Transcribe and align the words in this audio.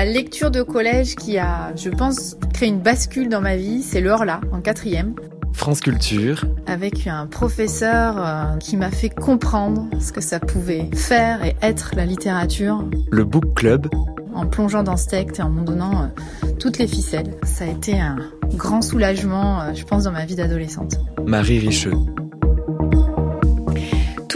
Ma 0.00 0.06
lecture 0.06 0.50
de 0.50 0.62
collège 0.62 1.14
qui 1.14 1.36
a, 1.36 1.76
je 1.76 1.90
pense, 1.90 2.38
créé 2.54 2.70
une 2.70 2.80
bascule 2.80 3.28
dans 3.28 3.42
ma 3.42 3.56
vie, 3.56 3.82
c'est 3.82 4.00
le 4.00 4.08
Horla, 4.08 4.40
en 4.50 4.62
quatrième. 4.62 5.14
France 5.52 5.80
Culture. 5.80 6.46
Avec 6.66 7.06
un 7.06 7.26
professeur 7.26 8.14
euh, 8.16 8.56
qui 8.56 8.78
m'a 8.78 8.90
fait 8.90 9.10
comprendre 9.10 9.90
ce 10.00 10.10
que 10.10 10.22
ça 10.22 10.40
pouvait 10.40 10.88
faire 10.94 11.44
et 11.44 11.54
être 11.60 11.92
la 11.96 12.06
littérature. 12.06 12.82
Le 13.10 13.24
Book 13.24 13.52
Club. 13.54 13.88
En 14.32 14.46
plongeant 14.46 14.82
dans 14.82 14.96
ce 14.96 15.08
texte 15.08 15.38
et 15.38 15.42
en 15.42 15.50
m'en 15.50 15.64
donnant 15.64 16.04
euh, 16.04 16.46
toutes 16.58 16.78
les 16.78 16.86
ficelles. 16.86 17.36
Ça 17.42 17.64
a 17.64 17.68
été 17.68 18.00
un 18.00 18.16
grand 18.54 18.80
soulagement, 18.80 19.60
euh, 19.60 19.74
je 19.74 19.84
pense, 19.84 20.04
dans 20.04 20.12
ma 20.12 20.24
vie 20.24 20.34
d'adolescente. 20.34 20.94
Marie 21.26 21.58
Richeux. 21.58 21.92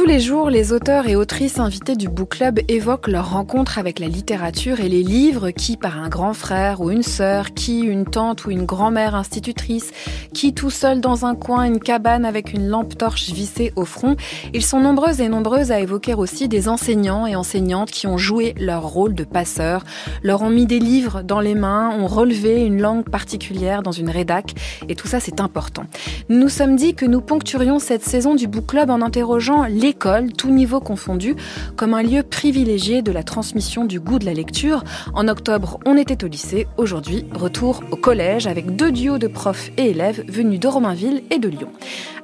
Tous 0.04 0.10
les 0.10 0.20
jours, 0.20 0.50
les 0.50 0.74
auteurs 0.74 1.08
et 1.08 1.16
autrices 1.16 1.58
invités 1.58 1.96
du 1.96 2.08
Book 2.08 2.36
Club 2.36 2.60
évoquent 2.68 3.08
leur 3.08 3.30
rencontre 3.30 3.78
avec 3.78 3.98
la 3.98 4.06
littérature 4.06 4.80
et 4.80 4.90
les 4.90 5.02
livres 5.02 5.48
qui 5.50 5.78
par 5.78 5.98
un 5.98 6.10
grand 6.10 6.34
frère 6.34 6.82
ou 6.82 6.90
une 6.90 7.02
sœur, 7.02 7.54
qui 7.54 7.80
une 7.80 8.04
tante 8.04 8.44
ou 8.44 8.50
une 8.50 8.66
grand-mère 8.66 9.14
institutrice, 9.14 9.92
qui 10.34 10.52
tout 10.52 10.68
seul 10.68 11.00
dans 11.00 11.24
un 11.24 11.34
coin, 11.34 11.64
une 11.64 11.80
cabane 11.80 12.26
avec 12.26 12.52
une 12.52 12.68
lampe 12.68 12.98
torche 12.98 13.30
vissée 13.30 13.72
au 13.76 13.86
front. 13.86 14.14
Ils 14.52 14.62
sont 14.62 14.78
nombreuses 14.78 15.22
et 15.22 15.30
nombreuses 15.30 15.72
à 15.72 15.80
évoquer 15.80 16.12
aussi 16.12 16.48
des 16.48 16.68
enseignants 16.68 17.26
et 17.26 17.34
enseignantes 17.34 17.90
qui 17.90 18.06
ont 18.06 18.18
joué 18.18 18.54
leur 18.58 18.82
rôle 18.82 19.14
de 19.14 19.24
passeurs, 19.24 19.84
leur 20.22 20.42
ont 20.42 20.50
mis 20.50 20.66
des 20.66 20.80
livres 20.80 21.22
dans 21.22 21.40
les 21.40 21.54
mains, 21.54 21.88
ont 21.98 22.08
relevé 22.08 22.66
une 22.66 22.78
langue 22.78 23.08
particulière 23.08 23.82
dans 23.82 23.92
une 23.92 24.10
rédac 24.10 24.52
et 24.86 24.96
tout 24.96 25.08
ça 25.08 25.18
c'est 25.18 25.40
important. 25.40 25.84
Nous 26.28 26.50
sommes 26.50 26.76
dit 26.76 26.92
que 26.94 27.06
nous 27.06 27.22
poncturions 27.22 27.78
cette 27.78 28.04
saison 28.04 28.34
du 28.34 28.48
Book 28.48 28.66
Club 28.66 28.90
en 28.90 29.00
interrogeant 29.00 29.64
les 29.64 29.93
l'école, 29.94 30.32
tout 30.32 30.50
niveau 30.50 30.80
confondu, 30.80 31.36
comme 31.76 31.94
un 31.94 32.02
lieu 32.02 32.24
privilégié 32.24 33.00
de 33.00 33.12
la 33.12 33.22
transmission 33.22 33.84
du 33.84 34.00
goût 34.00 34.18
de 34.18 34.24
la 34.24 34.34
lecture. 34.34 34.82
En 35.14 35.28
octobre, 35.28 35.78
on 35.86 35.96
était 35.96 36.24
au 36.24 36.26
lycée. 36.26 36.66
Aujourd'hui, 36.76 37.24
retour 37.32 37.80
au 37.92 37.96
collège 37.96 38.48
avec 38.48 38.74
deux 38.74 38.90
duos 38.90 39.18
de 39.18 39.28
profs 39.28 39.70
et 39.76 39.90
élèves 39.90 40.24
venus 40.26 40.58
de 40.58 40.66
Romainville 40.66 41.22
et 41.30 41.38
de 41.38 41.48
Lyon. 41.48 41.68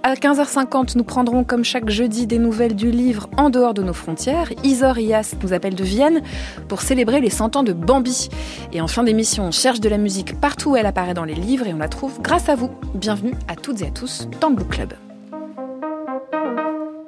À 0.03 0.15
15h50, 0.15 0.97
nous 0.97 1.05
prendrons 1.05 1.45
comme 1.45 1.63
chaque 1.63 1.91
jeudi 1.91 2.27
des 2.27 2.39
nouvelles 2.39 2.75
du 2.75 2.91
livre 2.91 3.31
en 3.37 3.51
dehors 3.51 3.75
de 3.75 3.83
nos 3.83 3.93
frontières. 3.93 4.51
Isor 4.65 4.99
Ias 4.99 5.37
nous 5.41 5.53
appelle 5.53 5.77
de 5.77 5.85
Vienne 5.85 6.23
pour 6.67 6.81
célébrer 6.81 7.21
les 7.21 7.31
100 7.31 7.55
ans 7.55 7.63
de 7.63 7.73
Bambi. 7.73 8.31
Et 8.73 8.81
en 8.81 8.89
fin 8.89 9.05
d'émission, 9.05 9.45
on 9.45 9.53
cherche 9.53 9.79
de 9.79 9.89
la 9.89 9.99
musique 9.99 10.41
partout 10.41 10.71
où 10.71 10.77
elle 10.77 10.87
apparaît 10.87 11.15
dans 11.15 11.25
les 11.25 11.35
livres 11.35 11.69
et 11.69 11.75
on 11.75 11.79
la 11.79 11.89
trouve 11.89 12.21
grâce 12.21 12.49
à 12.49 12.57
vous. 12.57 12.71
Bienvenue 12.95 13.35
à 13.47 13.55
toutes 13.55 13.83
et 13.83 13.87
à 13.87 13.91
tous 13.91 14.27
dans 14.41 14.49
le 14.49 14.57
Book 14.57 14.71
Club. 14.71 14.95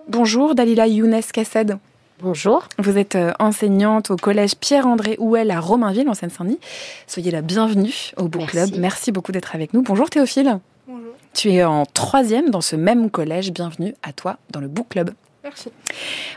Bonjour 0.08 0.54
Dalila 0.54 0.86
Younes 0.86 1.20
Kassed. 1.32 1.78
Bonjour. 2.20 2.68
Vous 2.78 2.98
êtes 2.98 3.14
euh, 3.14 3.32
enseignante 3.38 4.10
au 4.10 4.16
collège 4.16 4.56
Pierre-André 4.56 5.16
Houel 5.18 5.50
à 5.50 5.60
Romainville 5.60 6.08
en 6.08 6.14
Seine-Saint-Denis. 6.14 6.58
Soyez 7.06 7.30
la 7.30 7.40
bienvenue 7.40 8.12
au 8.16 8.28
Book 8.28 8.46
Club. 8.46 8.70
Merci 8.78 9.12
beaucoup 9.12 9.32
d'être 9.32 9.54
avec 9.54 9.74
nous. 9.74 9.82
Bonjour 9.82 10.10
Théophile. 10.10 10.58
Bonjour. 10.86 11.12
Tu 11.34 11.52
es 11.52 11.64
en 11.64 11.86
troisième 11.86 12.50
dans 12.50 12.60
ce 12.60 12.74
même 12.76 13.10
collège. 13.10 13.52
Bienvenue 13.52 13.94
à 14.02 14.12
toi 14.12 14.38
dans 14.50 14.60
le 14.60 14.68
Book 14.68 14.88
Club. 14.90 15.10
Merci. 15.44 15.70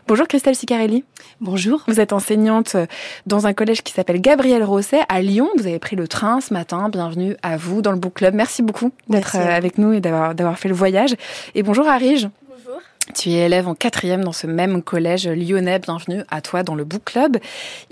Bonjour 0.07 0.27
Christelle 0.27 0.55
Sicarelli. 0.55 1.03
Bonjour. 1.39 1.83
Vous 1.87 1.99
êtes 1.99 2.13
enseignante 2.13 2.73
euh, 2.75 2.85
dans 3.27 3.45
un 3.45 3.53
collège 3.53 3.83
qui 3.83 3.93
s'appelle 3.93 4.21
Gabriel 4.21 4.63
Rosset 4.63 5.01
à 5.09 5.21
Lyon. 5.21 5.49
Vous 5.57 5.67
avez 5.67 5.79
pris 5.79 5.95
le 5.95 6.07
train 6.07 6.41
ce 6.41 6.53
matin. 6.53 6.89
Bienvenue 6.89 7.35
à 7.43 7.57
vous 7.57 7.81
dans 7.81 7.91
le 7.91 7.97
Book 7.97 8.15
Club. 8.15 8.33
Merci 8.33 8.63
beaucoup 8.63 8.91
d'être 9.09 9.35
euh, 9.35 9.55
avec 9.55 9.77
nous 9.77 9.93
et 9.93 10.01
d'avoir 10.01 10.57
fait 10.57 10.69
le 10.69 10.75
voyage. 10.75 11.15
Et 11.53 11.61
bonjour 11.61 11.87
Arige. 11.87 12.29
Tu 13.13 13.29
es 13.29 13.45
élève 13.45 13.67
en 13.67 13.75
quatrième 13.75 14.23
dans 14.23 14.31
ce 14.31 14.47
même 14.47 14.81
collège 14.81 15.27
lyonnais. 15.27 15.77
Bienvenue 15.77 16.23
à 16.31 16.41
toi 16.41 16.63
dans 16.63 16.73
le 16.73 16.83
Book 16.83 17.03
Club. 17.05 17.37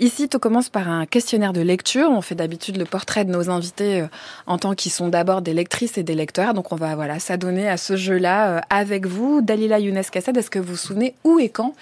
Ici, 0.00 0.28
tu 0.28 0.40
commences 0.40 0.70
par 0.70 0.88
un 0.88 1.06
questionnaire 1.06 1.52
de 1.52 1.60
lecture. 1.60 2.10
On 2.10 2.20
fait 2.20 2.34
d'habitude 2.34 2.78
le 2.78 2.84
portrait 2.84 3.24
de 3.24 3.30
nos 3.30 3.48
invités 3.48 4.00
euh, 4.00 4.06
en 4.48 4.58
tant 4.58 4.74
qu'ils 4.74 4.90
sont 4.90 5.08
d'abord 5.08 5.40
des 5.40 5.54
lectrices 5.54 5.98
et 5.98 6.02
des 6.02 6.16
lecteurs. 6.16 6.52
Donc, 6.52 6.72
on 6.72 6.76
va 6.76 6.96
voilà 6.96 7.20
s'adonner 7.20 7.68
à 7.68 7.76
ce 7.76 7.94
jeu-là 7.94 8.56
euh, 8.56 8.60
avec 8.70 9.06
vous. 9.06 9.40
Dalila 9.40 9.78
Younes 9.78 10.02
Kassad, 10.10 10.36
est-ce 10.36 10.50
que 10.50 10.58
vous 10.58 10.72
vous 10.72 10.76
souvenez 10.76 11.14
où 11.22 11.38
et 11.38 11.48
quand 11.48 11.74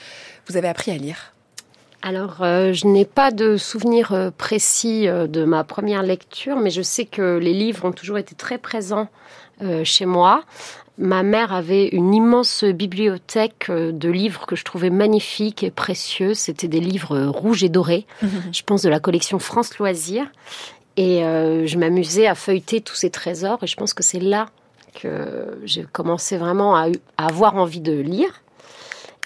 vous 0.46 0.58
avez 0.58 0.68
appris 0.68 0.90
à 0.90 0.98
lire? 0.98 1.32
Alors, 2.02 2.42
euh, 2.42 2.74
je 2.74 2.86
n'ai 2.86 3.06
pas 3.06 3.30
de 3.30 3.56
souvenir 3.56 4.32
précis 4.36 5.06
de 5.06 5.44
ma 5.44 5.64
première 5.64 6.02
lecture, 6.02 6.56
mais 6.56 6.70
je 6.70 6.82
sais 6.82 7.06
que 7.06 7.38
les 7.38 7.54
livres 7.54 7.86
ont 7.86 7.92
toujours 7.92 8.18
été 8.18 8.34
très 8.34 8.58
présents 8.58 9.08
chez 9.84 10.06
moi. 10.06 10.42
Ma 10.98 11.22
mère 11.22 11.54
avait 11.54 11.88
une 11.88 12.14
immense 12.14 12.64
bibliothèque 12.64 13.66
euh, 13.70 13.92
de 13.92 14.10
livres 14.10 14.46
que 14.46 14.56
je 14.56 14.64
trouvais 14.64 14.90
magnifiques 14.90 15.62
et 15.62 15.70
précieux. 15.70 16.34
C'était 16.34 16.68
des 16.68 16.80
livres 16.80 17.18
rouges 17.26 17.64
et 17.64 17.70
dorés, 17.70 18.06
je 18.52 18.62
pense 18.62 18.82
de 18.82 18.90
la 18.90 19.00
collection 19.00 19.38
France 19.38 19.78
Loisirs. 19.78 20.30
Et 20.98 21.24
euh, 21.24 21.66
je 21.66 21.78
m'amusais 21.78 22.26
à 22.26 22.34
feuilleter 22.34 22.82
tous 22.82 22.94
ces 22.94 23.08
trésors. 23.08 23.58
Et 23.62 23.66
je 23.66 23.76
pense 23.76 23.94
que 23.94 24.02
c'est 24.02 24.20
là 24.20 24.50
que 25.00 25.58
j'ai 25.64 25.84
commencé 25.90 26.36
vraiment 26.36 26.76
à, 26.76 26.88
avoir 27.16 27.56
envie 27.56 27.80
de 27.80 27.98
lire. 27.98 28.42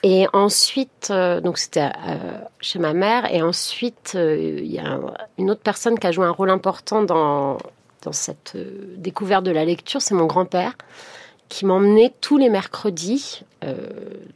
Et 0.04 0.28
ensuite, 0.32 1.08
euh, 1.10 1.40
donc 1.40 1.58
c'était 1.58 1.90
chez 2.60 2.78
ma 2.78 2.92
mère. 2.92 3.34
Et 3.34 3.42
ensuite, 3.42 4.16
il 4.16 4.66
y 4.66 4.78
a 4.78 5.00
une 5.36 5.50
autre 5.50 5.62
personne 5.62 5.98
qui 5.98 6.06
a 6.06 6.12
joué 6.12 6.26
un 6.26 6.30
rôle 6.30 6.50
important 6.50 7.02
dans, 7.02 7.58
dans 8.02 8.12
cette 8.12 8.56
découverte 8.96 9.42
de 9.42 9.50
la 9.50 9.64
lecture, 9.64 10.00
c'est 10.00 10.14
mon 10.14 10.26
grand-père 10.26 10.74
qui 11.48 11.64
m'emmenait 11.64 12.12
tous 12.20 12.38
les 12.38 12.48
mercredis, 12.48 13.42
euh, 13.64 13.74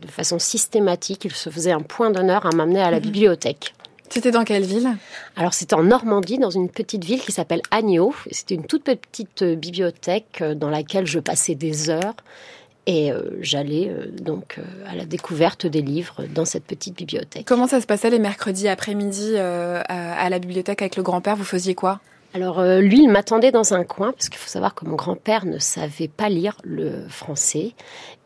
de 0.01 0.09
façon 0.09 0.39
systématique, 0.39 1.25
il 1.25 1.33
se 1.33 1.51
faisait 1.51 1.73
un 1.73 1.81
point 1.81 2.11
d'honneur 2.11 2.47
à 2.47 2.51
m'amener 2.51 2.81
à 2.81 2.91
la 2.91 2.99
mhm. 2.99 3.03
bibliothèque. 3.03 3.75
C'était 4.09 4.33
dans 4.33 4.45
quelle 4.45 4.65
ville? 4.65 4.89
Alors 5.37 5.55
c'était 5.55 5.75
en 5.75 5.85
Normandie, 5.85 6.39
dans 6.39 6.51
une 6.51 6.69
petite 6.69 7.05
ville 7.05 7.21
qui 7.21 7.31
s'appelle 7.31 7.63
Agneau. 7.71 8.13
C'était 8.33 8.57
une 8.57 8.65
toute 8.65 8.85
petite 8.85 9.43
euh, 9.43 9.55
bibliothèque 9.55 10.39
euh, 10.41 10.55
dans 10.55 10.71
laquelle 10.71 11.07
je 11.07 11.21
passais 11.21 11.55
des 11.55 11.91
heures. 11.91 12.17
Et 12.87 13.13
j'allais 13.41 13.95
donc 14.21 14.59
à 14.89 14.97
la 14.97 15.05
découverte 15.05 15.65
des 15.65 15.83
livres 15.83 16.25
dans 16.35 16.47
cette 16.47 16.65
petite 16.65 16.97
bibliothèque. 16.97 17.45
Comment 17.45 17.69
ça 17.69 17.81
se 17.81 17.87
passait 17.87 18.11
les 18.11 18.19
mercredis 18.19 18.67
après-midi 18.67 19.37
à 19.37 20.29
la 20.29 20.39
bibliothèque 20.41 20.83
avec 20.83 20.97
le 20.97 21.05
grand-père? 21.05 21.37
Vous 21.37 21.45
faisiez 21.45 21.77
quoi? 21.77 22.01
Alors 22.33 22.61
euh, 22.61 22.81
lui, 22.81 23.03
il 23.03 23.11
m'attendait 23.11 23.51
dans 23.51 23.75
un 23.75 23.85
coin, 23.85 24.13
parce 24.13 24.29
qu'il 24.29 24.39
faut 24.39 24.49
savoir 24.49 24.75
que 24.75 24.85
mon 24.85 24.95
grand-père 24.95 25.47
ne 25.47 25.59
savait 25.59 26.09
pas 26.09 26.29
lire 26.29 26.57
le 26.63 27.07
français. 27.09 27.73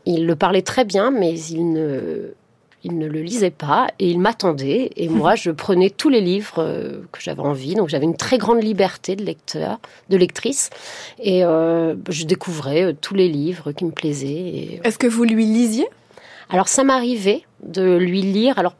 Il 0.04 0.26
le 0.26 0.36
parlait 0.36 0.62
très 0.62 0.84
bien, 0.84 1.10
mais 1.10 1.38
il 1.38 1.72
ne, 1.72 2.34
il 2.82 2.98
ne 2.98 3.06
le 3.06 3.22
lisait 3.22 3.50
pas, 3.50 3.86
et 3.98 4.10
il 4.10 4.20
m'attendait. 4.20 4.90
Et 4.96 5.08
moi, 5.08 5.34
je 5.36 5.50
prenais 5.50 5.88
tous 5.88 6.10
les 6.10 6.20
livres 6.20 6.58
euh, 6.58 7.02
que 7.12 7.20
j'avais 7.20 7.40
envie. 7.40 7.74
Donc 7.74 7.88
j'avais 7.88 8.04
une 8.04 8.16
très 8.16 8.36
grande 8.36 8.62
liberté 8.62 9.16
de 9.16 9.24
lecteur, 9.24 9.78
de 10.10 10.16
lectrice, 10.18 10.68
et 11.18 11.44
euh, 11.44 11.94
je 12.10 12.24
découvrais 12.26 12.94
tous 13.00 13.14
les 13.14 13.28
livres 13.28 13.72
qui 13.72 13.86
me 13.86 13.92
plaisaient. 13.92 14.80
Est-ce 14.84 14.98
que 14.98 15.06
vous 15.06 15.24
lui 15.24 15.46
lisiez? 15.46 15.88
Alors 16.50 16.68
ça 16.68 16.84
m'arrivait 16.84 17.42
de 17.62 17.96
lui 17.96 18.20
lire, 18.20 18.58
alors 18.58 18.74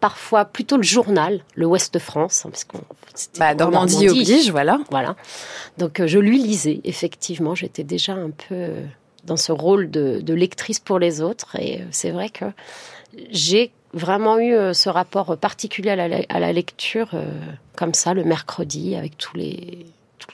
parfois 0.00 0.44
plutôt 0.44 0.76
le 0.76 0.82
journal, 0.82 1.42
le 1.54 1.66
Ouest 1.66 1.92
de 1.94 1.98
France, 1.98 2.44
hein, 2.44 2.50
parce 2.50 2.64
qu'on 2.64 2.80
bah, 3.38 3.54
Normandie, 3.54 4.08
oblige, 4.08 4.50
voilà. 4.50 4.80
Voilà. 4.90 5.16
Donc 5.78 6.00
euh, 6.00 6.06
je 6.06 6.18
lui 6.18 6.38
lisais, 6.42 6.80
effectivement, 6.84 7.54
j'étais 7.54 7.84
déjà 7.84 8.14
un 8.14 8.30
peu 8.30 8.54
euh, 8.54 8.82
dans 9.24 9.36
ce 9.36 9.52
rôle 9.52 9.90
de, 9.90 10.32
lectrice 10.32 10.80
pour 10.80 10.98
les 10.98 11.20
autres, 11.20 11.56
et 11.56 11.80
euh, 11.80 11.84
c'est 11.90 12.10
vrai 12.10 12.30
que 12.30 12.46
j'ai 13.30 13.72
vraiment 13.92 14.38
eu 14.38 14.54
ce 14.72 14.88
rapport 14.88 15.36
particulier 15.36 15.90
à 15.90 15.96
la, 15.96 16.18
à 16.28 16.38
la 16.38 16.52
lecture 16.52 17.08
comme 17.74 17.92
ça 17.92 18.14
le 18.14 18.22
mercredi 18.22 18.94
avec 18.94 19.18
tous 19.18 19.36
les 19.36 19.84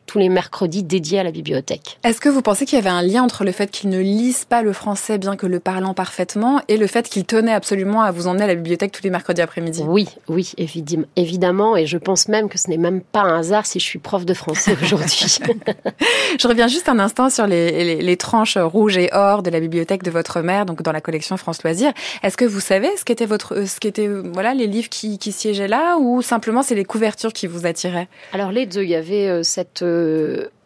tous 0.06 0.18
les 0.18 0.28
mercredis 0.28 0.82
dédiés 0.82 1.20
à 1.20 1.22
la 1.22 1.30
bibliothèque. 1.30 1.98
Est-ce 2.04 2.20
que 2.20 2.28
vous 2.28 2.42
pensez 2.42 2.66
qu'il 2.66 2.76
y 2.76 2.80
avait 2.80 2.90
un 2.90 3.02
lien 3.02 3.22
entre 3.22 3.44
le 3.44 3.52
fait 3.52 3.70
qu'il 3.70 3.90
ne 3.90 4.00
lise 4.00 4.44
pas 4.44 4.62
le 4.62 4.72
français 4.72 5.18
bien 5.18 5.36
que 5.36 5.46
le 5.46 5.60
parlant 5.60 5.94
parfaitement 5.94 6.60
et 6.68 6.76
le 6.76 6.86
fait 6.86 7.08
qu'il 7.08 7.24
tenait 7.24 7.52
absolument 7.52 8.02
à 8.02 8.10
vous 8.10 8.26
emmener 8.26 8.44
à 8.44 8.46
la 8.46 8.54
bibliothèque 8.54 8.92
tous 8.92 9.02
les 9.02 9.10
mercredis 9.10 9.42
après-midi? 9.42 9.82
Oui, 9.86 10.08
oui, 10.28 10.52
évidemment. 11.16 11.76
Et 11.76 11.86
je 11.86 11.98
pense 11.98 12.28
même 12.28 12.48
que 12.48 12.58
ce 12.58 12.68
n'est 12.68 12.76
même 12.76 13.00
pas 13.00 13.22
un 13.22 13.38
hasard 13.38 13.66
si 13.66 13.80
je 13.80 13.84
suis 13.84 13.98
prof 13.98 14.24
de 14.24 14.34
français 14.34 14.76
aujourd'hui. 14.82 15.38
je 16.38 16.48
reviens 16.48 16.68
juste 16.68 16.88
un 16.88 16.98
instant 16.98 17.30
sur 17.30 17.46
les, 17.46 18.16
tranches 18.16 18.56
rouges 18.56 18.96
et 18.96 19.10
or 19.12 19.42
de 19.42 19.50
la 19.50 19.60
bibliothèque 19.60 20.02
de 20.02 20.10
votre 20.10 20.40
mère, 20.40 20.66
donc 20.66 20.82
dans 20.82 20.92
la 20.92 21.00
collection 21.00 21.36
France 21.36 21.62
Loisirs. 21.62 21.92
Est-ce 22.22 22.36
que 22.36 22.44
vous 22.44 22.60
savez 22.60 22.88
ce 22.96 23.04
qu'était 23.04 23.26
votre, 23.26 23.66
ce 23.66 23.78
qu'étaient 23.78 24.08
voilà 24.08 24.54
les 24.54 24.66
livres 24.66 24.88
qui, 24.88 25.18
qui 25.18 25.32
siégeaient 25.32 25.68
là, 25.68 25.98
ou 25.98 26.22
simplement 26.22 26.62
c'est 26.62 26.74
les 26.74 26.84
couvertures 26.84 27.32
qui 27.32 27.46
vous 27.46 27.66
attiraient? 27.66 28.08
Alors 28.32 28.52
les 28.52 28.66
deux, 28.66 28.82
il 28.82 28.90
y 28.90 28.94
avait 28.94 29.28
euh, 29.28 29.42
cette 29.42 29.82
euh, 29.82 29.85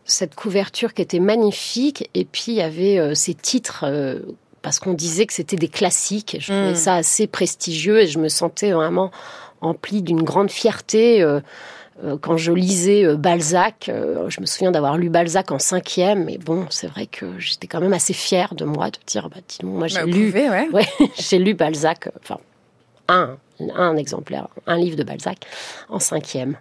cette 0.05 0.35
couverture 0.35 0.95
qui 0.95 1.03
était 1.03 1.21
magnifique, 1.21 2.11
et 2.15 2.25
puis 2.25 2.47
il 2.49 2.55
y 2.55 2.63
avait 2.63 2.99
euh, 2.99 3.15
ces 3.15 3.35
titres 3.35 3.85
euh, 3.87 4.21
parce 4.63 4.79
qu'on 4.79 4.93
disait 4.93 5.27
que 5.27 5.33
c'était 5.33 5.57
des 5.57 5.69
classiques. 5.69 6.37
Je 6.41 6.53
trouvais 6.53 6.73
mm. 6.73 6.77
ça 6.77 6.95
assez 6.97 7.27
prestigieux 7.27 8.01
et 8.01 8.07
je 8.07 8.19
me 8.19 8.29
sentais 8.29 8.73
vraiment 8.73 9.11
emplie 9.61 10.03
d'une 10.03 10.23
grande 10.23 10.51
fierté. 10.51 11.27
quand 12.23 12.39
je 12.39 12.53
lisais 12.53 13.15
Balzac, 13.17 13.91
je 13.91 14.41
me 14.41 14.47
souviens 14.47 14.71
d'avoir 14.71 14.97
lu 14.97 15.11
Balzac 15.11 15.51
en 15.51 15.59
cinquième, 15.59 16.25
mais 16.25 16.39
bon, 16.39 16.67
c'est 16.71 16.87
vrai 16.87 17.07
que 17.07 17.39
j'étais 17.39 17.67
quand 17.67 17.81
même 17.81 17.93
assez 17.93 18.15
fière 18.15 18.55
de 18.55 18.65
moi 18.65 18.91
de 18.91 18.99
dire, 19.07 19.29
bah, 19.29 19.37
dis 19.47 19.65
moi 19.65 19.87
j'ai 19.87 19.97
bah, 19.97 20.07
lu, 20.07 20.33
ouais. 20.73 20.87
j'ai 21.19 21.39
lu 21.39 21.53
Balzac, 21.53 22.09
enfin 22.23 22.39
un, 23.09 23.37
un 23.75 23.97
exemplaire, 23.97 24.49
un 24.67 24.77
livre 24.77 24.97
de 24.97 25.03
Balzac 25.03 25.47
en 25.89 25.99
cinquième. 25.99 26.57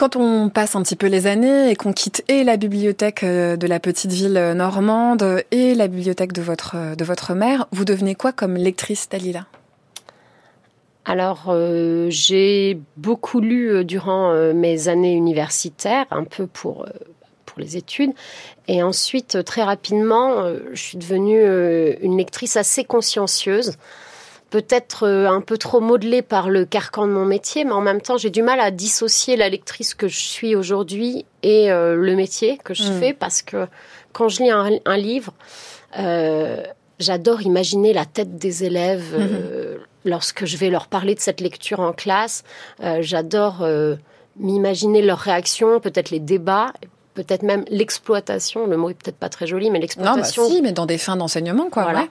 Quand 0.00 0.16
on 0.16 0.48
passe 0.48 0.76
un 0.76 0.82
petit 0.82 0.96
peu 0.96 1.08
les 1.08 1.26
années 1.26 1.70
et 1.70 1.76
qu'on 1.76 1.92
quitte 1.92 2.24
et 2.26 2.42
la 2.42 2.56
bibliothèque 2.56 3.22
euh, 3.22 3.58
de 3.58 3.66
la 3.66 3.78
petite 3.80 4.10
ville 4.10 4.54
normande 4.56 5.44
et 5.50 5.74
la 5.74 5.88
bibliothèque 5.88 6.32
de 6.32 6.40
votre, 6.40 6.96
de 6.96 7.04
votre 7.04 7.34
mère, 7.34 7.66
vous 7.70 7.84
devenez 7.84 8.14
quoi 8.14 8.32
comme 8.32 8.54
lectrice, 8.54 9.10
Dalila? 9.10 9.44
Alors, 11.04 11.48
euh, 11.48 12.06
j'ai 12.08 12.80
beaucoup 12.96 13.40
lu 13.40 13.70
euh, 13.70 13.84
durant 13.84 14.32
mes 14.54 14.88
années 14.88 15.12
universitaires, 15.12 16.06
un 16.10 16.24
peu 16.24 16.46
pour, 16.46 16.86
pour 17.44 17.60
les 17.60 17.76
études. 17.76 18.12
Et 18.68 18.82
ensuite, 18.82 19.44
très 19.44 19.64
rapidement, 19.64 20.46
je 20.72 20.80
suis 20.80 20.96
devenue 20.96 21.42
une 22.00 22.16
lectrice 22.16 22.56
assez 22.56 22.84
consciencieuse 22.84 23.76
peut-être 24.50 25.06
euh, 25.06 25.28
un 25.28 25.40
peu 25.40 25.56
trop 25.56 25.80
modelée 25.80 26.22
par 26.22 26.50
le 26.50 26.64
carcan 26.64 27.06
de 27.06 27.12
mon 27.12 27.24
métier, 27.24 27.64
mais 27.64 27.72
en 27.72 27.80
même 27.80 28.00
temps, 28.00 28.18
j'ai 28.18 28.30
du 28.30 28.42
mal 28.42 28.60
à 28.60 28.70
dissocier 28.70 29.36
la 29.36 29.48
lectrice 29.48 29.94
que 29.94 30.08
je 30.08 30.18
suis 30.18 30.54
aujourd'hui 30.54 31.24
et 31.42 31.70
euh, 31.70 31.94
le 31.94 32.16
métier 32.16 32.58
que 32.58 32.74
je 32.74 32.82
hmm. 32.82 33.00
fais 33.00 33.12
parce 33.14 33.42
que 33.42 33.66
quand 34.12 34.28
je 34.28 34.42
lis 34.42 34.50
un, 34.50 34.96
livre, 34.96 35.32
euh, 35.98 36.62
j'adore 36.98 37.42
imaginer 37.42 37.92
la 37.92 38.04
tête 38.04 38.36
des 38.36 38.64
élèves 38.64 39.16
hmm. 39.16 39.78
lorsque 40.04 40.44
je 40.44 40.56
vais 40.56 40.68
leur 40.68 40.88
parler 40.88 41.14
de 41.14 41.20
cette 41.20 41.40
lecture 41.40 41.78
en 41.80 41.92
classe. 41.92 42.42
j'adore 43.00 43.64
m'imaginer 44.36 45.02
leurs 45.02 45.18
réactions, 45.18 45.78
peut-être 45.78 46.10
les 46.10 46.18
débats 46.18 46.72
peut-être 47.24 47.42
même 47.42 47.64
l'exploitation, 47.68 48.66
le 48.66 48.76
mot 48.76 48.90
est 48.90 48.94
peut-être 48.94 49.16
pas 49.16 49.28
très 49.28 49.46
joli, 49.46 49.70
mais 49.70 49.78
bah 49.78 49.82
l'exploitation. 49.82 50.42
Non, 50.42 50.48
si, 50.48 50.62
mais 50.62 50.72
dans 50.72 50.86
des 50.86 50.98
fins 50.98 51.16
d'enseignement, 51.16 51.70
quoi. 51.70 51.84
Voilà. 51.84 52.06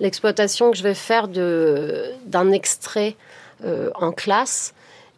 L'exploitation 0.00 0.70
que 0.70 0.76
je 0.76 0.82
vais 0.82 0.94
faire 0.94 1.28
d'un 1.28 2.52
extrait 2.52 3.16
euh, 3.64 3.90
en 3.94 4.12
classe. 4.12 4.74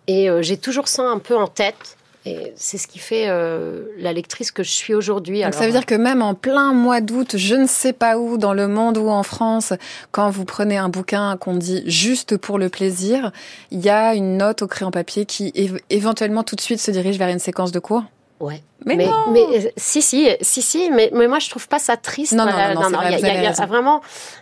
Et 0.07 0.31
euh, 0.31 0.43
j'ai 0.43 0.57
toujours 0.57 0.89
ça 0.89 1.03
un 1.03 1.19
peu 1.19 1.37
en 1.37 1.47
tête. 1.47 1.97
Et 2.27 2.53
c'est 2.55 2.77
ce 2.77 2.87
qui 2.87 2.99
fait 2.99 3.29
euh, 3.29 3.85
la 3.99 4.13
lectrice 4.13 4.51
que 4.51 4.63
je 4.63 4.71
suis 4.71 4.93
aujourd'hui. 4.93 5.43
Donc 5.43 5.55
ça 5.55 5.65
veut 5.65 5.73
dire 5.73 5.87
que 5.87 5.95
même 5.95 6.21
en 6.21 6.35
plein 6.35 6.75
mois 6.75 7.01
d'août, 7.01 7.37
je 7.37 7.55
ne 7.55 7.67
sais 7.67 7.95
pas 7.95 8.19
où, 8.19 8.37
dans 8.37 8.53
le 8.53 8.69
monde 8.69 8.99
ou 8.99 9.09
en 9.09 9.23
France, 9.23 9.73
quand 10.11 10.29
vous 10.29 10.45
prenez 10.45 10.77
un 10.77 10.91
bouquin 10.91 11.39
qu'on 11.39 11.55
dit 11.55 11.83
juste 11.87 12.37
pour 12.37 12.59
le 12.59 12.69
plaisir, 12.69 13.33
il 13.71 13.81
y 13.81 13.89
a 13.89 14.15
une 14.15 14.37
note 14.37 14.61
au 14.61 14.67
crayon 14.67 14.91
papier 14.91 15.25
qui 15.25 15.53
éventuellement 15.89 16.43
tout 16.43 16.57
de 16.57 16.61
suite 16.61 16.81
se 16.81 16.91
dirige 16.91 17.17
vers 17.17 17.29
une 17.29 17.39
séquence 17.39 17.73
de 17.73 17.79
cours? 17.79 18.05
Ouais. 18.41 18.63
Mais, 18.87 18.97
mais, 18.97 19.09
mais, 19.31 19.67
euh, 19.67 19.71
si, 19.77 20.01
si, 20.01 20.27
si, 20.41 20.63
si, 20.63 20.91
mais, 20.91 21.11
mais 21.13 21.29
moi 21.29 21.39
je 21.39 21.51
trouve 21.51 21.69
pas 21.69 21.79
ça 21.79 21.99
triste. 21.99 22.33
Non, 22.33 22.47
non, 22.47 22.53
non, 22.75 22.91
non, 22.91 22.99
il 23.05 23.21
y, 23.21 23.25
a, 23.25 23.43
y 23.43 23.47
a 23.47 23.67
vraiment, 23.67 24.01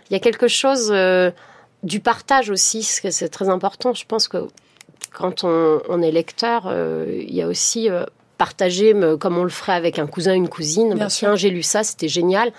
il 0.09 0.13
y 0.13 0.15
a 0.15 0.19
quelque 0.19 0.47
chose 0.47 0.89
euh, 0.93 1.31
du 1.83 1.99
partage 1.99 2.49
aussi, 2.49 2.81
c'est 2.81 3.27
très 3.27 3.49
important. 3.49 3.93
Je 3.93 4.05
pense 4.05 4.29
que 4.29 4.47
quand 5.11 5.43
on, 5.43 5.81
on 5.89 6.01
est 6.01 6.11
lecteur, 6.11 6.67
euh, 6.67 7.07
il 7.09 7.35
y 7.35 7.41
a 7.41 7.47
aussi 7.47 7.89
partager 8.37 8.95
comme 9.19 9.37
on 9.37 9.43
le 9.43 9.49
ferait 9.49 9.73
avec 9.73 9.99
un 9.99 10.07
cousin, 10.07 10.33
une 10.33 10.47
cousine. 10.47 10.95
Bah, 10.95 11.07
tiens, 11.07 11.35
j'ai 11.35 11.49
lu 11.49 11.61
ça, 11.61 11.83
c'était 11.83 12.07
génial. 12.07 12.53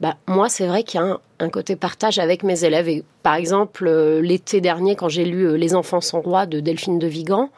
Bah, 0.00 0.14
moi, 0.28 0.48
c'est 0.48 0.68
vrai 0.68 0.84
qu'il 0.84 1.00
y 1.00 1.02
a 1.02 1.06
un, 1.06 1.18
un, 1.40 1.48
côté 1.48 1.74
partage 1.74 2.20
avec 2.20 2.44
mes 2.44 2.62
élèves. 2.62 2.88
Et 2.88 3.02
par 3.24 3.34
exemple, 3.34 3.90
l'été 4.20 4.60
dernier, 4.60 4.94
quand 4.94 5.08
j'ai 5.08 5.24
lu 5.24 5.58
Les 5.58 5.74
enfants 5.74 6.00
sont 6.00 6.20
rois 6.20 6.46
de 6.46 6.60
Delphine 6.60 7.00
de 7.00 7.08
Vigan, 7.08 7.50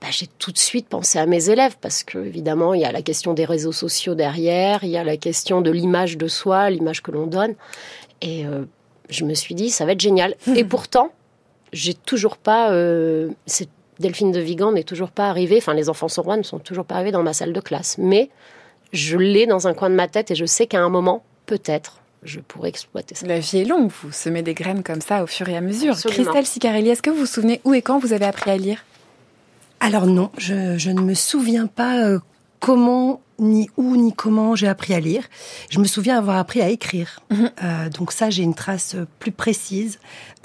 bah, 0.00 0.08
j'ai 0.10 0.26
tout 0.26 0.52
de 0.52 0.58
suite 0.58 0.88
pensé 0.88 1.18
à 1.18 1.26
mes 1.26 1.50
élèves 1.50 1.76
parce 1.80 2.04
que 2.04 2.18
évidemment 2.18 2.72
il 2.74 2.80
y 2.80 2.84
a 2.84 2.92
la 2.92 3.02
question 3.02 3.34
des 3.34 3.44
réseaux 3.44 3.72
sociaux 3.72 4.14
derrière, 4.14 4.84
il 4.84 4.90
y 4.90 4.96
a 4.96 5.04
la 5.04 5.16
question 5.16 5.60
de 5.60 5.70
l'image 5.70 6.16
de 6.16 6.28
soi, 6.28 6.70
l'image 6.70 7.02
que 7.02 7.10
l'on 7.10 7.26
donne, 7.26 7.54
et 8.20 8.46
euh, 8.46 8.64
je 9.10 9.24
me 9.24 9.34
suis 9.34 9.54
dit 9.54 9.70
ça 9.70 9.84
va 9.86 9.92
être 9.92 10.00
génial. 10.00 10.36
Et 10.54 10.64
pourtant, 10.64 11.10
j'ai 11.72 11.94
toujours 11.94 12.36
pas, 12.36 12.70
euh, 12.72 13.30
Delphine 13.98 14.30
de 14.30 14.40
Vigan 14.40 14.72
n'est 14.72 14.84
toujours 14.84 15.10
pas 15.10 15.28
arrivée, 15.28 15.58
enfin 15.58 15.74
les 15.74 15.88
enfants 15.88 16.06
rois 16.18 16.36
ne 16.36 16.42
sont 16.42 16.58
toujours 16.58 16.84
pas 16.84 16.96
arrivés 16.96 17.12
dans 17.12 17.22
ma 17.22 17.32
salle 17.32 17.52
de 17.52 17.60
classe, 17.60 17.96
mais 17.98 18.30
je 18.92 19.16
l'ai 19.16 19.46
dans 19.46 19.66
un 19.66 19.74
coin 19.74 19.90
de 19.90 19.96
ma 19.96 20.08
tête 20.08 20.30
et 20.30 20.34
je 20.34 20.44
sais 20.44 20.66
qu'à 20.66 20.80
un 20.80 20.88
moment 20.88 21.24
peut-être 21.46 22.00
je 22.24 22.40
pourrais 22.40 22.68
exploiter 22.68 23.14
ça. 23.14 23.26
La 23.26 23.38
vie 23.38 23.58
est 23.58 23.64
longue, 23.64 23.90
vous 24.02 24.10
semez 24.12 24.42
des 24.42 24.54
graines 24.54 24.82
comme 24.82 25.00
ça 25.00 25.22
au 25.22 25.26
fur 25.26 25.48
et 25.48 25.56
à 25.56 25.60
mesure. 25.60 25.96
Christelle 25.96 26.46
Sicarelli, 26.46 26.90
est-ce 26.90 27.02
que 27.02 27.10
vous 27.10 27.18
vous 27.18 27.26
souvenez 27.26 27.60
où 27.64 27.74
et 27.74 27.82
quand 27.82 27.98
vous 27.98 28.12
avez 28.12 28.24
appris 28.24 28.50
à 28.50 28.56
lire? 28.56 28.84
Alors 29.80 30.06
non, 30.06 30.30
je, 30.38 30.90
ne 30.90 31.00
me 31.00 31.14
souviens 31.14 31.66
pas 31.66 32.04
euh, 32.04 32.18
comment, 32.58 33.20
ni 33.38 33.70
où, 33.76 33.96
ni 33.96 34.12
comment 34.12 34.56
j'ai 34.56 34.66
appris 34.66 34.92
à 34.92 35.00
lire. 35.00 35.22
Je 35.70 35.78
me 35.78 35.84
souviens 35.84 36.18
avoir 36.18 36.36
appris 36.36 36.60
à 36.60 36.68
écrire. 36.68 37.20
Mhm. 37.30 37.50
Euh, 37.62 37.88
donc 37.90 38.10
ça, 38.10 38.28
j'ai 38.28 38.42
une 38.42 38.54
trace 38.54 38.96
plus 39.20 39.30
précise 39.30 40.00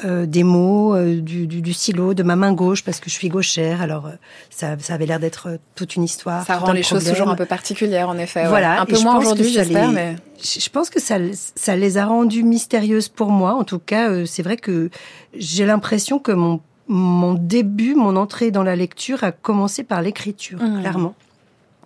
euh, 0.05 0.27
des 0.27 0.43
mots, 0.43 0.95
du, 0.97 1.47
du, 1.47 1.73
stylo, 1.73 2.13
de 2.13 2.21
ma 2.21 2.35
main 2.35 2.53
gauche, 2.53 2.83
parce 2.83 2.99
que 2.99 3.09
je 3.09 3.15
suis 3.15 3.29
gauchère. 3.29 3.81
Alors 3.81 4.11
ça, 4.51 4.77
ça 4.79 4.93
avait 4.93 5.07
l'air 5.07 5.19
d'être 5.19 5.57
toute 5.75 5.95
une 5.95 6.03
histoire. 6.03 6.45
Ça 6.45 6.57
rend 6.57 6.71
les 6.71 6.83
choses 6.83 7.03
toujours 7.03 7.29
un 7.29 7.35
peu 7.35 7.45
particulières, 7.45 8.09
en 8.09 8.17
effet. 8.17 8.45
Voilà. 8.47 8.81
Un 8.81 8.85
peu 8.85 8.99
moins 8.99 9.17
aujourd'hui, 9.17 9.49
j'espère, 9.49 9.91
mais... 9.91 10.15
Je 10.43 10.67
pense 10.69 10.89
que 10.89 10.99
ça, 10.99 11.15
ça 11.55 11.77
les 11.77 11.97
a 11.97 12.05
rendues 12.05 12.43
mystérieuses 12.43 13.07
pour 13.07 13.29
moi. 13.29 13.53
En 13.53 13.63
tout 13.63 13.79
cas, 13.79 14.25
c'est 14.25 14.43
vrai 14.43 14.57
que 14.57 14.89
j'ai 15.33 15.65
l'impression 15.65 16.19
que 16.19 16.33
mon 16.33 16.59
mon 16.93 17.33
début, 17.33 17.95
mon 17.95 18.15
entrée 18.15 18.51
dans 18.51 18.61
la 18.61 18.75
lecture 18.75 19.23
a 19.23 19.31
commencé 19.31 19.83
par 19.83 20.01
l'écriture, 20.03 20.61
mmh. 20.61 20.81
clairement. 20.81 21.15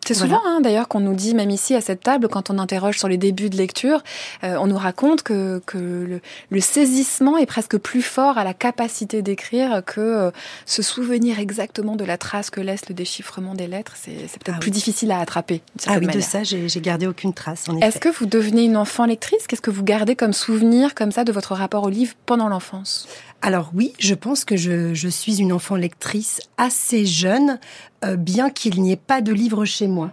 C'est 0.07 0.13
souvent 0.13 0.42
hein, 0.45 0.62
d'ailleurs 0.62 0.88
qu'on 0.88 1.01
nous 1.01 1.15
dit, 1.15 1.33
même 1.33 1.50
ici 1.50 1.75
à 1.75 1.81
cette 1.81 2.01
table, 2.01 2.30
quand 2.30 2.50
on 2.50 2.59
interroge 2.59 2.98
sur 2.98 3.09
les 3.09 3.18
débuts 3.18 3.50
de 3.50 3.57
lecture, 3.57 4.04
euh, 4.44 4.56
on 4.57 4.68
nous 4.68 4.77
raconte 4.77 5.21
que, 5.21 5.62
que 5.65 6.21
le, 6.50 6.62
saisissement 6.62 7.38
est 7.38 7.45
presque 7.45 7.77
plus 7.77 8.01
fort 8.01 8.38
à 8.38 8.45
la 8.45 8.54
capacité 8.54 9.21
d'écrire 9.21 9.83
que 9.86 10.00
euh, 10.00 10.31
se 10.65 10.81
souvenir 10.81 11.39
exactement 11.39 11.98
de 11.98 12.06
la 12.06 12.18
trace 12.18 12.50
que 12.50 12.62
laisse 12.62 12.88
le 12.88 12.95
déchiffrement 12.95 13.54
des 13.54 13.68
lettres. 13.68 13.95
C'est 13.98 14.13
peut-être 14.13 14.56
ah 14.56 14.59
plus 14.59 14.71
difficile 14.71 15.12
à 15.12 15.19
attraper. 15.19 15.62
Ah 15.88 15.98
oui, 16.00 16.07
de 16.07 16.21
ça, 16.21 16.44
j'ai 16.44 16.81
gardé 16.81 17.06
aucune 17.06 17.33
trace. 17.33 17.65
Est-ce 17.81 18.00
que 18.00 18.09
vous 18.09 18.27
devenez 18.27 18.63
une 18.63 18.77
enfant 18.77 19.06
lectrice? 19.06 19.45
Qu'est-ce 19.48 19.62
que 19.62 19.71
vous 19.71 19.83
gardez 19.83 20.15
comme 20.15 20.33
souvenir 20.33 20.95
comme 20.95 21.12
ça 21.12 21.25
de 21.25 21.33
votre 21.33 21.54
rapport 21.54 21.83
au 21.83 21.89
livre 21.89 22.13
pendant 22.25 22.48
l'enfance? 22.48 23.09
Alors 23.42 23.72
oui, 23.74 23.94
je 24.00 24.16
pense 24.16 24.45
que 24.45 24.56
je, 24.56 24.94
je, 24.94 25.07
suis 25.07 25.39
une 25.39 25.54
enfant 25.54 25.75
lectrice 25.75 26.42
assez 26.57 27.06
jeune, 27.06 27.60
euh, 28.04 28.16
bien 28.16 28.50
qu'il 28.50 28.81
n'y 28.81 28.92
ait 28.92 28.95
pas 28.95 29.22
de 29.22 29.31
livre 29.31 29.63
chez 29.66 29.88
moi. 29.88 30.12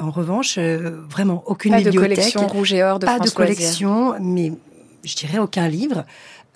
En 0.00 0.10
revanche, 0.10 0.56
euh, 0.56 1.02
vraiment 1.08 1.42
aucune 1.46 1.72
pas 1.72 1.82
de 1.82 1.90
collection 1.90 2.46
rouge 2.46 2.72
et 2.72 2.82
or 2.82 2.98
de 2.98 3.04
Pas 3.04 3.18
de 3.18 3.28
collection, 3.28 4.14
mais 4.20 4.52
je 5.04 5.14
dirais 5.14 5.38
aucun 5.38 5.68
livre, 5.68 6.06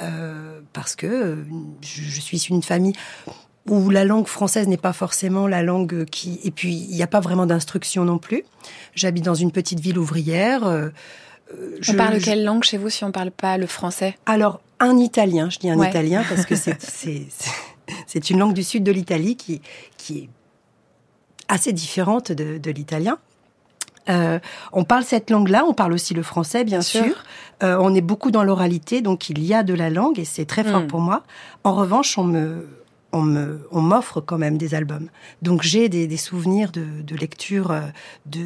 euh, 0.01 0.61
parce 0.73 0.97
que 0.97 1.45
je, 1.83 2.03
je, 2.03 2.21
suis 2.21 2.47
une 2.49 2.63
famille 2.63 2.95
où 3.69 3.91
la 3.91 4.05
langue 4.05 4.27
française 4.27 4.69
n'est 4.69 4.77
pas 4.77 4.93
forcément 4.95 5.47
la 5.47 5.63
langue 5.63 6.07
qui... 6.07 6.41
Et 6.45 6.51
puis, 6.51 6.87
il 6.89 6.95
n'y 6.97 7.03
a 7.03 7.09
pas 7.09 7.21
vraiment 7.21 7.47
d'instruction 7.47 8.05
non 8.05 8.19
plus. 8.19 8.45
J'habite 8.95 9.25
dans 9.25 9.35
une 9.35 9.51
petite 9.53 9.81
ville 9.81 9.99
ouvrière. 9.99 10.91
Je, 11.81 11.93
on 11.93 11.97
parle 11.97 12.19
quelle 12.21 12.45
langue 12.45 12.65
chez 12.65 12.77
vous 12.77 12.91
si 12.91 13.05
on 13.05 13.09
ne 13.09 13.13
parle 13.13 13.31
pas 13.31 13.57
le 13.59 13.67
français? 13.67 14.17
Alors, 14.27 14.61
un 14.81 14.99
italien. 14.99 15.49
Je 15.51 15.59
dis 15.59 15.71
un 15.71 15.83
italien 15.83 16.25
parce 16.29 16.45
que 16.45 16.55
c'est 18.07 18.31
une 18.31 18.39
langue 18.39 18.55
du 18.55 18.65
sud 18.65 18.83
de 18.83 18.93
l'Italie 18.93 19.37
qui, 19.37 19.61
qui 19.97 20.19
est 20.19 20.29
assez 21.49 21.73
différente 21.73 22.33
de, 22.33 22.59
de 22.59 22.71
l'italien. 22.71 23.19
Euh, 24.09 24.39
on 24.73 24.85
parle 24.85 25.05
cette 25.05 25.31
langue-là, 25.31 25.65
on 25.67 25.75
parle 25.75 25.93
aussi 25.93 26.15
le 26.15 26.23
français, 26.23 26.65
bien, 26.65 26.81
sûr. 26.81 27.25
Euh, 27.63 27.77
on 27.81 27.95
est 27.95 28.01
beaucoup 28.01 28.31
dans 28.31 28.45
l'oralité, 28.45 29.01
donc 29.01 29.31
il 29.31 29.45
y 29.45 29.53
a 29.53 29.63
de 29.63 29.75
la 29.75 29.91
langue 29.91 30.19
et 30.19 30.25
c'est 30.25 30.45
très 30.45 30.63
fort 30.65 30.83
hmm. 30.83 30.87
pour 30.87 31.01
moi. 31.01 31.23
En 31.65 31.75
revanche, 31.75 32.17
on 32.19 32.25
me, 32.25 32.69
on 33.13 33.23
me, 33.23 33.67
on 33.73 33.81
m'offre 33.81 34.21
quand 34.21 34.39
même 34.39 34.59
des 34.59 34.75
albums. 34.75 35.09
Donc 35.43 35.63
j'ai 35.63 35.89
des, 35.89 36.07
des, 36.07 36.17
souvenirs 36.17 36.71
de, 36.71 36.85
de 37.03 37.17
lecture, 37.17 37.73
euh, 37.73 37.81
de, 38.27 38.45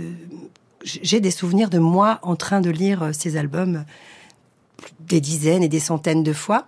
j'ai 0.83 1.21
des 1.21 1.31
souvenirs 1.31 1.71
de 1.71 1.79
moi 1.79 2.19
en 2.23 2.37
train 2.37 2.61
de 2.61 2.71
lire 2.71 3.03
euh, 3.03 3.13
ces 3.13 3.37
albums 3.37 3.85
des 5.01 5.21
dizaines 5.21 5.63
et 5.63 5.69
des 5.69 5.81
centaines 5.81 6.23
de 6.23 6.33
fois. 6.33 6.67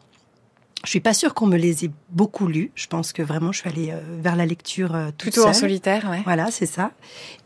Je 0.85 0.91
suis 0.91 1.01
pas 1.01 1.15
sûre 1.15 1.35
qu'on 1.35 1.47
me 1.47 1.57
les 1.57 1.85
ait 1.85 1.91
beaucoup 2.11 2.49
lus. 2.49 2.73
Je 2.75 2.89
pense 2.89 3.13
que 3.13 3.23
vraiment, 3.23 3.53
je 3.53 3.61
suis 3.61 3.69
allée 3.69 3.91
euh, 3.93 4.01
vers 4.21 4.35
la 4.35 4.47
lecture 4.47 4.97
euh, 4.97 5.07
toute 5.11 5.33
Plutôt 5.33 5.47
en 5.47 5.53
solitaire, 5.53 6.09
ouais. 6.11 6.23
Voilà, 6.25 6.51
c'est 6.51 6.67
ça. 6.67 6.91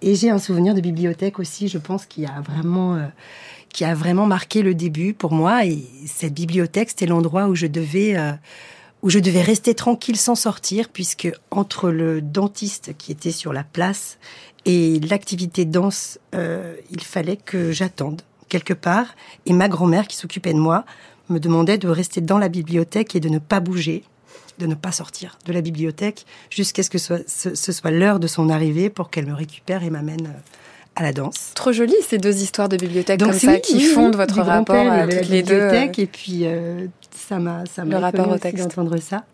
Et 0.01 0.15
j'ai 0.15 0.31
un 0.31 0.39
souvenir 0.39 0.75
de 0.75 0.81
bibliothèque 0.81 1.39
aussi. 1.39 1.69
Je 1.69 1.77
pense 1.77 2.07
qui 2.07 2.25
a 2.25 2.41
vraiment, 2.41 2.95
euh, 2.95 3.07
qui 3.69 3.85
a 3.85 3.95
vraiment 3.95 4.25
marqué 4.25 4.63
le 4.63 4.75
début 4.75 5.13
pour 5.13 5.33
moi. 5.33 5.67
Et 5.67 5.85
cette 6.07 6.33
bibliothèque, 6.33 6.91
c'était 6.91 7.07
l'endroit 7.07 7.49
où 7.49 7.55
je 7.55 7.67
devais, 7.67 8.17
où 9.03 9.11
je 9.11 9.19
devais 9.19 9.43
rester 9.43 9.75
tranquille 9.75 10.17
sans 10.17 10.35
sortir, 10.35 10.89
puisque 10.89 11.31
entre 11.51 11.91
le 11.91 12.23
dentiste 12.23 12.97
qui 12.97 13.13
était 13.13 13.33
sur 13.33 13.53
la 13.53 13.65
place 13.65 14.19
et 14.67 15.01
l'activité 15.01 15.65
danse, 15.65 16.19
il 16.35 17.03
fallait 17.03 17.39
que 17.39 17.73
j'attende 17.73 18.21
quelque 18.49 18.75
part, 18.75 19.15
et 19.47 19.53
ma 19.53 19.69
grand-mère 19.69 20.07
qui 20.07 20.17
s'occupait 20.17 20.53
de 20.53 20.59
moi 20.59 20.85
me 21.29 21.39
demandait 21.39 21.79
de 21.79 21.89
rester 21.89 22.21
dans 22.21 22.39
la 22.39 22.49
bibliothèque 22.49 23.17
et 23.17 23.21
de 23.21 23.29
ne 23.29 23.39
pas 23.39 23.61
bouger, 23.61 24.05
de 24.59 24.67
ne 24.67 24.75
pas 24.75 24.93
sortir 24.93 25.39
de 25.45 25.53
la 25.53 25.61
bibliothèque 25.61 26.25
jusqu'à 26.51 26.83
ce 26.83 26.91
que 26.91 26.99
ce, 26.99 27.73
soit 27.73 27.91
l'heure 27.91 28.21
de 28.21 28.27
son 28.27 28.49
arrivée 28.49 28.91
pour 28.91 29.11
qu'elle 29.11 29.27
me 29.27 29.35
récupère 29.35 29.83
et 29.83 29.91
m'amène 29.91 30.27
euh, 30.27 30.41
à 30.95 31.03
la 31.03 31.13
danse. 31.13 31.51
Trop 31.55 31.73
joli 31.73 31.95
ces 32.07 32.19
deux 32.19 32.43
histoires 32.43 32.69
de 32.69 32.77
bibliothèque 32.77 33.21
comme 33.21 33.33
ça 33.33 33.59
qui 33.59 33.81
fondent 33.83 34.17
votre 34.17 34.41
rapport 34.41 34.91
à 34.91 35.07
toutes 35.07 35.29
les 35.29 35.43
deux. 35.43 35.71
Et 35.99 36.07
puis 36.07 36.43
euh, 36.45 36.87
ça 37.15 37.39
m'a 37.39 37.65
ça 37.67 37.85
m'a 37.85 37.97
le 37.97 38.01
rapport 38.01 38.31
au 38.31 38.39
texte 38.39 38.65
d'entendre 38.65 38.97
ça. 38.99 39.25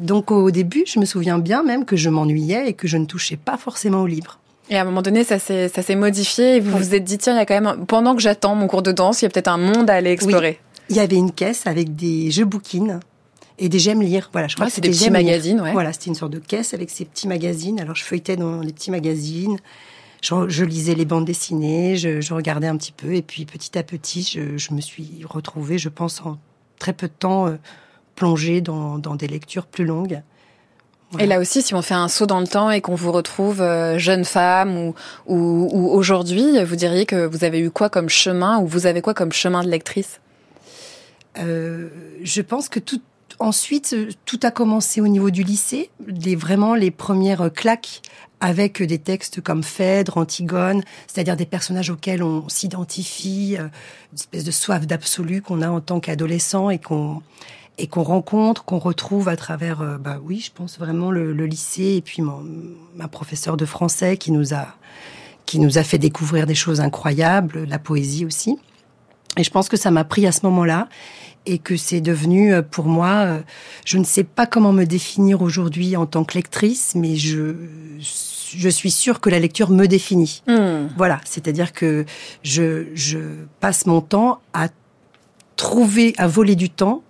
Donc 0.00 0.30
au 0.30 0.50
début, 0.50 0.84
je 0.86 0.98
me 0.98 1.04
souviens 1.04 1.38
bien 1.38 1.62
même 1.62 1.84
que 1.84 1.96
je 1.96 2.08
m'ennuyais 2.08 2.68
et 2.68 2.72
que 2.72 2.88
je 2.88 2.96
ne 2.96 3.04
touchais 3.04 3.36
pas 3.36 3.58
forcément 3.58 4.02
au 4.02 4.06
livre. 4.06 4.40
Et 4.70 4.76
à 4.76 4.82
un 4.82 4.84
moment 4.84 5.02
donné, 5.02 5.24
ça 5.24 5.38
s'est, 5.38 5.68
ça 5.68 5.82
s'est 5.82 5.96
modifié 5.96 6.56
et 6.56 6.60
vous 6.60 6.76
vous 6.76 6.94
êtes 6.94 7.04
dit, 7.04 7.18
tiens, 7.18 7.34
il 7.34 7.38
y 7.38 7.40
a 7.40 7.46
quand 7.46 7.60
même, 7.60 7.84
pendant 7.86 8.14
que 8.14 8.22
j'attends 8.22 8.54
mon 8.54 8.68
cours 8.68 8.82
de 8.82 8.92
danse, 8.92 9.20
il 9.20 9.24
y 9.24 9.26
a 9.26 9.28
peut-être 9.30 9.48
un 9.48 9.58
monde 9.58 9.90
à 9.90 9.94
aller 9.94 10.10
explorer. 10.10 10.60
Il 10.88 10.96
y 10.96 11.00
avait 11.00 11.16
une 11.16 11.32
caisse 11.32 11.66
avec 11.66 11.94
des 11.96 12.30
jeux 12.30 12.44
bouquins 12.44 13.00
et 13.58 13.68
des 13.68 13.78
j'aime 13.78 14.02
lire. 14.02 14.30
Voilà, 14.32 14.48
je 14.48 14.54
crois 14.54 14.66
Ah, 14.66 14.68
que 14.68 14.74
c'est 14.74 14.80
des 14.80 14.92
c'était 14.92 15.06
petits 15.10 15.10
magazines, 15.10 15.60
ouais. 15.60 15.72
Voilà, 15.72 15.92
c'était 15.92 16.06
une 16.06 16.14
sorte 16.14 16.32
de 16.32 16.38
caisse 16.38 16.74
avec 16.74 16.90
ces 16.90 17.04
petits 17.04 17.28
magazines. 17.28 17.80
Alors 17.80 17.96
je 17.96 18.04
feuilletais 18.04 18.36
dans 18.36 18.60
les 18.60 18.72
petits 18.72 18.90
magazines, 18.90 19.58
je, 20.22 20.48
je 20.48 20.64
lisais 20.64 20.94
les 20.94 21.04
bandes 21.04 21.24
dessinées, 21.24 21.96
je, 21.96 22.20
je 22.20 22.32
regardais 22.34 22.68
un 22.68 22.76
petit 22.76 22.92
peu 22.92 23.14
et 23.14 23.22
puis 23.22 23.44
petit 23.44 23.76
à 23.76 23.82
petit, 23.82 24.22
je, 24.22 24.56
je 24.56 24.72
me 24.74 24.80
suis 24.80 25.22
retrouvée, 25.24 25.78
je 25.78 25.88
pense, 25.88 26.20
en 26.22 26.38
très 26.78 26.92
peu 26.92 27.08
de 27.08 27.12
temps, 27.18 27.46
euh, 27.48 27.56
plongée 28.14 28.60
dans, 28.60 28.98
dans 28.98 29.16
des 29.16 29.26
lectures 29.28 29.66
plus 29.66 29.84
longues. 29.84 30.22
Et 31.18 31.26
là 31.26 31.40
aussi, 31.40 31.62
si 31.62 31.74
on 31.74 31.82
fait 31.82 31.94
un 31.94 32.08
saut 32.08 32.26
dans 32.26 32.40
le 32.40 32.46
temps 32.46 32.70
et 32.70 32.80
qu'on 32.80 32.94
vous 32.94 33.12
retrouve 33.12 33.60
euh, 33.60 33.98
jeune 33.98 34.24
femme 34.24 34.76
ou, 34.76 34.94
ou, 35.26 35.68
ou 35.72 35.88
aujourd'hui, 35.90 36.64
vous 36.64 36.76
diriez 36.76 37.06
que 37.06 37.26
vous 37.26 37.44
avez 37.44 37.60
eu 37.60 37.70
quoi 37.70 37.90
comme 37.90 38.08
chemin 38.08 38.58
ou 38.58 38.66
vous 38.66 38.86
avez 38.86 39.02
quoi 39.02 39.12
comme 39.12 39.32
chemin 39.32 39.62
de 39.62 39.68
lectrice? 39.68 40.20
Euh, 41.38 41.88
je 42.22 42.42
pense 42.42 42.68
que 42.68 42.78
tout 42.78 43.00
ensuite 43.38 43.94
euh, 43.94 44.10
tout 44.26 44.40
a 44.42 44.50
commencé 44.50 45.00
au 45.00 45.08
niveau 45.08 45.30
du 45.30 45.42
lycée, 45.42 45.90
les 46.06 46.36
vraiment 46.36 46.74
les 46.74 46.90
premières 46.90 47.50
claques 47.52 48.02
avec 48.40 48.82
des 48.82 48.98
textes 48.98 49.40
comme 49.40 49.62
Phèdre, 49.62 50.18
Antigone, 50.18 50.82
c'est-à-dire 51.06 51.36
des 51.36 51.46
personnages 51.46 51.90
auxquels 51.90 52.22
on 52.22 52.48
s'identifie, 52.48 53.56
euh, 53.56 53.68
une 54.12 54.18
espèce 54.18 54.44
de 54.44 54.50
soif 54.50 54.86
d'absolu 54.86 55.42
qu'on 55.42 55.62
a 55.62 55.70
en 55.70 55.80
tant 55.80 56.00
qu'adolescent 56.00 56.68
et 56.68 56.78
qu'on 56.78 57.22
et 57.78 57.86
qu'on 57.86 58.02
rencontre, 58.02 58.64
qu'on 58.64 58.78
retrouve 58.78 59.28
à 59.28 59.36
travers, 59.36 59.80
euh, 59.80 59.98
bah 59.98 60.18
oui, 60.22 60.40
je 60.40 60.52
pense 60.52 60.78
vraiment 60.78 61.10
le, 61.10 61.32
le 61.32 61.46
lycée 61.46 61.94
et 61.96 62.02
puis 62.02 62.22
mon, 62.22 62.44
ma 62.94 63.08
professeure 63.08 63.56
de 63.56 63.64
français 63.64 64.16
qui 64.16 64.32
nous 64.32 64.54
a 64.54 64.68
qui 65.46 65.58
nous 65.58 65.76
a 65.76 65.82
fait 65.82 65.98
découvrir 65.98 66.46
des 66.46 66.54
choses 66.54 66.80
incroyables, 66.80 67.64
la 67.64 67.78
poésie 67.78 68.24
aussi. 68.24 68.58
Et 69.36 69.44
je 69.44 69.50
pense 69.50 69.68
que 69.68 69.76
ça 69.76 69.90
m'a 69.90 70.04
pris 70.04 70.26
à 70.26 70.32
ce 70.32 70.46
moment-là 70.46 70.88
et 71.46 71.58
que 71.58 71.76
c'est 71.76 72.00
devenu 72.00 72.54
euh, 72.54 72.62
pour 72.62 72.86
moi, 72.86 73.24
euh, 73.24 73.40
je 73.84 73.98
ne 73.98 74.04
sais 74.04 74.24
pas 74.24 74.46
comment 74.46 74.72
me 74.72 74.84
définir 74.84 75.42
aujourd'hui 75.42 75.96
en 75.96 76.06
tant 76.06 76.24
que 76.24 76.34
lectrice, 76.34 76.94
mais 76.94 77.16
je 77.16 77.54
je 77.98 78.68
suis 78.68 78.90
sûre 78.90 79.20
que 79.20 79.30
la 79.30 79.38
lecture 79.38 79.70
me 79.70 79.86
définit. 79.86 80.42
Hmm. 80.46 80.88
Voilà, 80.96 81.20
c'est-à-dire 81.24 81.72
que 81.72 82.04
je 82.42 82.86
je 82.94 83.18
passe 83.60 83.86
mon 83.86 84.00
temps 84.00 84.40
à 84.52 84.68
trouver, 85.56 86.14
à 86.18 86.26
voler 86.26 86.54
du 86.54 86.68
temps 86.68 87.02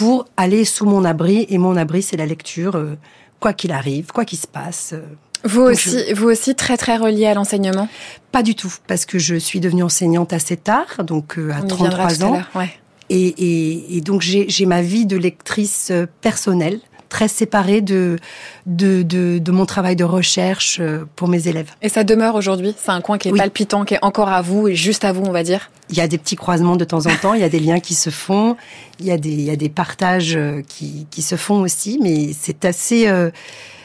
pour 0.00 0.24
aller 0.38 0.64
sous 0.64 0.86
mon 0.86 1.04
abri 1.04 1.44
et 1.50 1.58
mon 1.58 1.76
abri 1.76 2.00
c'est 2.00 2.16
la 2.16 2.24
lecture, 2.24 2.74
euh, 2.76 2.96
quoi 3.38 3.52
qu'il 3.52 3.70
arrive, 3.70 4.06
quoi 4.12 4.24
qu'il 4.24 4.38
se 4.38 4.46
passe. 4.46 4.94
euh, 4.94 5.02
Vous 5.44 5.60
aussi, 5.60 6.12
vous 6.14 6.28
aussi 6.30 6.54
très 6.54 6.78
très 6.78 6.96
relié 6.96 7.26
à 7.26 7.34
l'enseignement? 7.34 7.86
Pas 8.32 8.42
du 8.42 8.54
tout, 8.54 8.72
parce 8.86 9.04
que 9.04 9.18
je 9.18 9.34
suis 9.36 9.60
devenue 9.60 9.82
enseignante 9.82 10.32
assez 10.32 10.56
tard, 10.56 11.04
donc 11.04 11.36
euh, 11.36 11.50
à 11.52 11.60
On 11.62 11.66
y 11.66 11.74
viendra 11.74 12.06
33 12.08 12.14
tout 12.14 12.22
à 12.24 12.26
ans. 12.38 12.42
Ouais. 12.54 12.70
Et, 13.10 13.26
et, 13.26 13.96
et 13.98 14.00
donc 14.00 14.22
j'ai 14.22 14.66
ma 14.66 14.80
vie 14.80 15.04
de 15.04 15.18
lectrice 15.18 15.92
personnelle, 16.22 16.80
très 17.10 17.28
séparée 17.28 17.82
de, 17.82 18.16
de, 18.64 19.02
de, 19.02 19.38
de 19.38 19.52
mon 19.52 19.66
travail 19.66 19.96
de 19.96 20.04
recherche 20.04 20.78
euh, 20.80 21.04
pour 21.16 21.28
mes 21.28 21.46
élèves. 21.48 21.70
Et 21.82 21.90
ça 21.90 22.02
demeure 22.04 22.34
aujourd'hui. 22.36 22.74
C'est 22.82 22.90
un 22.92 23.02
coin 23.02 23.18
qui 23.18 23.28
est 23.28 23.32
Oui. 23.32 23.38
palpitant, 23.38 23.84
qui 23.84 23.94
est 23.94 23.98
encore 24.02 24.30
à 24.30 24.40
vous 24.40 24.68
et 24.68 24.74
juste 24.74 25.04
à 25.04 25.12
vous, 25.12 25.22
on 25.26 25.32
va 25.32 25.42
dire. 25.42 25.70
Il 25.90 25.96
y 25.96 26.00
a 26.00 26.08
des 26.08 26.16
petits 26.16 26.36
croisements 26.36 26.76
de 26.76 26.84
temps 26.84 27.04
en 27.06 27.14
temps, 27.16 27.34
il 27.34 27.40
y 27.40 27.44
a 27.44 27.48
des 27.50 27.60
liens 27.60 27.80
qui 27.80 27.94
se 27.94 28.08
font, 28.08 28.56
il 29.00 29.06
y 29.06 29.10
a 29.10 29.18
des, 29.18 29.28
il 29.30 29.42
y 29.42 29.50
a 29.50 29.56
des 29.56 29.68
partages 29.68 30.36
euh, 30.36 30.62
qui, 30.66 31.06
qui 31.10 31.20
se 31.20 31.36
font 31.36 31.60
aussi, 31.60 31.98
mais 32.00 32.30
c'est 32.32 32.64
assez, 32.64 33.08
euh, 33.08 33.30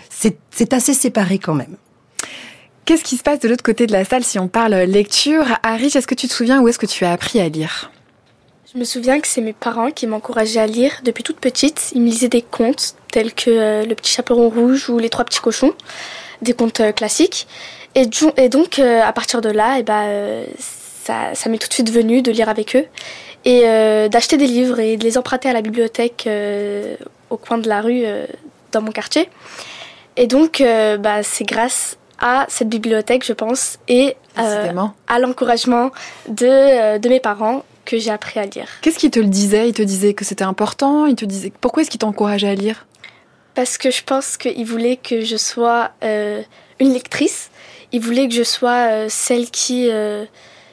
c'est 0.10 0.38
c'est 0.52 0.72
assez 0.72 0.94
séparé 0.94 1.40
quand 1.40 1.56
même. 1.56 1.76
Qu'est-ce 2.86 3.04
qui 3.04 3.18
se 3.18 3.24
passe 3.24 3.40
de 3.40 3.50
l'autre 3.50 3.64
côté 3.64 3.88
de 3.88 3.92
la 3.92 4.06
salle 4.06 4.24
si 4.24 4.38
on 4.38 4.48
parle 4.48 4.76
lecture? 4.76 5.46
Harry, 5.64 5.88
est-ce 5.88 6.06
que 6.06 6.14
tu 6.14 6.28
te 6.28 6.34
souviens 6.34 6.62
où 6.62 6.68
est-ce 6.68 6.78
que 6.78 6.86
tu 6.86 7.04
as 7.04 7.12
appris 7.12 7.40
à 7.40 7.50
lire? 7.50 7.90
Je 8.72 8.78
me 8.80 8.84
souviens 8.84 9.20
que 9.20 9.28
c'est 9.28 9.42
mes 9.42 9.54
parents 9.54 9.90
qui 9.90 10.06
m'encourageaient 10.06 10.60
à 10.60 10.68
lire 10.68 10.92
depuis 11.04 11.24
toute 11.24 11.40
petite. 11.40 11.92
Ils 11.96 12.02
me 12.02 12.08
lisaient 12.08 12.30
des 12.30 12.44
contes 12.44 12.96
tels 13.16 13.34
que 13.34 13.50
euh, 13.50 13.86
Le 13.86 13.96
Petit 13.96 14.12
Chaperon 14.12 14.50
Rouge 14.50 14.90
ou 14.90 15.00
Les 15.00 15.08
Trois 15.08 15.24
Petits 15.24 15.40
Cochons, 15.40 15.74
des 16.42 16.52
contes 16.52 16.82
euh, 16.82 16.92
classiques. 16.92 17.48
Et, 17.96 18.10
et 18.36 18.50
donc, 18.50 18.78
euh, 18.78 19.02
à 19.02 19.14
partir 19.14 19.40
de 19.40 19.48
là, 19.48 19.76
eh 19.80 19.84
ben, 19.84 20.02
euh, 20.04 20.46
ça, 20.60 21.34
ça 21.34 21.50
m'est 21.50 21.58
tout 21.58 21.70
de 21.70 21.74
suite 21.74 21.90
venu 21.90 22.22
de 22.22 22.30
lire 22.30 22.50
avec 22.50 22.76
eux 22.76 22.86
et 23.46 23.62
d'acheter 24.10 24.38
des 24.38 24.48
livres 24.48 24.80
et 24.80 24.98
de 24.98 25.04
les 25.04 25.20
emprunter 25.20 25.48
à 25.48 25.54
la 25.54 25.62
bibliothèque 25.62 26.28
au 27.30 27.38
coin 27.38 27.60
de 27.60 27.70
la 27.70 27.80
rue 27.82 28.04
dans 28.72 28.82
mon 28.82 28.90
quartier. 28.90 29.30
Et 30.18 30.26
donc, 30.26 30.64
bah, 31.00 31.22
c'est 31.22 31.44
grâce 31.44 31.96
à 32.20 32.48
cette 32.50 32.70
bibliothèque, 32.70 33.24
je 33.24 33.34
pense, 33.34 33.78
et 33.88 34.16
euh, 34.40 34.74
à 35.08 35.20
l'encouragement 35.20 35.92
de, 36.28 36.98
de 36.98 37.08
mes 37.08 37.20
parents 37.20 37.64
que 37.86 38.00
j'ai 38.00 38.10
appris 38.10 38.40
à 38.40 38.46
lire. 38.46 38.68
Qu'est-ce 38.82 38.98
qu'il 38.98 39.12
te 39.12 39.20
le 39.20 39.28
disait 39.28 39.70
Il 39.70 39.74
te 39.74 39.84
disait 39.84 40.16
que 40.16 40.26
c'était 40.26 40.44
important? 40.44 41.06
Il 41.06 41.16
te 41.16 41.26
disait 41.26 41.54
pourquoi 41.62 41.84
est-ce 41.84 41.92
qu'il 41.92 42.00
t'encourageait 42.00 42.50
à 42.50 42.56
lire? 42.56 42.88
Parce 43.56 43.78
que 43.78 43.90
je 43.90 44.04
pense 44.04 44.36
qu'il 44.36 44.66
voulait 44.66 44.98
que 44.98 45.22
je 45.22 45.38
sois 45.38 45.92
euh, 46.04 46.44
une 46.80 46.94
lectrice. 46.94 47.50
Il 47.94 48.02
voulait 48.02 48.28
que 48.28 48.34
je 48.34 48.44
sois 48.44 48.90
euh, 48.90 49.06
celle 49.10 49.50
qui, 49.50 49.90
euh, 49.90 50.26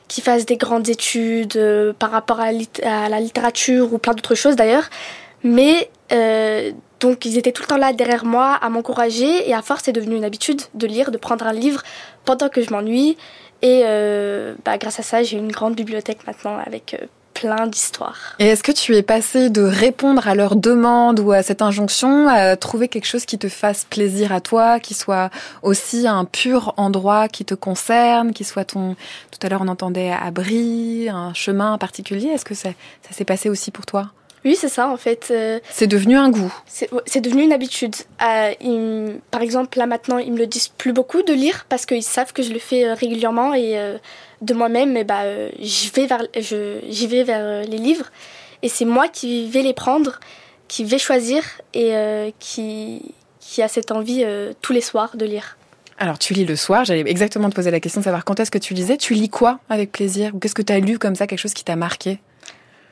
qui 0.09 0.21
fasse 0.21 0.45
des 0.45 0.57
grandes 0.57 0.89
études 0.89 1.95
par 2.01 2.11
rapport 2.11 2.41
à, 2.41 2.51
la 2.51 3.21
littérature 3.21 3.95
ou 3.95 3.99
plein 3.99 4.15
d'autres 4.15 4.35
choses 4.35 4.57
d'ailleurs. 4.57 4.91
Mais 5.45 5.91
donc 7.01 7.25
ils 7.25 7.39
étaient 7.39 7.53
tout 7.53 7.63
le 7.63 7.69
temps 7.69 7.79
là 7.79 7.93
derrière 7.93 8.25
moi 8.25 8.55
à 8.55 8.69
m'encourager 8.69 9.49
et 9.49 9.55
à 9.55 9.63
force 9.63 9.83
c'est 9.85 9.93
devenu 9.93 10.15
une 10.17 10.25
habitude 10.25 10.61
de 10.75 10.87
lire, 10.87 11.11
de 11.11 11.17
prendre 11.17 11.47
un 11.47 11.53
livre 11.53 11.83
pendant 12.25 12.49
que 12.49 12.63
je 12.63 12.71
m'ennuie. 12.71 13.17
Et 13.63 13.83
bah, 14.65 14.77
grâce 14.79 15.01
à 15.01 15.03
ça 15.03 15.23
j'ai 15.23 15.39
une 15.39 15.51
grande 15.51 15.75
bibliothèque 15.75 16.27
maintenant 16.27 16.59
avec 16.65 16.97
plein 17.43 17.67
d'histoires. 17.67 18.37
Et 18.39 18.47
est-ce 18.47 18.63
que 18.63 18.71
tu 18.71 18.95
es 18.95 19.03
passé 19.03 19.51
de 19.51 19.63
répondre 19.63 20.29
à 20.29 20.37
leurs 20.37 20.55
demandes 20.55 21.19
ou 21.19 21.33
à 21.33 21.43
cette 21.43 21.61
injonction 21.61 22.29
à 22.29 22.55
trouver 22.57 22.87
quelque 22.87 23.07
chose 23.07 23.27
qui 23.27 23.37
te 23.37 23.49
fasse 23.49 23.85
plaisir 23.85 24.31
à 24.33 24.41
toi, 24.41 24.79
qui 24.79 24.95
soit 24.95 25.29
aussi 25.63 26.07
un 26.07 26.25
pur 26.25 26.73
endroit 26.77 27.27
qui 27.27 27.45
te 27.45 27.55
concerne, 27.55 28.33
qui 28.33 28.45
soit 28.45 28.65
ton... 28.65 28.95
Tout 29.33 29.45
à 29.45 29.49
l'heure 29.49 29.63
on 29.63 29.69
entendait 29.69 30.13
abri, 30.13 31.09
un 31.09 31.35
chemin 31.35 31.79
particulier? 31.79 32.29
Est-ce 32.29 32.45
que 32.45 32.55
ça, 32.55 32.69
ça 33.03 33.13
s'est 33.13 33.25
passé 33.25 33.49
aussi 33.51 33.73
pour 33.73 33.87
toi? 33.87 34.13
Oui 34.45 34.57
c'est 34.59 34.69
ça 34.69 34.89
en 34.89 34.97
fait. 34.97 35.29
euh, 35.31 35.61
C'est 35.71 35.87
devenu 35.87 36.17
un 36.17 36.31
goût. 36.31 36.53
C'est 36.67 37.21
devenu 37.21 37.43
une 37.43 37.53
habitude. 37.53 37.95
Euh, 38.23 38.53
ils- 38.61 39.21
par 39.31 39.41
exemple, 39.43 39.79
là 39.79 39.87
maintenant, 39.87 40.19
ils 40.19 40.33
me 40.33 40.39
le 40.39 40.47
disent 40.47 40.69
plus 40.69 40.93
beaucoup 40.93 41.23
de 41.23 41.33
lire 41.33 41.65
parce 41.69 41.87
qu'ils 41.87 42.03
savent 42.03 42.33
que 42.33 42.43
je 42.43 42.53
le 42.53 42.59
fais 42.59 42.85
euh, 42.87 42.95
régulièrement 42.95 43.55
et 43.55 43.79
euh, 43.79 43.99
de 44.41 44.55
moi-même, 44.55 44.97
eh 44.97 45.05
bah, 45.05 45.23
euh, 45.23 45.51
j'y 45.61 45.91
vais 45.91 46.07
vers, 46.07 46.23
je- 46.39 46.81
j'y 46.89 47.07
vais 47.07 47.23
vers 47.23 47.63
les 47.63 47.79
livres 47.79 48.07
et 48.63 48.69
c'est 48.69 48.85
moi 48.85 49.07
qui 49.09 49.49
vais 49.49 49.63
les 49.63 49.75
prendre, 49.75 50.19
qui 50.67 50.83
vais 50.85 50.99
choisir 50.99 51.43
et 51.75 51.93
qui, 52.41 53.15
qui 53.41 53.63
a 53.63 53.69
cette 53.69 53.93
envie 53.93 54.25
tous 54.61 54.73
les 54.73 54.81
soirs 54.81 55.17
de 55.17 55.25
lire. 55.27 55.57
Alors 55.99 56.19
tu 56.19 56.33
lis 56.33 56.45
le 56.45 56.57
soir, 56.57 56.85
j'allais 56.85 57.05
exactement 57.07 57.49
te 57.51 57.55
poser 57.55 57.71
la 57.71 57.79
question 57.79 58.01
de 58.01 58.05
savoir 58.05 58.25
quand 58.25 58.41
est-ce 58.41 58.51
que 58.51 58.59
tu 58.59 58.75
lisais. 58.75 58.97
Tu 58.97 59.15
lis 59.15 59.29
quoi 59.29 59.61
avec 59.69 59.93
plaisir? 59.93 60.33
Ou 60.35 60.39
qu'est-ce 60.41 60.55
que 60.55 60.63
tu 60.63 60.73
as 60.73 60.81
lu 60.81 60.99
comme 60.99 61.15
ça, 61.15 61.27
quelque 61.29 61.39
chose 61.39 61.55
qui 61.55 61.63
t'a 61.65 61.77
marqué? 61.77 62.19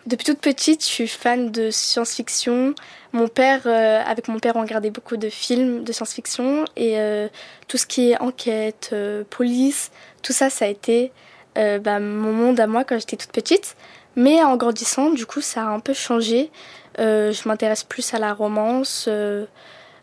Depuis 0.06 0.24
toute 0.24 0.38
petite, 0.38 0.82
je 0.82 0.86
suis 0.88 1.08
fan 1.08 1.50
de 1.50 1.70
science-fiction. 1.70 2.74
Mon 3.12 3.28
père, 3.28 3.62
euh, 3.66 4.02
avec 4.04 4.28
mon 4.28 4.38
père, 4.38 4.56
on 4.56 4.62
regardait 4.62 4.90
beaucoup 4.90 5.16
de 5.16 5.28
films 5.28 5.84
de 5.84 5.92
science-fiction 5.92 6.64
et 6.76 6.98
euh, 6.98 7.28
tout 7.68 7.76
ce 7.76 7.86
qui 7.86 8.10
est 8.10 8.20
enquête, 8.20 8.90
euh, 8.92 9.24
police, 9.28 9.90
tout 10.22 10.32
ça, 10.32 10.48
ça 10.48 10.64
a 10.64 10.68
été 10.68 11.12
bah, 11.56 12.00
mon 12.00 12.32
monde 12.32 12.58
à 12.58 12.66
moi 12.66 12.84
quand 12.84 12.98
j'étais 12.98 13.16
toute 13.16 13.32
petite. 13.32 13.76
Mais 14.16 14.42
en 14.42 14.56
grandissant, 14.56 15.10
du 15.10 15.26
coup, 15.26 15.42
ça 15.42 15.62
a 15.62 15.66
un 15.66 15.80
peu 15.80 15.92
changé. 15.92 16.50
Je 16.96 17.48
m'intéresse 17.48 17.84
plus 17.84 18.14
à 18.14 18.18
la 18.18 18.32
romance, 18.32 19.10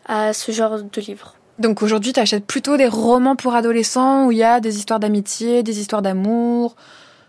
à 0.05 0.33
ce 0.33 0.51
genre 0.51 0.79
de 0.83 1.01
livres. 1.01 1.33
Donc 1.57 1.81
aujourd'hui, 1.81 2.13
tu 2.13 2.19
achètes 2.19 2.45
plutôt 2.45 2.77
des 2.77 2.87
romans 2.87 3.35
pour 3.35 3.55
adolescents 3.55 4.27
où 4.27 4.31
il 4.31 4.37
y 4.37 4.43
a 4.43 4.59
des 4.59 4.77
histoires 4.77 4.99
d'amitié, 4.99 5.63
des 5.63 5.79
histoires 5.79 6.03
d'amour. 6.03 6.75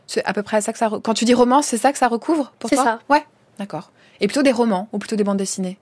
C'est 0.08 0.24
à 0.24 0.32
peu 0.32 0.42
près 0.42 0.60
ça 0.60 0.72
que 0.72 0.78
ça. 0.78 0.88
re- 0.88 1.00
Quand 1.00 1.14
tu 1.14 1.24
dis 1.24 1.34
romance, 1.34 1.66
c'est 1.66 1.78
ça 1.78 1.92
que 1.92 1.98
ça 1.98 2.08
recouvre 2.08 2.52
pour 2.58 2.68
C'est 2.70 2.76
toi? 2.76 2.84
ça. 2.84 2.98
Ouais, 3.08 3.22
d'accord. 3.60 3.92
Et 4.20 4.26
plutôt 4.26 4.42
des 4.42 4.50
romans 4.50 4.88
ou 4.92 4.98
plutôt 4.98 5.14
des 5.14 5.22
bandes 5.22 5.36
dessinées? 5.36 5.78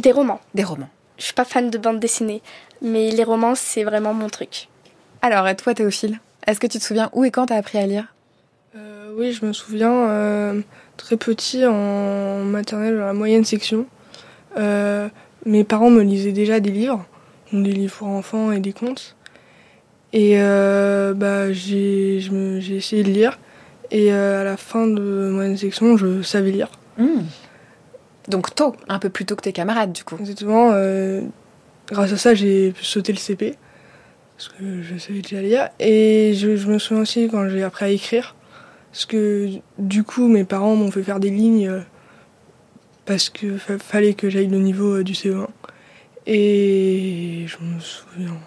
Des 0.00 0.12
romans. 0.12 0.38
Des 0.54 0.62
romans. 0.62 0.88
Je 1.18 1.24
suis 1.24 1.34
pas 1.34 1.44
fan 1.44 1.68
de 1.70 1.78
bande 1.78 1.98
dessinée, 1.98 2.40
mais 2.82 3.10
les 3.10 3.24
romans, 3.24 3.54
c'est 3.56 3.82
vraiment 3.82 4.14
mon 4.14 4.28
truc. 4.28 4.68
Alors, 5.22 5.48
et 5.48 5.56
toi, 5.56 5.74
Théophile, 5.74 6.20
est-ce 6.46 6.60
que 6.60 6.66
tu 6.68 6.78
te 6.78 6.84
souviens 6.84 7.10
où 7.12 7.24
et 7.24 7.30
quand 7.30 7.46
t'as 7.46 7.56
appris 7.56 7.78
à 7.78 7.86
lire? 7.86 8.14
Euh, 8.76 9.12
oui, 9.16 9.32
je 9.32 9.44
me 9.44 9.52
souviens, 9.52 9.92
euh, 9.92 10.60
très 10.96 11.16
petit, 11.16 11.66
en 11.66 12.44
maternelle, 12.44 12.96
dans 12.98 13.06
la 13.06 13.12
moyenne 13.12 13.44
section, 13.44 13.86
euh, 14.56 15.08
mes 15.46 15.64
parents 15.64 15.90
me 15.90 16.02
lisaient 16.02 16.32
déjà 16.32 16.60
des 16.60 16.70
livres, 16.70 17.04
des 17.52 17.72
livres 17.72 17.96
pour 17.96 18.08
enfants 18.08 18.52
et 18.52 18.60
des 18.60 18.72
contes. 18.72 19.16
Et 20.12 20.34
euh, 20.40 21.12
bah, 21.14 21.52
j'ai 21.52 22.16
essayé 22.76 23.02
de 23.02 23.10
lire, 23.10 23.38
et 23.90 24.12
euh, 24.12 24.42
à 24.42 24.44
la 24.44 24.56
fin 24.56 24.86
de 24.86 25.30
moyenne 25.32 25.56
section, 25.56 25.96
je 25.96 26.22
savais 26.22 26.50
lire. 26.50 26.68
Hmm. 26.96 27.22
Donc 28.28 28.54
tôt, 28.54 28.76
un 28.88 28.98
peu 28.98 29.10
plus 29.10 29.24
tôt 29.24 29.34
que 29.34 29.42
tes 29.42 29.52
camarades 29.52 29.92
du 29.92 30.04
coup. 30.04 30.16
Exactement. 30.20 30.70
Euh, 30.72 31.22
grâce 31.90 32.12
à 32.12 32.16
ça, 32.16 32.34
j'ai 32.34 32.72
pu 32.72 32.84
sauter 32.84 33.12
le 33.12 33.18
CP. 33.18 33.56
Parce 34.36 34.48
que 34.48 34.82
je 34.82 34.96
savais 34.96 35.20
déjà 35.20 35.42
lire. 35.42 35.68
Et 35.80 36.34
je, 36.34 36.48
me 36.68 36.78
souviens 36.78 37.02
aussi 37.02 37.28
quand 37.28 37.48
j'ai 37.48 37.62
appris 37.62 37.84
à 37.84 37.88
écrire. 37.88 38.36
Parce 38.92 39.06
que 39.06 39.50
du 39.78 40.04
coup, 40.04 40.28
mes 40.28 40.44
parents 40.44 40.76
m'ont 40.76 40.90
fait 40.90 41.02
faire 41.02 41.20
des 41.20 41.30
lignes 41.30 41.68
euh, 41.68 41.80
parce 43.04 43.28
qu'il 43.28 43.58
fallait 43.58 44.14
que 44.14 44.30
j'aille 44.30 44.48
le 44.48 44.58
niveau 44.58 45.02
du 45.02 45.12
CE1. 45.12 45.46
Et 46.26 47.44
je 47.46 47.56
me 47.62 47.80
souviens. 47.80 48.38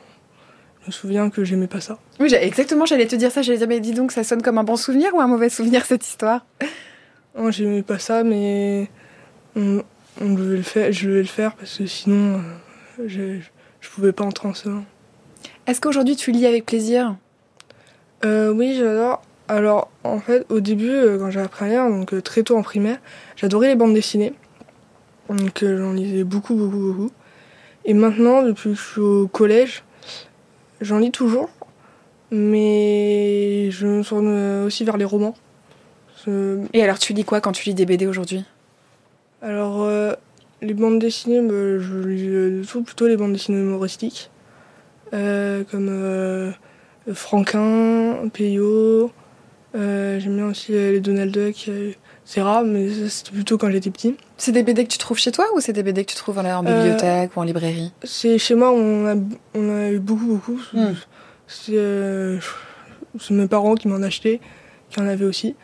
Je 0.84 0.88
me 0.88 0.92
souviens 0.92 1.30
que 1.30 1.46
j'aimais 1.46 1.68
pas 1.68 1.80
ça. 1.80 1.98
Oui, 2.20 2.34
exactement, 2.34 2.86
j'allais 2.86 3.08
te 3.08 3.16
dire 3.16 3.32
ça. 3.32 3.42
J'allais 3.42 3.58
dire, 3.58 3.70
mais 3.70 3.80
dis 3.80 3.94
donc, 3.94 4.12
ça 4.12 4.26
sonne 4.26 4.42
comme 4.42 4.58
un 4.58 4.66
bon 4.66 4.76
souvenir 4.76 5.16
ou 5.16 5.22
un 5.22 5.28
mauvais 5.28 5.48
souvenir 5.48 5.86
cette 5.86 6.06
histoire? 6.06 6.46
Non, 7.38 7.52
j'aimais 7.52 7.84
pas 7.84 8.00
ça, 8.00 8.26
mais 8.26 8.90
on, 9.56 9.82
devait 10.20 10.58
le 10.58 10.62
faire, 10.62 10.92
je 10.92 11.08
devais 11.08 11.22
le 11.22 11.28
faire 11.28 11.56
parce 11.56 11.78
que 11.78 11.86
sinon, 11.86 12.42
euh, 13.00 13.08
je, 13.08 13.40
je 13.80 13.90
pouvais 13.90 14.12
pas 14.12 14.26
entrer 14.26 14.50
en 14.50 14.54
ce 14.54 14.68
Est-ce 15.68 15.80
qu'aujourd'hui 15.80 16.18
tu 16.18 16.32
lis 16.34 16.46
avec 16.46 16.66
plaisir? 16.66 17.16
Euh, 18.26 18.52
Oui, 18.54 18.76
j'adore. 18.78 19.22
Alors, 19.48 19.90
en 20.04 20.20
fait, 20.20 20.46
au 20.50 20.60
début, 20.60 20.90
euh, 20.90 21.18
quand 21.18 21.32
j'ai 21.32 21.40
appris 21.40 21.66
à 21.66 21.70
lire, 21.70 21.90
donc 21.90 22.22
très 22.24 22.44
tôt 22.44 22.58
en 22.58 22.62
primaire, 22.62 22.98
j'adorais 23.38 23.70
les 23.70 23.76
bandes 23.76 23.94
dessinées. 23.94 24.34
Donc, 25.30 25.64
j'en 25.64 25.94
lisais 25.94 26.26
beaucoup, 26.26 26.56
beaucoup, 26.56 26.78
beaucoup. 26.78 27.12
Et 27.86 27.94
maintenant, 27.94 28.44
depuis 28.44 28.72
que 28.72 28.76
je 28.76 28.82
suis 28.82 29.02
au 29.02 29.28
collège, 29.28 29.84
j'en 30.84 31.00
lis 31.00 31.12
toujours, 31.12 31.50
mais 32.32 33.72
je 33.72 33.88
me 33.88 34.04
tourne 34.04 34.64
aussi 34.66 34.84
vers 34.84 34.98
les 34.98 35.06
romans. 35.06 35.36
Et 36.74 36.84
alors, 36.84 37.00
tu 37.00 37.14
lis 37.14 37.26
quoi 37.26 37.42
quand 37.42 37.52
tu 37.52 37.66
lis 37.66 37.74
des 37.74 37.86
BD 37.86 38.08
aujourd'hui? 38.08 38.46
Alors, 39.42 39.84
euh, 39.84 40.14
les 40.62 40.74
bandes 40.74 41.00
dessinées, 41.00 41.42
bah, 41.42 41.80
je 41.80 41.98
lis 42.08 42.28
euh, 42.30 42.82
plutôt 42.86 43.08
les 43.08 43.18
bandes 43.18 43.34
dessinées 43.34 43.60
humoristiques, 43.60 44.32
euh, 45.14 45.64
comme 45.70 46.54
Franquin, 47.14 48.30
Peyo. 48.32 49.12
J'aime 49.74 50.36
bien 50.36 50.48
aussi 50.48 50.72
les 50.72 51.02
Donald 51.02 51.32
Duck. 51.32 51.70
C'est 52.26 52.42
rare, 52.42 52.64
mais 52.64 52.90
c'était 53.10 53.32
plutôt 53.32 53.58
quand 53.58 53.70
j'étais 53.70 53.92
petit. 53.92 54.16
C'est 54.38 54.54
des 54.54 54.64
BD 54.64 54.86
que 54.86 54.92
tu 54.92 54.98
trouves 54.98 55.20
chez 55.20 55.32
toi 55.32 55.46
ou 55.56 55.60
c'est 55.60 55.74
des 55.74 55.84
BD 55.84 56.06
que 56.06 56.12
tu 56.12 56.16
trouves 56.16 56.40
en, 56.40 56.64
bibliothèque 56.64 57.36
ou 57.36 57.42
en 57.42 57.44
librairie? 57.44 57.92
C'est 58.04 58.38
chez 58.38 58.56
moi, 58.56 58.72
on 58.72 59.08
a, 59.08 59.16
on 59.56 59.76
a 59.76 59.90
eu 59.92 60.00
beaucoup, 60.00 60.26
beaucoup. 60.26 60.60
Hmm. 60.74 60.94
C'est 61.48 61.74
mes 63.34 63.48
parents 63.48 63.76
qui 63.76 63.88
m'en 63.88 64.02
achetaient, 64.02 64.40
qui 64.90 65.00
en 65.00 65.08
avaient 65.08 65.26
aussi. 65.26 65.56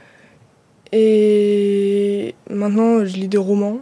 Et 0.91 2.35
maintenant, 2.49 3.05
je 3.05 3.15
lis 3.15 3.27
des 3.27 3.37
romans 3.37 3.79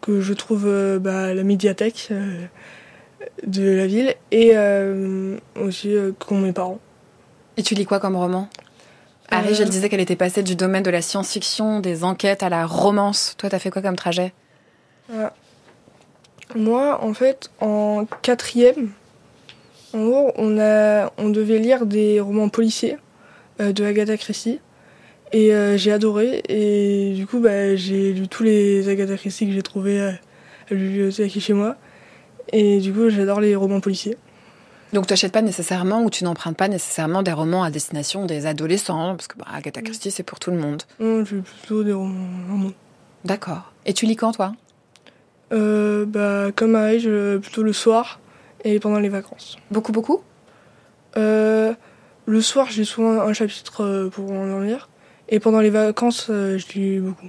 que 0.00 0.20
je 0.20 0.32
trouve 0.32 0.66
euh, 0.66 0.98
bah, 0.98 1.24
à 1.24 1.34
la 1.34 1.42
médiathèque 1.42 2.08
euh, 2.10 2.44
de 3.46 3.70
la 3.70 3.86
ville 3.86 4.14
et 4.30 4.52
euh, 4.54 5.36
aussi 5.60 5.94
qu'ont 6.18 6.38
mes 6.38 6.52
parents. 6.52 6.78
Et 7.56 7.62
tu 7.62 7.74
lis 7.74 7.86
quoi 7.86 7.98
comme 7.98 8.16
roman? 8.16 8.48
Harry, 9.30 9.54
je 9.54 9.62
le 9.62 9.68
disais 9.68 9.88
qu'elle 9.88 10.00
était 10.00 10.16
passée 10.16 10.42
du 10.42 10.56
domaine 10.56 10.82
de 10.82 10.90
la 10.90 11.02
science-fiction, 11.02 11.80
des 11.80 12.04
enquêtes 12.04 12.42
à 12.42 12.48
la 12.48 12.66
romance. 12.66 13.34
Toi, 13.38 13.48
t'as 13.48 13.58
fait 13.58 13.70
quoi 13.70 13.82
comme 13.82 13.96
trajet? 13.96 14.32
Moi, 16.54 16.98
en 17.02 17.14
fait, 17.14 17.50
en 17.60 18.06
quatrième, 18.22 18.90
en 19.92 20.04
gros, 20.04 20.32
on, 20.36 20.58
a, 20.58 21.12
on 21.18 21.28
devait 21.28 21.58
lire 21.58 21.86
des 21.86 22.20
romans 22.20 22.48
policiers 22.48 22.96
de 23.58 23.84
Agatha 23.84 24.16
Christie. 24.16 24.60
Et 25.32 25.54
euh, 25.54 25.76
j'ai 25.76 25.92
adoré. 25.92 26.42
Et 26.48 27.12
du 27.14 27.26
coup, 27.26 27.40
bah, 27.40 27.76
j'ai 27.76 28.12
lu 28.12 28.28
tous 28.28 28.42
les 28.42 28.88
Agatha 28.88 29.16
Christie 29.16 29.46
que 29.46 29.52
j'ai 29.52 29.62
trouvés 29.62 30.00
à, 30.00 30.12
la 30.70 30.76
bibliothèque 30.76 31.38
chez 31.38 31.52
moi. 31.52 31.76
Et 32.52 32.78
du 32.78 32.92
coup, 32.92 33.08
j'adore 33.10 33.40
les 33.40 33.54
romans 33.54 33.80
policiers. 33.80 34.16
Donc 34.92 35.06
tu 35.06 35.12
n'achètes 35.12 35.32
pas 35.32 35.42
nécessairement 35.42 36.02
ou 36.02 36.10
tu 36.10 36.24
n'empruntes 36.24 36.56
pas 36.56 36.68
nécessairement 36.68 37.22
des 37.22 37.32
romans 37.32 37.62
à 37.62 37.70
destination 37.70 38.26
des 38.26 38.46
adolescents, 38.46 39.14
parce 39.14 39.28
que 39.28 39.38
bah, 39.38 39.46
Agatha 39.52 39.82
Christie, 39.82 40.10
c'est 40.10 40.24
pour 40.24 40.40
tout 40.40 40.50
le 40.50 40.58
monde. 40.58 40.82
Non, 40.98 41.24
j'ai 41.24 41.40
plutôt 41.40 41.84
des 41.84 41.92
romans 41.92 42.72
D'accord. 43.24 43.72
Et 43.86 43.92
tu 43.92 44.06
lis 44.06 44.16
quand, 44.16 44.32
toi? 44.32 44.52
Euh, 45.52 46.06
bah, 46.06 46.50
Comme 46.54 46.72
Marie, 46.72 47.06
plutôt 47.40 47.62
le 47.62 47.72
soir 47.72 48.20
et 48.64 48.78
pendant 48.80 48.98
les 48.98 49.08
vacances. 49.08 49.58
Beaucoup, 49.70 49.92
beaucoup? 49.92 50.22
Euh, 51.16 51.74
Le 52.26 52.40
soir, 52.40 52.68
j'ai 52.70 52.84
souvent 52.84 53.20
un 53.20 53.32
chapitre 53.32 53.84
euh, 53.84 54.08
pour 54.08 54.30
endormir. 54.30 54.88
Et 55.28 55.40
pendant 55.40 55.60
les 55.60 55.70
vacances, 55.70 56.26
euh, 56.30 56.58
je 56.58 56.66
lis 56.78 56.98
beaucoup. 57.00 57.28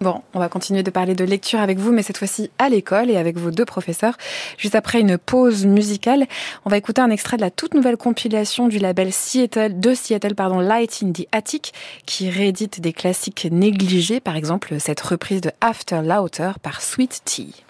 Bon, 0.00 0.22
on 0.32 0.38
va 0.38 0.48
continuer 0.48 0.84
de 0.84 0.90
parler 0.90 1.16
de 1.16 1.24
lecture 1.24 1.58
avec 1.58 1.78
vous, 1.78 1.90
mais 1.90 2.04
cette 2.04 2.18
fois-ci 2.18 2.50
à 2.58 2.68
l'école 2.68 3.10
et 3.10 3.16
avec 3.16 3.36
vos 3.36 3.50
deux 3.50 3.64
professeurs. 3.64 4.16
Juste 4.56 4.76
après 4.76 5.00
une 5.00 5.18
pause 5.18 5.66
musicale, 5.66 6.26
on 6.64 6.70
va 6.70 6.76
écouter 6.76 7.00
un 7.00 7.10
extrait 7.10 7.36
de 7.36 7.42
la 7.42 7.50
toute 7.50 7.74
nouvelle 7.74 7.96
compilation 7.96 8.68
du 8.68 8.78
label 8.78 9.12
Seattle, 9.12 9.80
de 9.80 9.94
Seattle, 9.94 10.36
pardon, 10.36 10.60
Light 10.60 11.00
in 11.02 11.10
the 11.10 11.26
Attic, 11.32 11.74
qui 12.06 12.30
réédite 12.30 12.80
des 12.80 12.92
classiques 12.92 13.48
négligés, 13.50 14.20
par 14.20 14.36
exemple 14.36 14.78
cette 14.78 15.00
reprise 15.00 15.40
de 15.40 15.50
After 15.60 16.00
Lauter 16.04 16.52
par 16.62 16.80
Sweet 16.80 17.22
Tea. 17.24 17.64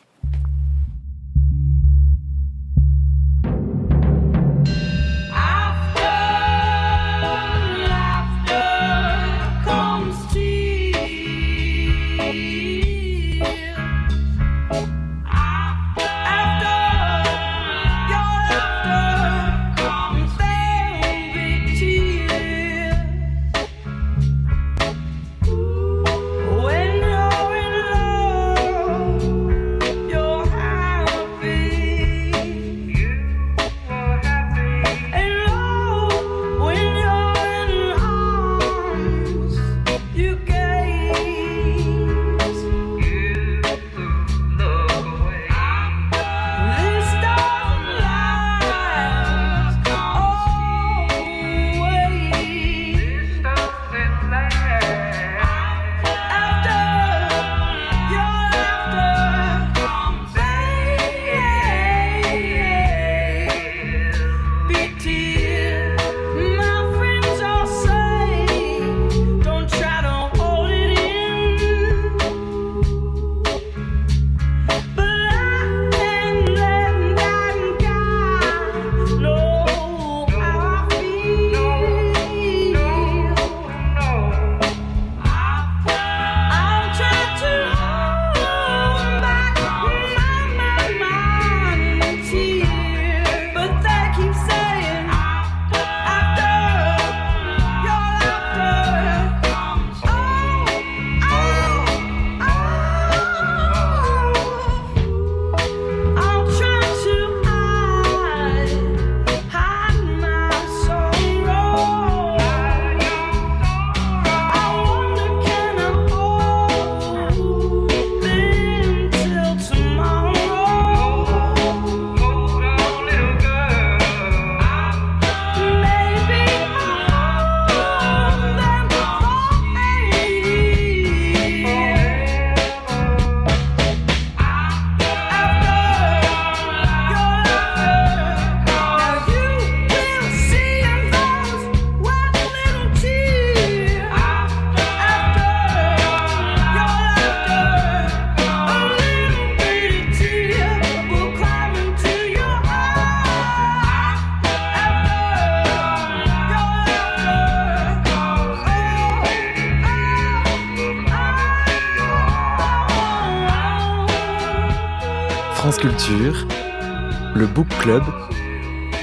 Le 167.38 167.46
Book 167.46 167.68
Club, 167.78 168.02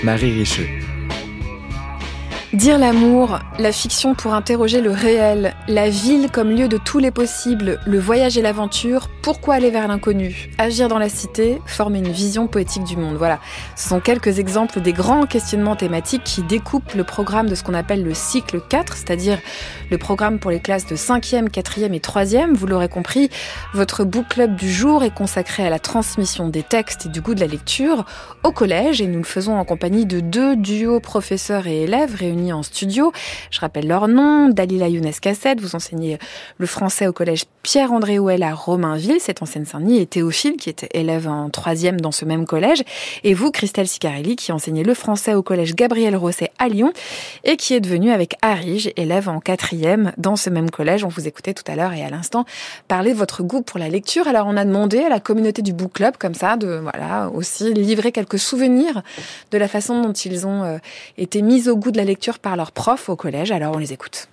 Marie 0.04 0.39
Richeux. 0.39 0.85
Dire 2.55 2.79
l'amour, 2.79 3.39
la 3.59 3.73
fiction 3.73 4.15
pour 4.15 4.33
interroger 4.33 4.79
le 4.79 4.89
réel, 4.89 5.53
la 5.67 5.89
ville 5.89 6.31
comme 6.31 6.51
lieu 6.51 6.69
de 6.69 6.77
tous 6.77 6.99
les 6.99 7.11
possibles, 7.11 7.81
le 7.85 7.99
voyage 7.99 8.37
et 8.37 8.41
l'aventure, 8.41 9.09
pourquoi 9.21 9.55
aller 9.55 9.71
vers 9.71 9.89
l'inconnu? 9.89 10.49
Agir 10.57 10.87
dans 10.87 10.97
la 10.97 11.09
cité, 11.09 11.61
former 11.65 11.99
une 11.99 12.13
vision 12.13 12.47
poétique 12.47 12.85
du 12.85 12.95
monde. 12.95 13.17
Voilà, 13.17 13.39
ce 13.75 13.89
sont 13.89 13.99
quelques 13.99 14.39
exemples 14.39 14.79
des 14.79 14.93
grands 14.93 15.25
questionnements 15.25 15.75
thématiques 15.75 16.23
qui 16.23 16.43
découpent 16.43 16.93
le 16.93 17.03
programme 17.03 17.49
de 17.49 17.55
ce 17.55 17.63
qu'on 17.63 17.73
appelle 17.73 18.05
le 18.05 18.13
cycle 18.13 18.61
4, 18.61 18.95
c'est-à-dire 18.95 19.37
le 19.91 19.97
programme 19.97 20.39
pour 20.39 20.51
les 20.51 20.61
classes 20.61 20.85
de 20.85 20.95
5e, 20.95 21.49
4e 21.49 21.91
et 21.91 21.99
3e. 21.99 22.53
Vous 22.53 22.67
l'aurez 22.67 22.87
compris, 22.87 23.29
votre 23.73 24.05
book 24.05 24.29
club 24.29 24.55
du 24.55 24.71
jour 24.71 25.03
est 25.03 25.13
consacré 25.13 25.67
à 25.67 25.69
la 25.69 25.79
transmission 25.79 26.47
des 26.47 26.63
textes 26.63 27.07
et 27.07 27.09
du 27.09 27.19
goût 27.19 27.35
de 27.35 27.41
la 27.41 27.47
lecture 27.47 28.05
au 28.43 28.53
collège 28.53 29.01
et 29.01 29.07
nous 29.07 29.17
le 29.17 29.25
faisons 29.25 29.57
en 29.57 29.65
compagnie 29.65 30.05
de 30.05 30.21
deux 30.21 30.55
duos 30.55 31.01
professeurs 31.01 31.67
et 31.67 31.81
élèves 31.81 32.15
réunis 32.15 32.44
en 32.53 32.63
studio. 32.63 33.12
Je 33.51 33.60
rappelle 33.60 33.88
leur 33.88 34.08
nom, 34.08 34.49
Dalila 34.49 34.88
Younes 34.88 35.12
Cassette, 35.21 35.62
vous 35.62 35.75
enseignez 35.75 36.17
le 36.58 36.65
français 36.65 37.08
au 37.08 37.13
collège 37.13 37.45
Pierre-André 37.63 38.19
Houel 38.19 38.43
à 38.43 38.53
Romainville, 38.53 39.17
c'est 39.19 39.41
en 39.41 39.45
Seine-Saint-Denis, 39.45 39.99
et 39.99 40.05
Théophile, 40.05 40.58
qui 40.58 40.69
était 40.69 40.89
élève 40.93 41.27
en 41.27 41.49
troisième 41.49 41.99
dans 41.99 42.12
ce 42.12 42.25
même 42.25 42.45
collège, 42.45 42.84
et 43.23 43.34
vous, 43.34 43.51
Christelle 43.51 43.88
Sicarelli, 43.88 44.36
qui 44.36 44.51
enseignait 44.51 44.84
le 44.84 44.93
français 44.93 45.34
au 45.34 45.41
collège 45.41 45.75
Gabriel 45.75 46.15
Rosset 46.15 46.51
à 46.60 46.69
Lyon, 46.69 46.93
et 47.43 47.58
qui 47.58 47.73
est 47.73 47.79
devenue 47.79 48.12
avec 48.12 48.36
Arige, 48.41 48.91
élève 48.97 49.29
en 49.29 49.39
quatrième 49.39 50.12
dans 50.17 50.36
ce 50.36 50.49
même 50.49 50.69
collège. 50.69 51.03
On 51.03 51.08
vous 51.08 51.27
écoutait 51.27 51.53
tout 51.53 51.63
à 51.67 51.75
l'heure 51.75 51.93
et 51.93 52.03
à 52.03 52.10
l'instant 52.10 52.45
parler 52.88 53.13
de 53.13 53.17
votre 53.17 53.43
goût 53.43 53.62
pour 53.62 53.79
la 53.79 53.89
lecture. 53.89 54.27
Alors 54.27 54.47
on 54.47 54.58
a 54.58 54.65
demandé 54.65 54.99
à 54.99 55.10
la 55.10 55.19
communauté 55.19 55.62
du 55.62 55.73
book 55.73 55.93
club, 55.93 56.17
comme 56.17 56.34
ça, 56.34 56.58
de 56.58 56.79
voilà 56.81 57.29
aussi 57.34 57.73
livrer 57.73 58.12
quelques 58.12 58.39
souvenirs 58.39 59.01
de 59.51 59.58
la 59.58 59.67
façon 59.67 60.01
dont 60.01 60.13
ils 60.13 60.45
ont 60.45 60.63
euh, 60.63 60.77
été 61.17 61.41
mis 61.41 61.69
au 61.69 61.75
goût 61.75 61.91
de 61.91 61.97
la 61.97 62.03
lecture 62.03 62.35
par 62.39 62.56
leurs 62.56 62.71
profs 62.71 63.10
au 63.10 63.15
collège, 63.15 63.52
alors 63.52 63.76
on 63.76 63.80
les 63.80 63.93
écoute. 63.93 64.28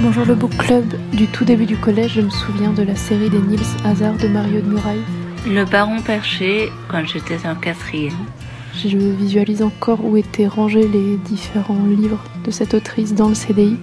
Bonjour 0.00 0.24
le 0.24 0.34
book 0.34 0.56
club. 0.56 0.84
Du 1.12 1.28
tout 1.28 1.44
début 1.44 1.64
du 1.64 1.76
collège, 1.76 2.14
je 2.14 2.20
me 2.20 2.30
souviens 2.30 2.72
de 2.72 2.82
la 2.82 2.96
série 2.96 3.30
des 3.30 3.40
Nils 3.40 3.60
Hazard 3.84 4.16
de 4.16 4.26
Mario 4.26 4.60
de 4.60 4.66
Muraille. 4.66 5.02
Le 5.46 5.64
Baron 5.64 6.00
Perché, 6.02 6.70
quand 6.88 7.06
j'étais 7.06 7.46
en 7.46 7.54
quatrième. 7.54 8.12
Je 8.74 8.96
visualise 8.96 9.62
encore 9.62 10.04
où 10.04 10.16
étaient 10.16 10.46
rangés 10.46 10.88
les 10.88 11.16
différents 11.18 11.86
livres 11.86 12.22
de 12.44 12.50
cette 12.50 12.74
autrice 12.74 13.14
dans 13.14 13.28
le 13.28 13.34
CDI. 13.34 13.76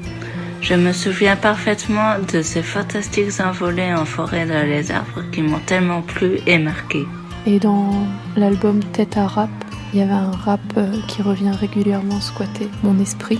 Je 0.62 0.76
me 0.76 0.91
souviens 0.91 1.36
parfaitement 1.36 2.15
de 2.32 2.41
ces 2.41 2.62
fantastiques 2.62 3.39
envolées 3.39 3.93
en 3.93 4.06
forêt 4.06 4.45
dans 4.45 4.67
les 4.67 4.91
arbres 4.91 5.24
qui 5.32 5.41
m'ont 5.41 5.60
tellement 5.65 6.02
plu 6.02 6.39
et 6.45 6.60
marqué. 6.60 7.06
Et 7.48 7.60
dans 7.60 7.89
l'album 8.36 8.82
Tête 8.91 9.17
à 9.17 9.26
rap, 9.26 9.50
il 9.93 10.00
y 10.00 10.02
avait 10.04 10.12
un 10.12 10.32
rap 10.32 10.60
euh, 10.78 10.91
qui 11.08 11.22
revient 11.22 11.52
régulièrement 11.52 12.19
squatter 12.19 12.67
mon 12.84 13.00
esprit. 13.00 13.39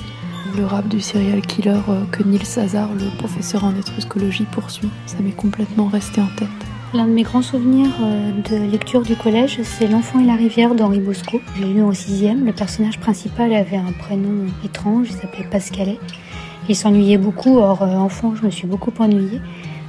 Le 0.58 0.66
rap 0.66 0.88
du 0.88 1.02
serial 1.02 1.42
killer 1.42 1.82
euh, 1.90 2.06
que 2.12 2.24
Nils 2.24 2.58
Hazard, 2.58 2.90
le 2.94 3.16
professeur 3.18 3.66
en 3.66 3.76
étruscologie, 3.76 4.48
poursuit. 4.52 4.90
Ça 5.06 5.18
m'est 5.22 5.36
complètement 5.36 5.88
resté 5.88 6.22
en 6.22 6.30
tête. 6.38 6.48
L'un 6.94 7.06
de 7.06 7.12
mes 7.12 7.22
grands 7.22 7.44
souvenirs 7.44 7.92
euh, 8.02 8.32
de 8.50 8.72
lecture 8.72 9.04
du 9.04 9.16
collège, 9.16 9.60
c'est 9.62 9.88
L'enfant 9.88 10.20
et 10.20 10.26
la 10.26 10.36
rivière 10.36 10.74
d'Henri 10.74 11.02
Bosco. 11.02 11.40
J'ai 11.56 11.66
lu 11.66 11.84
en 11.84 11.94
sixième. 11.94 12.46
Le 12.46 12.54
personnage 12.54 13.00
principal 13.00 13.54
avait 13.54 13.78
un 13.78 13.92
prénom 13.92 14.48
étrange, 14.66 15.10
il 15.12 15.14
s'appelait 15.14 15.48
Pascalet. 15.52 16.00
Il 16.70 16.76
s'ennuyait 16.76 17.18
beaucoup, 17.18 17.58
or 17.58 17.82
euh, 17.82 17.96
enfant 17.96 18.36
je 18.40 18.46
me 18.46 18.52
suis 18.52 18.68
beaucoup 18.68 18.94
ennuyée, 19.00 19.42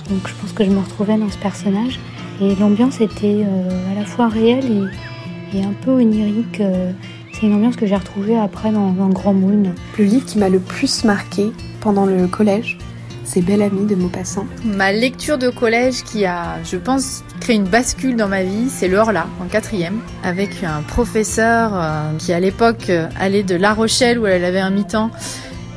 donc 0.08 0.26
je 0.26 0.32
pense 0.40 0.52
que 0.52 0.64
je 0.64 0.70
me 0.70 0.78
retrouvais 0.78 1.18
dans 1.18 1.30
ce 1.30 1.36
personnage. 1.36 2.00
Et 2.40 2.54
l'ambiance 2.54 3.02
était 3.02 3.44
euh, 3.46 3.92
à 3.92 3.94
la 3.94 4.06
fois 4.06 4.28
réelle 4.28 4.88
et, 5.52 5.62
un 5.62 5.74
peu 5.84 5.90
onirique. 5.90 6.60
Euh, 6.60 6.90
c'est 7.32 7.46
une 7.46 7.54
ambiance 7.54 7.76
que 7.76 7.84
j'ai 7.86 7.96
retrouvée 7.96 8.38
après 8.38 8.72
dans, 8.72 8.92
dans 8.92 9.10
Grand 9.10 9.34
Moon. 9.34 9.74
Le 9.98 10.04
livre 10.04 10.24
qui 10.24 10.38
m'a 10.38 10.48
le 10.48 10.58
plus 10.58 11.04
marqué 11.04 11.52
pendant 11.80 12.06
le 12.06 12.26
collège, 12.26 12.78
c'est 13.24 13.42
Belle 13.42 13.60
Amie 13.60 13.84
de 13.84 13.94
Maupassant. 13.94 14.46
Ma 14.64 14.90
lecture 14.90 15.36
de 15.36 15.50
collège 15.50 16.02
qui 16.02 16.24
a, 16.24 16.62
je 16.64 16.78
pense, 16.78 17.24
créé 17.40 17.56
une 17.56 17.64
bascule 17.64 18.16
dans 18.16 18.28
ma 18.28 18.42
vie, 18.42 18.70
c'est 18.70 18.88
l'Orla, 18.88 19.26
en 19.42 19.48
quatrième, 19.48 20.00
avec 20.24 20.64
un 20.64 20.80
professeur 20.82 21.72
qui 22.18 22.32
à 22.32 22.40
l'époque 22.40 22.90
allait 23.18 23.42
de 23.42 23.54
La 23.54 23.74
Rochelle 23.74 24.18
où 24.18 24.26
elle 24.26 24.44
avait 24.44 24.60
un 24.60 24.70
mi-temps 24.70 25.10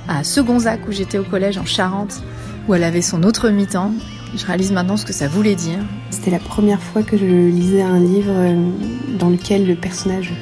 à 0.08 0.24
Segonzac 0.24 0.88
où 0.88 0.92
j'étais 0.92 1.18
au 1.18 1.24
collège 1.24 1.58
en 1.58 1.66
Charente, 1.66 2.22
où 2.68 2.74
elle 2.74 2.84
avait 2.84 3.02
son 3.02 3.24
autre 3.24 3.50
mi-temps. 3.50 3.92
Je 4.36 4.46
réalise 4.46 4.72
maintenant 4.72 4.98
ce 4.98 5.06
que 5.06 5.14
ça 5.14 5.28
voulait 5.28 5.56
dire. 5.56 5.80
C'était 6.10 6.32
la 6.32 6.40
première 6.40 6.82
fois 6.82 7.04
que 7.04 7.18
je 7.18 7.26
lisais 7.26 7.82
un 7.82 8.00
livre 8.00 8.32
euh, 8.32 8.70
dans 9.20 9.30
lequel 9.30 9.68
le 9.68 9.76
personnage 9.76 10.34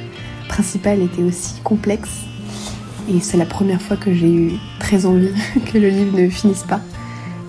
principal 0.48 1.00
était 1.02 1.22
aussi 1.22 1.60
complexe. 1.62 2.10
Et 3.10 3.20
c'est 3.20 3.36
la 3.36 3.44
première 3.44 3.82
fois 3.82 3.96
que 3.96 4.14
j'ai 4.14 4.32
eu 4.32 4.52
très 4.78 5.06
envie 5.06 5.32
que 5.72 5.78
le 5.78 5.88
livre 5.88 6.16
ne 6.18 6.28
finisse 6.28 6.62
pas. 6.62 6.80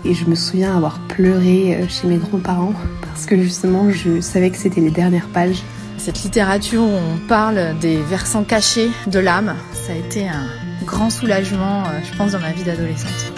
Et 0.06 0.14
je 0.14 0.26
me 0.26 0.36
souviens 0.36 0.76
avoir 0.76 1.00
pleuré 1.08 1.76
euh, 1.76 1.88
chez 1.88 2.08
mes 2.08 2.18
grands-parents 2.18 2.74
parce 3.02 3.26
que 3.26 3.42
justement 3.42 3.90
je 3.90 4.20
savais 4.20 4.50
que 4.50 4.58
c'était 4.58 4.82
les 4.82 4.92
dernières 4.92 5.28
pages. 5.28 5.64
Cette 5.98 6.24
littérature 6.24 6.82
où 6.82 6.92
on 6.92 7.28
parle 7.30 7.78
des 7.80 7.98
versants 7.98 8.44
cachés 8.44 8.90
de 9.08 9.20
l'âme, 9.20 9.56
ça 9.72 9.94
a 9.94 9.96
été 9.96 10.28
un, 10.28 10.48
grand 10.84 11.10
soulagement, 11.10 11.84
euh, 11.84 12.00
je 12.04 12.18
pense, 12.18 12.32
dans 12.34 12.40
ma 12.40 12.52
vie 12.52 12.64
d'adolescente. 12.64 13.34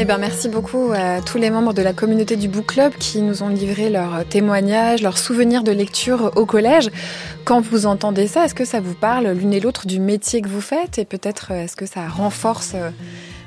Eh 0.00 0.04
ben, 0.04 0.16
merci 0.18 0.48
beaucoup 0.48 0.92
à 0.94 1.20
tous 1.20 1.38
les 1.38 1.50
membres 1.50 1.72
de 1.72 1.82
la 1.82 1.92
communauté 1.92 2.36
du 2.36 2.46
Book 2.46 2.66
Club 2.66 2.92
qui 3.00 3.20
nous 3.20 3.42
ont 3.42 3.48
livré 3.48 3.90
leurs 3.90 4.24
témoignages, 4.28 5.02
leurs 5.02 5.18
souvenirs 5.18 5.64
de 5.64 5.72
lecture 5.72 6.30
au 6.36 6.46
collège. 6.46 6.88
Quand 7.44 7.60
vous 7.60 7.84
entendez 7.84 8.28
ça, 8.28 8.44
est-ce 8.44 8.54
que 8.54 8.64
ça 8.64 8.78
vous 8.80 8.94
parle 8.94 9.26
l'une 9.32 9.52
et 9.52 9.58
l'autre 9.58 9.88
du 9.88 9.98
métier 9.98 10.40
que 10.40 10.48
vous 10.48 10.60
faites? 10.60 10.98
Et 10.98 11.04
peut-être 11.04 11.48
euh, 11.50 11.64
est-ce 11.64 11.74
que 11.74 11.86
ça 11.86 12.06
renforce 12.06 12.74
euh, 12.76 12.90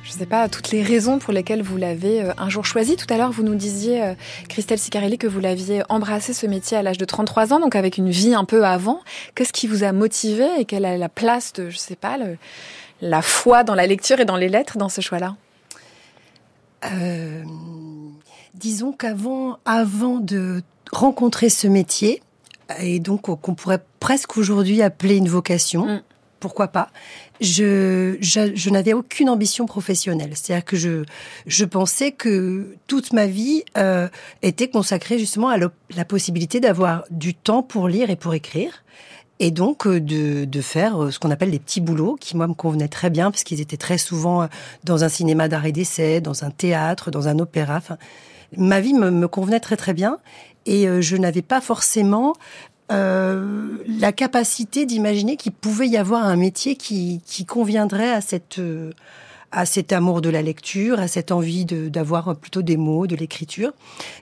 je 0.04 0.12
ne 0.12 0.18
sais 0.18 0.26
pas, 0.26 0.50
toutes 0.50 0.72
les 0.72 0.82
raisons 0.82 1.20
pour 1.20 1.32
lesquelles 1.34 1.62
vous 1.62 1.78
l'avez 1.78 2.22
euh, 2.22 2.34
un 2.38 2.50
jour 2.50 2.66
choisi. 2.66 2.96
Tout 2.96 3.06
à 3.10 3.18
l'heure, 3.18 3.32
vous 3.32 3.44
nous 3.44 3.56
disiez, 3.56 4.04
euh, 4.04 4.14
Christelle 4.50 4.80
Sicarelli, 4.80 5.18
que 5.18 5.28
vous 5.28 5.40
l'aviez 5.40 5.84
embrassé 5.90 6.34
ce 6.34 6.48
métier 6.48 6.78
à 6.78 6.84
l'âge 6.84 6.98
de 6.98 7.06
33 7.06 7.54
ans, 7.54 7.60
donc 7.60 7.76
avec 7.76 7.98
une 7.98 8.10
vie 8.10 8.34
un 8.34 8.46
peu 8.46 8.66
avant. 8.66 9.02
Qu'est-ce 9.36 9.54
qui 9.54 9.68
vous 9.68 9.84
a 9.84 9.92
motivé 9.92 10.48
et 10.60 10.66
quelle 10.66 10.86
est 10.86 10.98
la 10.98 11.10
place 11.10 11.54
de, 11.54 11.70
je 11.70 11.76
ne 11.76 11.80
sais 11.80 11.96
pas, 11.96 12.18
la 13.02 13.22
foi 13.22 13.64
dans 13.64 13.76
la 13.76 13.88
lecture 13.88 14.20
et 14.20 14.26
dans 14.26 14.38
les 14.38 14.50
lettres 14.50 14.78
dans 14.78 14.90
ce 14.90 15.02
choix-là? 15.02 15.36
Euh, 16.86 17.44
Disons 18.54 18.92
qu'avant 18.92 19.58
avant 19.66 20.18
de 20.18 20.62
rencontrer 20.92 21.50
ce 21.50 21.68
métier, 21.68 22.22
et 22.80 23.00
donc 23.00 23.22
qu'on 23.22 23.56
pourrait 23.56 23.84
presque 24.00 24.38
aujourd'hui 24.38 24.82
appeler 24.82 25.18
une 25.18 25.30
vocation, 25.30 25.86
mm 25.86 26.02
pourquoi 26.42 26.68
pas 26.68 26.90
je, 27.42 28.18
je, 28.22 28.70
n'avais 28.70 28.94
aucune 28.94 29.28
ambition 29.28 29.66
professionnelle. 29.66 30.32
C'est-à-dire 30.36 30.64
que 30.64 30.78
je, 30.78 31.04
je 31.48 31.66
pensais 31.66 32.12
que 32.12 32.76
toute 32.88 33.14
ma 33.14 33.26
vie 33.26 33.64
euh, 33.78 34.08
était 34.44 34.70
consacrée 34.70 35.18
justement 35.18 35.50
à 35.50 35.58
la 35.58 36.06
possibilité 36.06 36.60
d'avoir 36.60 37.04
du 37.10 37.34
temps 37.34 37.64
pour 37.64 37.88
lire 37.88 38.10
et 38.10 38.16
pour 38.16 38.34
écrire. 38.34 38.84
Et 39.40 39.50
donc 39.50 39.88
euh, 39.88 40.00
de, 40.00 40.46
de 40.46 40.62
faire 40.62 41.02
euh, 41.02 41.10
ce 41.10 41.18
qu'on 41.18 41.32
appelle 41.32 41.50
des 41.50 41.60
petits 41.60 41.82
boulots, 41.82 42.16
qui 42.20 42.38
moi 42.38 42.48
me 42.48 42.54
convenaient 42.54 42.88
très 42.88 43.10
bien, 43.10 43.32
parce 43.32 43.44
qu'ils 43.44 43.60
étaient 43.60 43.78
très 43.78 43.98
souvent 43.98 44.48
dans 44.84 45.04
un 45.04 45.10
cinéma 45.10 45.48
d'art 45.48 45.66
et 45.66 45.72
d'essai, 45.72 46.22
dans 46.22 46.44
un 46.44 46.52
théâtre, 46.52 47.10
dans 47.10 47.28
un 47.28 47.40
opéra. 47.40 47.78
Enfin, 47.78 47.98
ma 48.56 48.82
vie 48.82 48.94
me, 48.94 49.10
me 49.10 49.28
convenait 49.28 49.60
très 49.60 49.78
très 49.78 49.94
bien. 49.94 50.20
Et 50.68 50.86
je 51.02 51.18
n'avais 51.18 51.42
pas 51.42 51.60
forcément 51.60 52.36
euh, 52.92 53.78
la 53.88 54.12
capacité 54.12 54.86
d'imaginer 54.86 55.38
qu'il 55.38 55.54
pouvait 55.54 55.88
y 55.88 55.98
avoir 55.98 56.26
un 56.26 56.36
métier 56.36 56.76
qui, 56.76 57.22
qui 57.26 57.46
conviendrait 57.46 58.12
à 58.12 58.22
cette 58.22 58.60
euh, 58.60 58.92
à 59.54 59.66
cet 59.66 59.92
amour 59.92 60.22
de 60.22 60.30
la 60.30 60.42
lecture, 60.42 61.02
à 61.02 61.10
cette 61.10 61.30
envie 61.30 61.66
d'avoir 61.66 62.38
plutôt 62.38 62.62
des 62.62 62.78
mots, 62.78 63.06
de 63.06 63.18
l'écriture. 63.18 63.74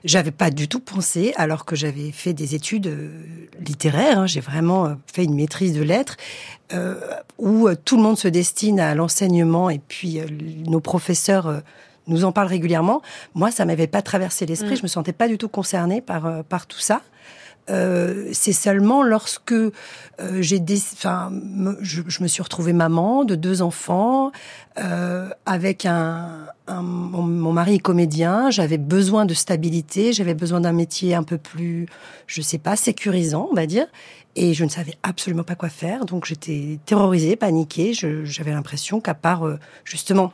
J'avais 0.02 0.32
pas 0.32 0.50
du 0.50 0.66
tout 0.66 0.80
pensé, 0.80 1.32
alors 1.36 1.64
que 1.64 1.76
j'avais 1.76 2.10
fait 2.10 2.32
des 2.32 2.56
études 2.56 2.88
euh, 2.88 3.10
littéraires. 3.60 4.18
Hein, 4.18 4.26
J'ai 4.26 4.40
vraiment 4.40 4.96
fait 5.06 5.22
une 5.22 5.34
maîtrise 5.34 5.72
de 5.72 5.82
lettres 5.82 6.16
euh, 6.72 6.96
où 7.38 7.68
tout 7.84 7.96
le 7.96 8.02
monde 8.02 8.18
se 8.18 8.26
destine 8.26 8.80
à 8.80 8.96
l'enseignement 8.96 9.70
et 9.70 9.78
puis 9.78 10.20
nos 10.66 10.80
professeurs 10.80 11.62
nous 12.08 12.24
en 12.24 12.32
parlent 12.32 12.48
régulièrement. 12.48 13.00
Moi, 13.34 13.52
ça 13.52 13.64
m'avait 13.64 13.86
pas 13.86 14.02
traversé 14.02 14.46
l'esprit. 14.46 14.72
Mm. 14.72 14.78
Je 14.78 14.82
me 14.82 14.88
sentais 14.88 15.12
pas 15.12 15.28
du 15.28 15.38
tout 15.38 15.48
concernée 15.48 16.00
par 16.00 16.42
par 16.44 16.66
tout 16.66 16.80
ça. 16.80 17.02
Euh, 17.70 18.28
c'est 18.32 18.52
seulement 18.52 19.02
lorsque 19.02 19.52
euh, 19.52 19.70
j'ai 20.40 20.60
je, 20.66 22.22
me 22.22 22.26
suis 22.26 22.42
retrouvée 22.42 22.72
maman 22.72 23.24
de 23.24 23.36
deux 23.36 23.62
enfants 23.62 24.32
euh, 24.78 25.28
avec 25.46 25.86
un, 25.86 26.46
mon, 26.68 27.22
mon, 27.22 27.52
mari 27.52 27.76
est 27.76 27.80
comédien. 27.80 28.50
J'avais 28.50 28.78
besoin 28.78 29.24
de 29.24 29.34
stabilité, 29.34 30.12
j'avais 30.12 30.34
besoin 30.34 30.60
d'un 30.60 30.72
métier 30.72 31.14
un 31.14 31.22
peu 31.22 31.38
plus, 31.38 31.86
je 32.26 32.42
sais 32.42 32.58
pas, 32.58 32.74
sécurisant, 32.74 33.48
on 33.50 33.54
va 33.54 33.66
dire. 33.66 33.86
Et 34.36 34.52
je 34.52 34.64
ne 34.64 34.68
savais 34.68 34.94
absolument 35.02 35.44
pas 35.44 35.56
quoi 35.56 35.68
faire, 35.68 36.04
donc 36.04 36.24
j'étais 36.24 36.78
terrorisée, 36.86 37.36
paniquée. 37.36 37.92
J'avais 37.94 38.52
l'impression 38.52 39.00
qu'à 39.00 39.14
part 39.14 39.42
justement, 39.84 40.32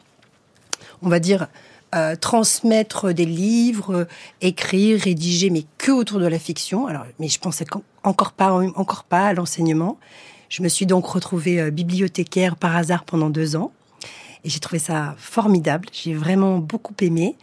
on 1.03 1.09
va 1.09 1.19
dire 1.19 1.49
euh, 1.95 2.17
transmettre 2.17 3.13
des 3.13 3.27
livres, 3.27 4.07
écrire, 4.41 5.01
rédiger, 5.01 5.51
mais 5.51 5.65
que 5.79 5.93
autour 5.93 6.19
de 6.19 6.27
la 6.27 6.39
fiction. 6.39 6.87
Alors, 6.87 7.05
mais 7.19 7.29
je 7.29 7.39
pensais 7.39 7.65
encore 8.03 8.33
pas, 8.33 8.53
encore 8.75 9.05
pas 9.05 9.27
à 9.27 9.33
l'enseignement. 9.33 9.99
Je 10.49 10.63
me 10.63 10.69
suis 10.69 10.87
donc 10.87 11.07
retrouvée 11.07 11.61
euh, 11.61 11.71
bibliothécaire 11.71 12.57
par 12.57 12.77
hasard 12.77 13.05
pendant 13.05 13.31
deux 13.31 13.57
ans, 13.57 13.73
et 14.45 14.49
j'ai 14.49 14.61
trouvé 14.61 14.79
ça 14.79 15.15
formidable. 15.17 15.89
J'ai 15.93 16.15
vraiment 16.15 16.59
beaucoup 16.59 16.95
aimé. 17.01 17.37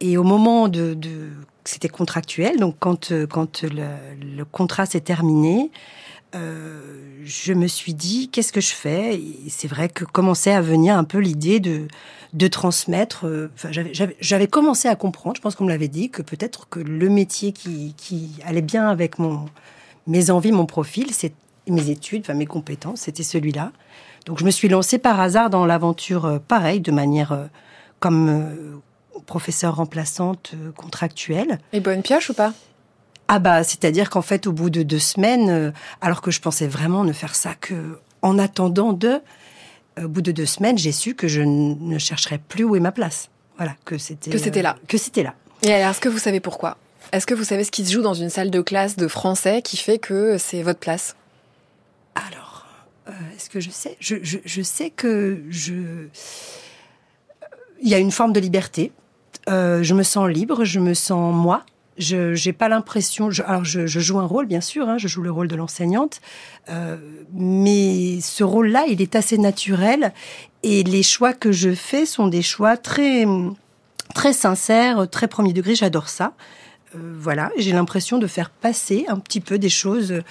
Et 0.00 0.16
au 0.16 0.24
moment 0.24 0.68
de, 0.68 0.94
de 0.94 1.30
c'était 1.64 1.88
contractuel, 1.88 2.58
donc 2.58 2.76
quand 2.78 3.12
euh, 3.12 3.26
quand 3.26 3.62
le, 3.62 3.86
le 4.36 4.44
contrat 4.44 4.86
s'est 4.86 5.00
terminé, 5.00 5.70
euh, 6.34 6.80
je 7.24 7.52
me 7.52 7.66
suis 7.66 7.94
dit 7.94 8.28
qu'est-ce 8.30 8.52
que 8.52 8.60
je 8.60 8.72
fais? 8.72 9.20
C'est 9.48 9.68
vrai 9.68 9.88
que 9.88 10.04
commençait 10.04 10.52
à 10.52 10.60
venir 10.60 10.96
un 10.96 11.04
peu 11.04 11.18
l'idée 11.18 11.60
de 11.60 11.88
de 12.32 12.48
transmettre. 12.48 13.26
Euh, 13.26 13.50
j'avais 14.20 14.46
commencé 14.46 14.88
à 14.88 14.96
comprendre. 14.96 15.36
Je 15.36 15.42
pense 15.42 15.54
qu'on 15.54 15.64
me 15.64 15.70
l'avait 15.70 15.88
dit 15.88 16.08
que 16.08 16.22
peut-être 16.22 16.68
que 16.70 16.80
le 16.80 17.10
métier 17.10 17.52
qui, 17.52 17.94
allait 18.44 18.62
bien 18.62 18.88
avec 18.88 19.18
mon 19.18 19.46
mes 20.06 20.30
envies, 20.30 20.52
mon 20.52 20.66
profil, 20.66 21.08
mes 21.68 21.90
études, 21.90 22.28
mes 22.34 22.46
compétences, 22.46 23.02
c'était 23.02 23.22
celui-là. 23.22 23.70
Donc 24.24 24.38
je 24.38 24.44
me 24.44 24.50
suis 24.50 24.68
lancée 24.68 24.98
par 24.98 25.20
hasard 25.20 25.50
dans 25.50 25.66
l'aventure, 25.66 26.24
euh, 26.24 26.38
pareil, 26.38 26.80
de 26.80 26.90
manière 26.90 27.48
comme 28.00 28.80
professeure 29.26 29.76
remplaçante 29.76 30.54
contractuelle. 30.76 31.60
Et 31.72 31.80
bonne 31.80 32.02
pioche 32.02 32.30
ou 32.30 32.34
pas? 32.34 32.52
Ah 33.28 33.38
bah, 33.38 33.64
c'est-à-dire 33.64 34.10
qu'en 34.10 34.22
fait, 34.22 34.46
au 34.46 34.52
bout 34.52 34.70
de 34.70 34.82
deux 34.82 34.98
semaines, 34.98 35.50
euh, 35.50 35.70
alors 36.00 36.20
que 36.20 36.30
je 36.30 36.40
pensais 36.40 36.66
vraiment 36.66 37.04
ne 37.04 37.12
faire 37.12 37.34
ça 37.34 37.54
que 37.54 37.98
en 38.20 38.38
attendant 38.38 38.92
de, 38.92 39.20
au 40.02 40.08
bout 40.08 40.22
de 40.22 40.32
deux 40.32 40.46
semaines, 40.46 40.78
j'ai 40.78 40.92
su 40.92 41.14
que 41.14 41.28
je 41.28 41.40
ne 41.42 41.98
chercherais 41.98 42.38
plus 42.38 42.64
où 42.64 42.76
est 42.76 42.80
ma 42.80 42.92
place. 42.92 43.28
Voilà, 43.56 43.74
que 43.84 43.98
c'était 43.98 44.30
que 44.30 44.38
c'était 44.38 44.62
là, 44.62 44.76
euh, 44.78 44.86
que 44.88 44.98
c'était 44.98 45.22
là. 45.22 45.34
Et 45.62 45.72
alors, 45.72 45.90
est-ce 45.90 46.00
que 46.00 46.08
vous 46.08 46.18
savez 46.18 46.40
pourquoi? 46.40 46.76
Est-ce 47.12 47.26
que 47.26 47.34
vous 47.34 47.44
savez 47.44 47.64
ce 47.64 47.70
qui 47.70 47.84
se 47.84 47.92
joue 47.92 48.02
dans 48.02 48.14
une 48.14 48.30
salle 48.30 48.50
de 48.50 48.60
classe 48.60 48.96
de 48.96 49.08
français 49.08 49.62
qui 49.62 49.76
fait 49.76 49.98
que 49.98 50.38
c'est 50.38 50.62
votre 50.62 50.80
place? 50.80 51.14
Alors, 52.14 52.66
euh, 53.08 53.12
est-ce 53.36 53.50
que 53.50 53.60
je 53.60 53.70
sais? 53.70 53.96
Je, 54.00 54.16
je, 54.22 54.38
je, 54.44 54.62
sais 54.62 54.90
que 54.90 55.42
je 55.48 56.06
il 57.82 57.88
y 57.88 57.94
a 57.94 57.98
une 57.98 58.12
forme 58.12 58.32
de 58.32 58.40
liberté. 58.40 58.92
Euh, 59.48 59.82
je 59.82 59.94
me 59.94 60.02
sens 60.02 60.28
libre, 60.28 60.64
je 60.64 60.80
me 60.80 60.94
sens 60.94 61.34
moi 61.34 61.64
je 61.98 62.46
n'ai 62.46 62.52
pas 62.52 62.68
l'impression. 62.68 63.30
alors, 63.46 63.64
je, 63.64 63.86
je, 63.86 64.00
joue 64.00 64.18
un 64.18 64.26
rôle, 64.26 64.46
bien 64.46 64.60
sûr. 64.60 64.88
Hein, 64.88 64.98
je 64.98 65.08
joue 65.08 65.22
le 65.22 65.30
rôle 65.30 65.48
de 65.48 65.56
l'enseignante, 65.56 66.20
euh, 66.68 66.96
mais 67.32 68.20
ce 68.20 68.44
rôle-là, 68.44 68.84
il 68.88 69.02
est 69.02 69.14
assez 69.14 69.38
naturel. 69.38 70.12
Et 70.62 70.82
les 70.84 71.02
choix 71.02 71.32
que 71.32 71.52
je 71.52 71.74
fais 71.74 72.06
sont 72.06 72.28
des 72.28 72.42
choix 72.42 72.76
très 72.76 73.26
très 74.14 74.32
sincères, 74.32 75.08
très 75.10 75.28
premier 75.28 75.52
degré. 75.52 75.74
J'adore 75.74 76.08
ça. 76.08 76.34
Euh, 76.94 77.14
voilà, 77.18 77.50
j'ai 77.56 77.72
l'impression 77.72 78.18
de 78.18 78.26
faire 78.26 78.50
passer 78.50 79.04
un 79.08 79.18
petit 79.18 79.40
peu 79.40 79.58
des 79.58 79.70
choses 79.70 80.22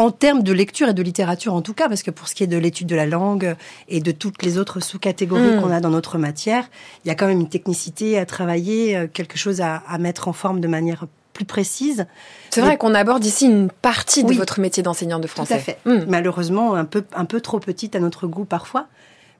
en 0.00 0.10
termes 0.10 0.42
de 0.42 0.52
lecture 0.54 0.88
et 0.88 0.94
de 0.94 1.02
littérature 1.02 1.52
en 1.52 1.60
tout 1.60 1.74
cas, 1.74 1.86
parce 1.86 2.02
que 2.02 2.10
pour 2.10 2.26
ce 2.26 2.34
qui 2.34 2.42
est 2.42 2.46
de 2.46 2.56
l'étude 2.56 2.86
de 2.86 2.96
la 2.96 3.04
langue 3.04 3.54
et 3.88 4.00
de 4.00 4.12
toutes 4.12 4.42
les 4.42 4.56
autres 4.56 4.80
sous-catégories 4.80 5.56
mm. 5.56 5.60
qu'on 5.60 5.70
a 5.70 5.80
dans 5.80 5.90
notre 5.90 6.16
matière, 6.16 6.70
il 7.04 7.08
y 7.08 7.10
a 7.10 7.14
quand 7.14 7.26
même 7.26 7.40
une 7.40 7.50
technicité 7.50 8.18
à 8.18 8.24
travailler, 8.24 8.96
euh, 8.96 9.06
quelque 9.06 9.36
chose 9.36 9.60
à, 9.60 9.82
à 9.86 9.98
mettre 9.98 10.26
en 10.26 10.32
forme 10.32 10.60
de 10.60 10.68
manière 10.68 11.04
plus 11.34 11.44
précise. 11.44 12.06
C'est 12.48 12.62
vrai 12.62 12.78
qu'on 12.78 12.94
aborde 12.94 13.22
ici 13.26 13.44
une 13.44 13.68
partie 13.70 14.24
de 14.24 14.32
votre 14.32 14.58
métier 14.58 14.82
d'enseignant 14.82 15.18
de 15.18 15.26
français. 15.26 15.56
Tout 15.56 15.60
à 15.60 15.62
fait. 15.62 15.78
Mm. 15.84 16.06
Malheureusement, 16.08 16.74
un 16.74 16.86
peu, 16.86 17.04
un 17.14 17.26
peu 17.26 17.42
trop 17.42 17.60
petite 17.60 17.94
à 17.94 18.00
notre 18.00 18.26
goût 18.26 18.46
parfois. 18.46 18.86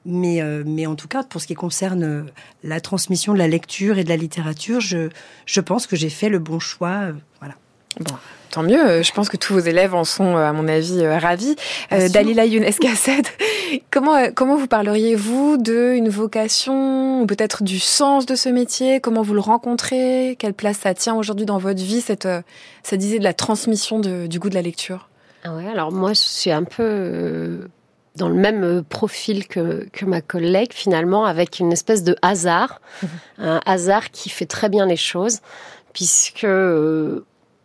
Mais, 0.05 0.43
euh, 0.43 0.63
mais 0.63 0.85
en 0.85 0.95
tout 0.95 1.07
cas, 1.07 1.23
pour 1.23 1.41
ce 1.41 1.47
qui 1.47 1.55
concerne 1.55 2.03
euh, 2.03 2.23
la 2.63 2.81
transmission 2.81 3.33
de 3.33 3.39
la 3.39 3.47
lecture 3.47 3.97
et 3.97 4.03
de 4.03 4.09
la 4.09 4.17
littérature, 4.17 4.79
je, 4.79 5.09
je 5.47 5.59
pense 5.59 5.87
que 5.87 5.95
j'ai 5.95 6.09
fait 6.09 6.29
le 6.29 6.37
bon 6.37 6.59
choix. 6.59 7.07
voilà. 7.39 7.55
Bon, 7.99 8.15
Tant 8.51 8.63
mieux, 8.63 8.85
euh, 8.85 9.01
je 9.01 9.13
pense 9.13 9.29
que 9.29 9.37
tous 9.37 9.53
vos 9.53 9.59
élèves 9.59 9.95
en 9.95 10.03
sont, 10.03 10.35
euh, 10.35 10.49
à 10.49 10.51
mon 10.51 10.67
avis, 10.67 11.03
euh, 11.03 11.17
ravis. 11.17 11.55
Dalila 11.89 12.45
Younes 12.45 12.65
comment, 13.91 14.29
comment 14.35 14.57
vous 14.57 14.67
parleriez-vous 14.67 15.57
d'une 15.57 16.09
vocation, 16.09 17.21
ou 17.21 17.25
peut-être 17.25 17.63
du 17.63 17.79
sens 17.79 18.25
de 18.25 18.35
ce 18.35 18.49
métier? 18.49 18.99
Comment 18.99 19.21
vous 19.21 19.33
le 19.33 19.39
rencontrez? 19.39 20.35
Quelle 20.37 20.53
place 20.53 20.79
ça 20.79 20.93
tient 20.93 21.15
aujourd'hui 21.15 21.45
dans 21.45 21.59
votre 21.59 21.81
vie, 21.81 22.01
cette, 22.01 22.27
cette 22.83 23.03
idée 23.03 23.19
de 23.19 23.23
la 23.23 23.33
transmission 23.33 23.99
de, 23.99 24.27
du 24.27 24.37
goût 24.37 24.49
de 24.49 24.55
la 24.55 24.61
lecture? 24.61 25.07
Ah 25.45 25.55
ouais, 25.55 25.67
alors 25.67 25.93
moi, 25.93 26.11
je 26.11 26.19
suis 26.19 26.51
un 26.51 26.65
peu 26.65 27.69
dans 28.17 28.27
le 28.27 28.35
même 28.35 28.83
profil 28.83 29.47
que, 29.47 29.87
que, 29.93 30.03
ma 30.03 30.19
collègue, 30.19 30.73
finalement, 30.73 31.23
avec 31.23 31.59
une 31.59 31.71
espèce 31.71 32.03
de 32.03 32.17
hasard. 32.21 32.81
Mmh. 33.01 33.07
Un 33.37 33.61
hasard 33.65 34.11
qui 34.11 34.29
fait 34.29 34.45
très 34.45 34.67
bien 34.67 34.85
les 34.85 34.97
choses, 34.97 35.39
puisque 35.93 36.45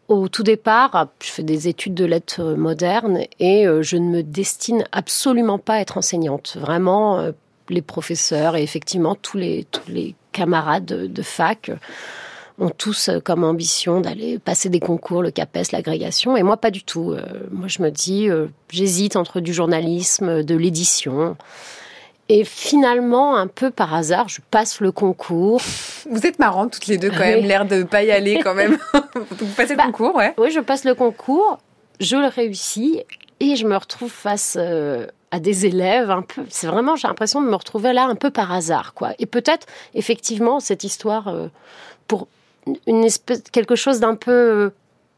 au 0.08 0.28
tout 0.28 0.42
départ, 0.44 1.08
je 1.20 1.28
fais 1.28 1.42
des 1.42 1.68
études 1.68 1.94
de 1.94 2.04
lettres 2.04 2.54
modernes 2.54 3.22
et 3.40 3.66
euh, 3.66 3.82
je 3.82 3.96
ne 3.96 4.08
me 4.08 4.22
destine 4.22 4.84
absolument 4.92 5.58
pas 5.58 5.74
à 5.74 5.80
être 5.80 5.98
enseignante. 5.98 6.56
Vraiment, 6.60 7.18
euh, 7.18 7.32
les 7.68 7.82
professeurs 7.82 8.56
et 8.56 8.62
effectivement 8.62 9.16
tous 9.16 9.36
les, 9.36 9.66
camarades 10.30 10.84
de, 10.84 11.22
fac 11.22 11.72
ont 12.58 12.70
tous 12.70 13.08
euh, 13.08 13.20
comme 13.20 13.42
ambition 13.42 14.00
d'aller 14.00 14.38
passer 14.38 14.68
des 14.68 14.80
concours, 14.80 15.22
le 15.22 15.32
CAPES, 15.32 15.72
l'agrégation, 15.72 16.36
et 16.36 16.44
moi 16.44 16.56
pas 16.56 16.70
du 16.70 16.84
tout. 16.84 17.16
moi 17.50 17.66
je 17.66 17.82
me 17.82 17.90
dis, 17.90 18.28
j'hésite 18.70 19.16
entre 19.16 19.40
du 19.40 19.52
journalisme, 19.52 20.44
de 20.44 20.54
l'édition. 20.54 21.36
Et 22.28 22.44
finalement, 22.44 23.36
un 23.36 23.46
peu 23.46 23.70
par 23.70 23.94
hasard, 23.94 24.28
je 24.28 24.40
passe 24.50 24.80
le 24.80 24.90
concours. 24.90 25.60
Vous 26.10 26.26
êtes 26.26 26.38
marrantes 26.38 26.72
toutes 26.72 26.88
les 26.88 26.98
deux 26.98 27.10
quand 27.10 27.20
même, 27.20 27.44
l'air 27.44 27.64
de 27.64 27.84
pas 27.84 28.02
y 28.02 28.10
aller 28.10 28.40
quand 28.42 28.54
même. 28.54 28.78
Vous 29.38 29.46
passez 29.56 29.74
le 29.74 29.76
bah, 29.76 29.84
concours, 29.86 30.16
ouais. 30.16 30.34
Oui, 30.36 30.50
je 30.50 30.58
passe 30.58 30.84
le 30.84 30.94
concours, 30.94 31.58
je 32.00 32.16
le 32.16 32.26
réussis 32.26 33.02
et 33.38 33.54
je 33.54 33.66
me 33.66 33.76
retrouve 33.76 34.10
face 34.10 34.56
euh, 34.58 35.06
à 35.30 35.38
des 35.38 35.66
élèves 35.66 36.10
un 36.10 36.22
peu. 36.22 36.42
C'est 36.48 36.66
vraiment, 36.66 36.96
j'ai 36.96 37.06
l'impression 37.06 37.40
de 37.40 37.46
me 37.46 37.54
retrouver 37.54 37.92
là 37.92 38.06
un 38.06 38.16
peu 38.16 38.30
par 38.30 38.52
hasard, 38.52 38.94
quoi. 38.94 39.12
Et 39.20 39.26
peut-être 39.26 39.66
effectivement 39.94 40.58
cette 40.58 40.82
histoire 40.82 41.28
euh, 41.28 41.46
pour 42.08 42.26
une 42.88 43.04
espèce 43.04 43.42
quelque 43.52 43.76
chose 43.76 44.00
d'un 44.00 44.16
peu 44.16 44.32
euh, 44.32 44.70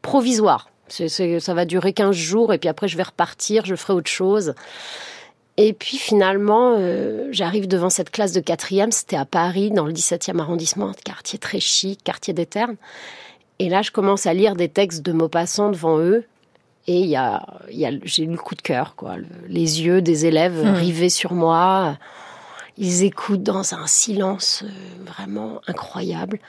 provisoire. 0.03 0.69
ça 0.89 1.53
va 1.55 1.65
durer 1.65 1.93
15 1.93 2.15
jours 2.15 2.53
et 2.53 2.59
puis 2.59 2.69
après 2.69 2.87
je 2.87 2.97
vais 2.97 3.03
repartir, 3.03 3.65
je 3.65 3.75
ferai 3.75 3.93
autre 3.93 4.11
chose. 4.11 4.53
Et 5.61 5.73
puis 5.73 5.97
finalement, 5.97 6.75
euh, 6.77 7.27
j'arrive 7.31 7.67
devant 7.67 7.89
cette 7.89 8.11
classe 8.11 8.31
de 8.31 8.39
quatrième, 8.39 8.93
c'était 8.93 9.17
à 9.17 9.25
Paris, 9.25 9.71
dans 9.71 9.85
le 9.85 9.91
17e 9.91 10.39
arrondissement, 10.39 10.87
un 10.87 10.93
quartier 11.03 11.37
très 11.37 11.59
chic, 11.59 12.01
quartier 12.01 12.33
des 12.33 12.45
Ternes. 12.45 12.77
Et 13.59 13.67
là, 13.67 13.81
je 13.81 13.91
commence 13.91 14.25
à 14.25 14.33
lire 14.33 14.55
des 14.55 14.69
textes 14.69 15.01
de 15.01 15.11
Maupassant 15.11 15.69
devant 15.69 15.99
eux. 15.99 16.23
Et 16.87 17.01
y 17.01 17.17
a, 17.17 17.45
y 17.69 17.85
a 17.85 17.91
j'ai 18.03 18.23
eu 18.23 18.27
le 18.27 18.37
coup 18.37 18.55
de 18.55 18.61
cœur, 18.61 18.95
quoi. 18.95 19.17
les 19.49 19.81
yeux 19.81 20.01
des 20.01 20.25
élèves 20.25 20.65
hmm. 20.65 20.75
rivés 20.75 21.09
sur 21.09 21.33
moi. 21.33 21.97
Ils 22.77 23.03
écoutent 23.03 23.43
dans 23.43 23.73
un 23.73 23.85
silence 23.85 24.63
euh, 24.63 25.03
vraiment 25.05 25.59
incroyable. 25.67 26.39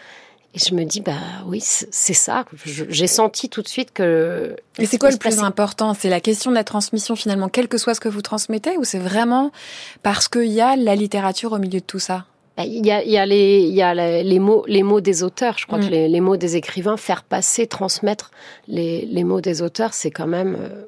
Et 0.52 0.58
je 0.58 0.74
me 0.74 0.82
dis, 0.82 1.00
bah 1.00 1.12
oui, 1.46 1.60
c'est 1.62 2.12
ça. 2.12 2.44
J'ai 2.64 3.06
senti 3.06 3.48
tout 3.48 3.62
de 3.62 3.68
suite 3.68 3.92
que. 3.92 4.56
Et 4.78 4.86
c'est 4.86 4.98
quoi 4.98 5.10
le 5.10 5.16
plus 5.16 5.38
important? 5.38 5.94
C'est 5.94 6.10
la 6.10 6.20
question 6.20 6.50
de 6.50 6.56
la 6.56 6.64
transmission 6.64 7.14
finalement, 7.14 7.48
quel 7.48 7.68
que 7.68 7.78
soit 7.78 7.94
ce 7.94 8.00
que 8.00 8.08
vous 8.08 8.22
transmettez, 8.22 8.76
ou 8.76 8.82
c'est 8.82 8.98
vraiment 8.98 9.52
parce 10.02 10.26
qu'il 10.26 10.50
y 10.50 10.60
a 10.60 10.74
la 10.74 10.96
littérature 10.96 11.52
au 11.52 11.58
milieu 11.58 11.78
de 11.78 11.84
tout 11.84 12.00
ça? 12.00 12.24
Bah, 12.56 12.64
il 12.64 12.84
y, 12.84 12.90
a, 12.90 13.04
il 13.04 13.10
y 13.10 13.16
a, 13.16 13.26
les, 13.26 13.60
il 13.60 13.74
y 13.74 13.82
a 13.82 13.94
les, 13.94 14.38
mots, 14.40 14.64
les 14.66 14.82
mots 14.82 15.00
des 15.00 15.22
auteurs. 15.22 15.56
Je 15.56 15.66
crois 15.66 15.78
que 15.78 15.84
mm. 15.84 15.90
les, 15.90 16.08
les, 16.08 16.20
mots 16.20 16.36
des 16.36 16.56
écrivains, 16.56 16.96
faire 16.96 17.22
passer, 17.22 17.68
transmettre 17.68 18.32
les, 18.66 19.06
les 19.06 19.22
mots 19.22 19.40
des 19.40 19.62
auteurs, 19.62 19.94
c'est 19.94 20.10
quand 20.10 20.26
même 20.26 20.56
euh, 20.60 20.84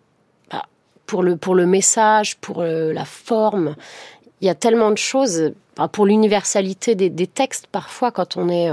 bah, 0.50 0.64
pour, 1.06 1.22
le, 1.22 1.36
pour 1.36 1.54
le 1.54 1.66
message, 1.66 2.36
pour 2.38 2.62
euh, 2.62 2.92
la 2.92 3.04
forme. 3.04 3.76
Il 4.40 4.48
y 4.48 4.50
a 4.50 4.56
tellement 4.56 4.90
de 4.90 4.98
choses. 4.98 5.52
Bah, 5.76 5.86
pour 5.86 6.04
l'universalité 6.04 6.96
des, 6.96 7.10
des, 7.10 7.28
textes, 7.28 7.68
parfois, 7.68 8.10
quand 8.10 8.36
on 8.36 8.48
est. 8.48 8.70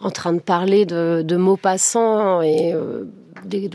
En 0.00 0.10
train 0.10 0.32
de 0.32 0.40
parler 0.40 0.86
de, 0.86 1.22
de 1.24 1.36
Maupassant 1.36 2.40
et 2.42 2.72
euh, 2.72 3.04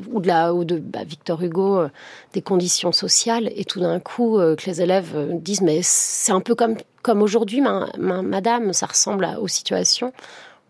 ou 0.10 0.20
de 0.66 0.78
bah, 0.78 1.04
Victor 1.04 1.42
Hugo 1.42 1.80
euh, 1.80 1.90
des 2.34 2.42
conditions 2.42 2.92
sociales 2.92 3.52
et 3.56 3.66
tout 3.66 3.80
d'un 3.80 4.00
coup 4.00 4.38
euh, 4.38 4.56
que 4.56 4.66
les 4.66 4.82
élèves 4.82 5.14
disent 5.42 5.62
mais 5.62 5.80
c'est 5.82 6.32
un 6.32 6.42
peu 6.42 6.56
comme 6.56 6.76
comme 7.02 7.22
aujourd'hui 7.22 7.62
madame 7.98 8.74
ça 8.74 8.86
ressemble 8.86 9.28
aux 9.40 9.48
situations 9.48 10.14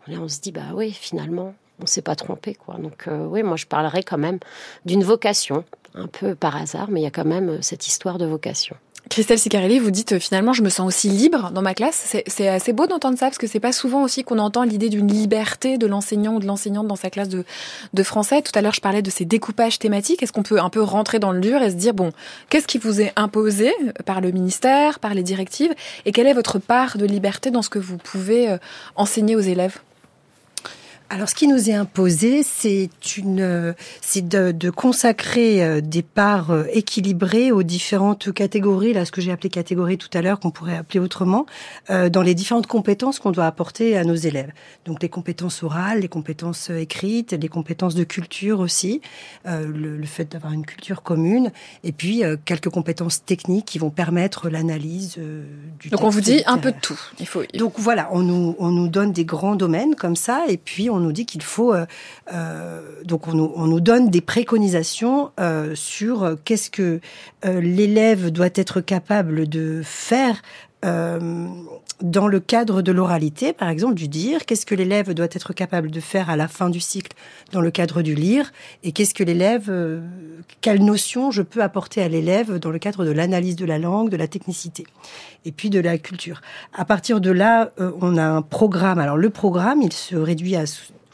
on 0.07 0.27
se 0.27 0.41
dit 0.41 0.51
bah 0.51 0.73
oui 0.73 0.91
finalement 0.91 1.53
on 1.81 1.87
s'est 1.87 2.03
pas 2.03 2.15
trompé, 2.15 2.53
quoi. 2.53 2.75
Donc 2.77 3.09
oui, 3.09 3.41
moi 3.41 3.57
je 3.57 3.65
parlerai 3.65 4.03
quand 4.03 4.19
même 4.19 4.37
d'une 4.85 5.03
vocation, 5.03 5.65
un 5.95 6.05
peu 6.05 6.35
par 6.35 6.55
hasard, 6.55 6.87
mais 6.89 7.01
il 7.01 7.03
y 7.03 7.07
a 7.07 7.11
quand 7.11 7.25
même 7.25 7.61
cette 7.63 7.87
histoire 7.87 8.19
de 8.19 8.25
vocation. 8.25 8.77
Christelle 9.09 9.37
Sicarelli, 9.37 9.79
vous 9.79 9.91
dites 9.91 10.13
euh, 10.13 10.19
finalement, 10.19 10.53
je 10.53 10.63
me 10.63 10.69
sens 10.69 10.87
aussi 10.87 11.09
libre 11.09 11.51
dans 11.51 11.61
ma 11.61 11.73
classe. 11.73 12.15
C'est 12.25 12.47
assez 12.47 12.73
beau 12.73 12.87
d'entendre 12.87 13.17
ça 13.17 13.27
parce 13.27 13.37
que 13.37 13.47
c'est 13.47 13.59
pas 13.59 13.71
souvent 13.71 14.01
aussi 14.01 14.23
qu'on 14.23 14.39
entend 14.39 14.63
l'idée 14.63 14.89
d'une 14.89 15.07
liberté 15.07 15.77
de 15.77 15.85
l'enseignant 15.85 16.35
ou 16.35 16.39
de 16.39 16.47
l'enseignante 16.47 16.87
dans 16.87 16.95
sa 16.95 17.09
classe 17.09 17.29
de, 17.29 17.43
de 17.93 18.03
français. 18.03 18.41
Tout 18.41 18.51
à 18.55 18.61
l'heure, 18.61 18.73
je 18.73 18.81
parlais 18.81 19.01
de 19.01 19.09
ces 19.09 19.25
découpages 19.25 19.77
thématiques. 19.77 20.23
Est-ce 20.23 20.31
qu'on 20.31 20.43
peut 20.43 20.59
un 20.59 20.69
peu 20.69 20.81
rentrer 20.81 21.19
dans 21.19 21.31
le 21.31 21.41
dur 21.41 21.61
et 21.61 21.69
se 21.69 21.75
dire, 21.75 21.93
bon, 21.93 22.11
qu'est-ce 22.49 22.67
qui 22.67 22.77
vous 22.77 23.01
est 23.01 23.13
imposé 23.15 23.73
par 24.05 24.21
le 24.21 24.31
ministère, 24.31 24.99
par 24.99 25.13
les 25.13 25.23
directives 25.23 25.73
et 26.05 26.11
quelle 26.11 26.27
est 26.27 26.33
votre 26.33 26.57
part 26.57 26.97
de 26.97 27.05
liberté 27.05 27.51
dans 27.51 27.61
ce 27.61 27.69
que 27.69 27.79
vous 27.79 27.97
pouvez 27.97 28.49
euh, 28.49 28.57
enseigner 28.95 29.35
aux 29.35 29.41
élèves? 29.41 29.79
Alors, 31.13 31.29
ce 31.29 31.35
qui 31.35 31.47
nous 31.47 31.69
est 31.69 31.75
imposé, 31.75 32.41
c'est 32.41 32.89
une, 33.17 33.75
c'est 34.01 34.27
de, 34.27 34.51
de, 34.51 34.71
consacrer 34.71 35.63
euh, 35.63 35.79
des 35.79 36.01
parts 36.01 36.49
euh, 36.49 36.63
équilibrées 36.73 37.51
aux 37.51 37.61
différentes 37.61 38.33
catégories, 38.33 38.93
là, 38.93 39.05
ce 39.05 39.11
que 39.11 39.21
j'ai 39.21 39.31
appelé 39.31 39.49
catégorie 39.49 39.99
tout 39.99 40.09
à 40.15 40.23
l'heure, 40.23 40.39
qu'on 40.39 40.49
pourrait 40.49 40.75
appeler 40.75 40.99
autrement, 40.99 41.45
euh, 41.91 42.09
dans 42.09 42.23
les 42.23 42.33
différentes 42.33 42.65
compétences 42.65 43.19
qu'on 43.19 43.29
doit 43.29 43.45
apporter 43.45 43.95
à 43.95 44.03
nos 44.03 44.15
élèves. 44.15 44.51
Donc, 44.85 45.03
les 45.03 45.09
compétences 45.09 45.61
orales, 45.61 45.99
les 45.99 46.07
compétences 46.07 46.71
écrites, 46.71 47.33
les 47.33 47.47
compétences 47.47 47.93
de 47.93 48.03
culture 48.03 48.59
aussi, 48.59 48.99
euh, 49.45 49.67
le, 49.67 49.97
le, 49.97 50.05
fait 50.07 50.25
d'avoir 50.25 50.51
une 50.51 50.65
culture 50.65 51.03
commune, 51.03 51.51
et 51.83 51.91
puis 51.91 52.23
euh, 52.23 52.37
quelques 52.43 52.69
compétences 52.69 53.23
techniques 53.23 53.65
qui 53.65 53.77
vont 53.77 53.91
permettre 53.91 54.49
l'analyse 54.49 55.19
du. 55.79 55.89
Donc, 55.89 56.03
on 56.03 56.09
vous 56.09 56.21
dit 56.21 56.37
littéraire. 56.37 56.55
un 56.55 56.57
peu 56.57 56.71
de 56.71 56.79
tout. 56.81 56.99
Il 57.19 57.27
faut. 57.27 57.43
Donc 57.53 57.73
voilà, 57.77 58.09
on 58.13 58.21
nous, 58.21 58.55
on 58.57 58.71
nous 58.71 58.87
donne 58.87 59.11
des 59.11 59.25
grands 59.25 59.55
domaines 59.55 59.93
comme 59.93 60.15
ça, 60.15 60.45
et 60.47 60.57
puis 60.57 60.89
on 60.89 61.02
nous 61.03 61.11
dit 61.11 61.25
qu'il 61.25 61.43
faut 61.43 61.73
euh, 61.73 61.85
euh, 62.33 62.81
donc 63.03 63.27
on 63.27 63.33
nous, 63.33 63.51
on 63.55 63.67
nous, 63.67 63.79
donne 63.79 64.09
des 64.09 64.21
préconisations 64.21 65.31
euh, 65.39 65.75
sur 65.75 66.37
qu'est-ce 66.43 66.69
que 66.69 66.99
l'élève 67.43 68.31
doit 68.31 68.49
être 68.55 68.81
capable 68.81 69.47
de 69.47 69.81
faire 69.83 70.41
dans 70.83 72.27
le 72.27 72.39
cadre 72.41 72.81
de 72.81 72.91
l'oralité, 72.91 73.53
par 73.53 73.69
exemple, 73.69 73.93
du 73.93 74.07
dire, 74.09 74.45
qu'est-ce 74.45 74.65
que 74.65 74.75
l'élève 74.75 75.13
doit 75.13 75.27
être 75.31 75.53
capable 75.53 75.89
de 75.89 75.99
faire 76.01 76.29
à 76.29 76.35
la 76.35 76.47
fin 76.49 76.69
du 76.69 76.81
cycle 76.81 77.13
dans 77.51 77.61
le 77.61 77.71
cadre 77.71 78.01
du 78.01 78.13
lire, 78.13 78.51
et 78.83 78.91
qu'est-ce 78.91 79.13
que 79.13 79.23
l'élève, 79.23 79.69
euh, 79.69 80.01
quelle 80.59 80.83
notion 80.83 81.31
je 81.31 81.41
peux 81.41 81.61
apporter 81.61 82.01
à 82.01 82.09
l'élève 82.09 82.59
dans 82.59 82.71
le 82.71 82.79
cadre 82.79 83.05
de 83.05 83.11
l'analyse 83.11 83.55
de 83.55 83.65
la 83.65 83.79
langue, 83.79 84.09
de 84.09 84.17
la 84.17 84.27
technicité, 84.27 84.85
et 85.45 85.53
puis 85.53 85.69
de 85.69 85.79
la 85.79 85.97
culture. 85.97 86.41
À 86.73 86.83
partir 86.83 87.21
de 87.21 87.31
là, 87.31 87.71
euh, 87.79 87.91
on 88.01 88.17
a 88.17 88.23
un 88.23 88.41
programme. 88.41 88.99
Alors 88.99 89.17
le 89.17 89.29
programme, 89.29 89.81
il 89.81 89.93
se 89.93 90.15
réduit 90.15 90.55
à 90.55 90.63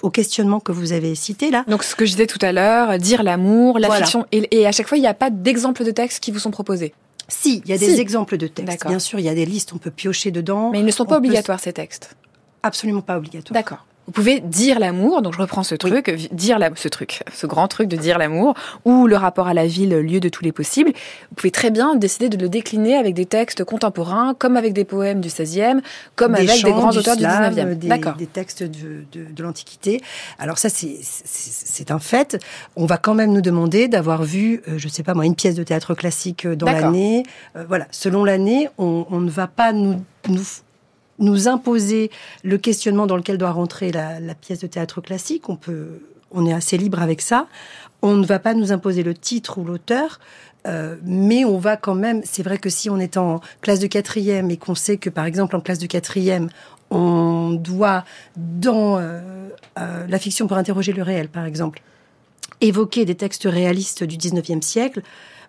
au 0.01 0.09
questionnement 0.09 0.61
que 0.61 0.71
vous 0.71 0.93
avez 0.93 1.13
cité 1.13 1.51
là. 1.51 1.65
Donc 1.67 1.83
ce 1.83 1.93
que 1.93 2.05
je 2.05 2.11
disais 2.11 2.25
tout 2.25 2.39
à 2.41 2.53
l'heure, 2.53 2.97
dire 2.99 3.21
l'amour, 3.21 3.79
la 3.79 3.87
voilà. 3.87 4.05
fiction, 4.05 4.25
et, 4.31 4.47
et, 4.57 4.65
à 4.65 4.71
chaque 4.71 4.87
fois 4.87 4.97
il 4.97 5.01
n'y 5.01 5.07
a 5.07 5.13
pas 5.13 5.29
d'exemple 5.29 5.83
de 5.83 5.91
texte 5.91 6.23
qui 6.23 6.31
vous 6.31 6.39
sont 6.39 6.51
proposés. 6.51 6.93
Si, 7.29 7.61
il 7.65 7.69
y 7.69 7.73
a 7.73 7.77
des 7.77 7.95
si. 7.95 7.99
exemples 7.99 8.37
de 8.37 8.47
textes. 8.47 8.85
Bien 8.87 8.99
sûr, 8.99 9.19
il 9.19 9.25
y 9.25 9.29
a 9.29 9.35
des 9.35 9.45
listes, 9.45 9.73
on 9.73 9.77
peut 9.77 9.91
piocher 9.91 10.31
dedans. 10.31 10.71
Mais 10.71 10.79
ils 10.79 10.85
ne 10.85 10.91
sont 10.91 11.05
pas 11.05 11.17
obligatoires 11.17 11.59
ces 11.59 11.73
textes. 11.73 12.15
Absolument 12.63 13.01
pas 13.01 13.17
obligatoires. 13.17 13.53
D'accord. 13.53 13.85
Vous 14.09 14.13
pouvez 14.13 14.39
dire 14.39 14.79
l'amour, 14.79 15.21
donc 15.21 15.35
je 15.35 15.37
reprends 15.39 15.61
ce 15.61 15.75
truc, 15.75 16.07
oui. 16.07 16.29
dire 16.31 16.57
la, 16.57 16.71
ce 16.73 16.87
truc, 16.87 17.21
ce 17.31 17.45
grand 17.45 17.67
truc 17.67 17.87
de 17.87 17.95
dire 17.95 18.17
l'amour, 18.17 18.55
ou 18.83 19.05
le 19.05 19.15
rapport 19.15 19.47
à 19.47 19.53
la 19.53 19.67
ville, 19.67 19.91
lieu 19.99 20.19
de 20.19 20.29
tous 20.29 20.43
les 20.43 20.51
possibles. 20.51 20.89
Vous 21.29 21.35
pouvez 21.35 21.51
très 21.51 21.69
bien 21.69 21.95
décider 21.95 22.27
de 22.27 22.35
le 22.35 22.49
décliner 22.49 22.95
avec 22.95 23.13
des 23.13 23.27
textes 23.27 23.63
contemporains, 23.63 24.33
comme 24.33 24.57
avec 24.57 24.73
des 24.73 24.83
poèmes 24.83 25.21
du 25.21 25.27
XVIe, 25.27 25.81
comme 26.15 26.33
des 26.33 26.39
avec 26.39 26.59
chants, 26.59 26.69
des 26.69 26.73
grands 26.73 26.89
du 26.89 26.97
auteurs 26.97 27.17
slam, 27.17 27.53
du 27.53 27.61
XIXe. 27.61 27.77
Des, 27.77 27.87
D'accord. 27.87 28.15
Des 28.15 28.25
textes 28.25 28.63
de, 28.63 29.03
de, 29.11 29.25
de 29.31 29.43
l'Antiquité. 29.43 30.01
Alors 30.39 30.57
ça, 30.57 30.69
c'est 30.71 31.91
un 31.91 31.99
fait. 31.99 32.43
On 32.75 32.87
va 32.87 32.97
quand 32.97 33.13
même 33.13 33.31
nous 33.31 33.41
demander 33.41 33.89
d'avoir 33.89 34.23
vu, 34.23 34.63
euh, 34.67 34.79
je 34.79 34.87
sais 34.87 35.03
pas 35.03 35.13
moi, 35.13 35.27
une 35.27 35.35
pièce 35.35 35.53
de 35.53 35.63
théâtre 35.63 35.93
classique 35.93 36.47
dans 36.47 36.65
l'année. 36.65 37.21
Euh, 37.55 37.63
voilà, 37.67 37.85
selon 37.91 38.23
l'année, 38.23 38.69
on, 38.79 39.05
on, 39.11 39.19
ne 39.19 39.29
va 39.29 39.45
pas 39.45 39.71
nous, 39.71 40.03
nous 40.27 40.41
nous 41.19 41.47
imposer 41.47 42.11
le 42.43 42.57
questionnement 42.57 43.07
dans 43.07 43.17
lequel 43.17 43.37
doit 43.37 43.51
rentrer 43.51 43.91
la, 43.91 44.19
pièce 44.35 44.59
de 44.59 44.67
théâtre 44.67 45.01
classique. 45.01 45.49
On 45.49 45.55
peut, 45.55 46.01
on 46.31 46.45
est 46.45 46.53
assez 46.53 46.77
libre 46.77 47.01
avec 47.01 47.21
ça. 47.21 47.47
On 48.01 48.15
ne 48.15 48.25
va 48.25 48.39
pas 48.39 48.53
nous 48.53 48.71
imposer 48.71 49.03
le 49.03 49.13
titre 49.13 49.57
ou 49.57 49.65
l'auteur. 49.65 50.19
Euh, 50.67 50.97
mais 51.03 51.45
on 51.45 51.57
va 51.57 51.77
quand 51.77 51.95
même. 51.95 52.21
C'est 52.25 52.43
vrai 52.43 52.57
que 52.57 52.69
si 52.69 52.89
on 52.89 52.99
est 52.99 53.17
en 53.17 53.39
classe 53.61 53.79
de 53.79 53.87
quatrième 53.87 54.51
et 54.51 54.57
qu'on 54.57 54.75
sait 54.75 54.97
que, 54.97 55.09
par 55.09 55.25
exemple, 55.25 55.55
en 55.55 55.61
classe 55.61 55.79
de 55.79 55.87
quatrième, 55.87 56.49
on 56.91 57.51
doit, 57.51 58.03
dans 58.35 58.97
euh, 58.97 59.21
euh, 59.77 60.05
la 60.07 60.19
fiction 60.19 60.47
pour 60.47 60.57
interroger 60.57 60.91
le 60.91 61.03
réel, 61.03 61.29
par 61.29 61.45
exemple, 61.45 61.81
évoquer 62.61 63.05
des 63.05 63.15
textes 63.15 63.47
réalistes 63.49 64.03
du 64.03 64.17
19e 64.17 64.61
siècle, 64.61 65.01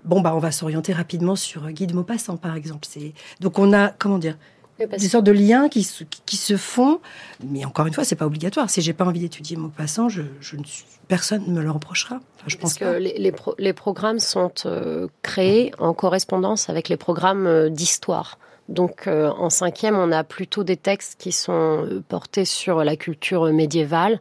bon, 0.04 0.20
bah, 0.20 0.34
on 0.34 0.38
va 0.38 0.52
s'orienter 0.52 0.92
rapidement 0.92 1.34
sur 1.34 1.70
Guy 1.70 1.86
de 1.86 1.94
Maupassant, 1.94 2.36
par 2.36 2.54
exemple. 2.54 2.86
C'est 2.88 3.12
donc 3.40 3.58
on 3.58 3.72
a, 3.72 3.88
comment 3.88 4.18
dire, 4.18 4.36
des 4.86 5.08
sortes 5.08 5.24
de 5.24 5.32
liens 5.32 5.68
qui, 5.68 5.82
se, 5.82 6.04
qui 6.04 6.36
se 6.36 6.56
font, 6.56 7.00
mais 7.44 7.64
encore 7.64 7.86
une 7.86 7.92
fois, 7.92 8.04
c'est 8.04 8.16
pas 8.16 8.26
obligatoire. 8.26 8.70
Si 8.70 8.80
j'ai 8.82 8.92
pas 8.92 9.04
envie 9.04 9.20
d'étudier 9.20 9.56
Maupassant, 9.56 10.08
je, 10.08 10.22
je 10.40 10.56
ne 10.56 10.64
suis, 10.64 10.84
personne 11.08 11.44
ne 11.46 11.52
me 11.52 11.62
le 11.62 11.70
reprochera. 11.70 12.16
Enfin, 12.16 12.44
je 12.46 12.56
Parce 12.56 12.74
pense 12.74 12.78
que. 12.78 12.98
Les, 12.98 13.18
les, 13.18 13.32
pro, 13.32 13.54
les, 13.58 13.72
programmes 13.72 14.20
sont 14.20 14.52
euh, 14.66 15.08
créés 15.22 15.72
en 15.78 15.92
correspondance 15.92 16.70
avec 16.70 16.88
les 16.88 16.96
programmes 16.96 17.46
euh, 17.46 17.68
d'histoire. 17.68 18.38
Donc 18.68 19.08
euh, 19.08 19.30
en 19.30 19.50
cinquième, 19.50 19.96
on 19.96 20.12
a 20.12 20.22
plutôt 20.22 20.62
des 20.62 20.76
textes 20.76 21.20
qui 21.20 21.32
sont 21.32 22.02
portés 22.08 22.44
sur 22.44 22.84
la 22.84 22.96
culture 22.96 23.44
médiévale. 23.52 24.20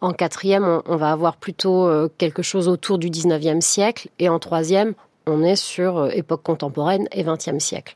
En 0.00 0.12
quatrième, 0.12 0.64
on, 0.64 0.82
on 0.86 0.96
va 0.96 1.12
avoir 1.12 1.36
plutôt 1.36 1.86
euh, 1.86 2.08
quelque 2.16 2.42
chose 2.42 2.68
autour 2.68 2.98
du 2.98 3.10
19e 3.10 3.60
siècle. 3.60 4.08
Et 4.18 4.30
en 4.30 4.38
troisième, 4.38 4.94
on 5.26 5.42
est 5.42 5.56
sur 5.56 6.10
époque 6.10 6.42
contemporaine 6.42 7.06
et 7.12 7.22
20e 7.22 7.60
siècle. 7.60 7.94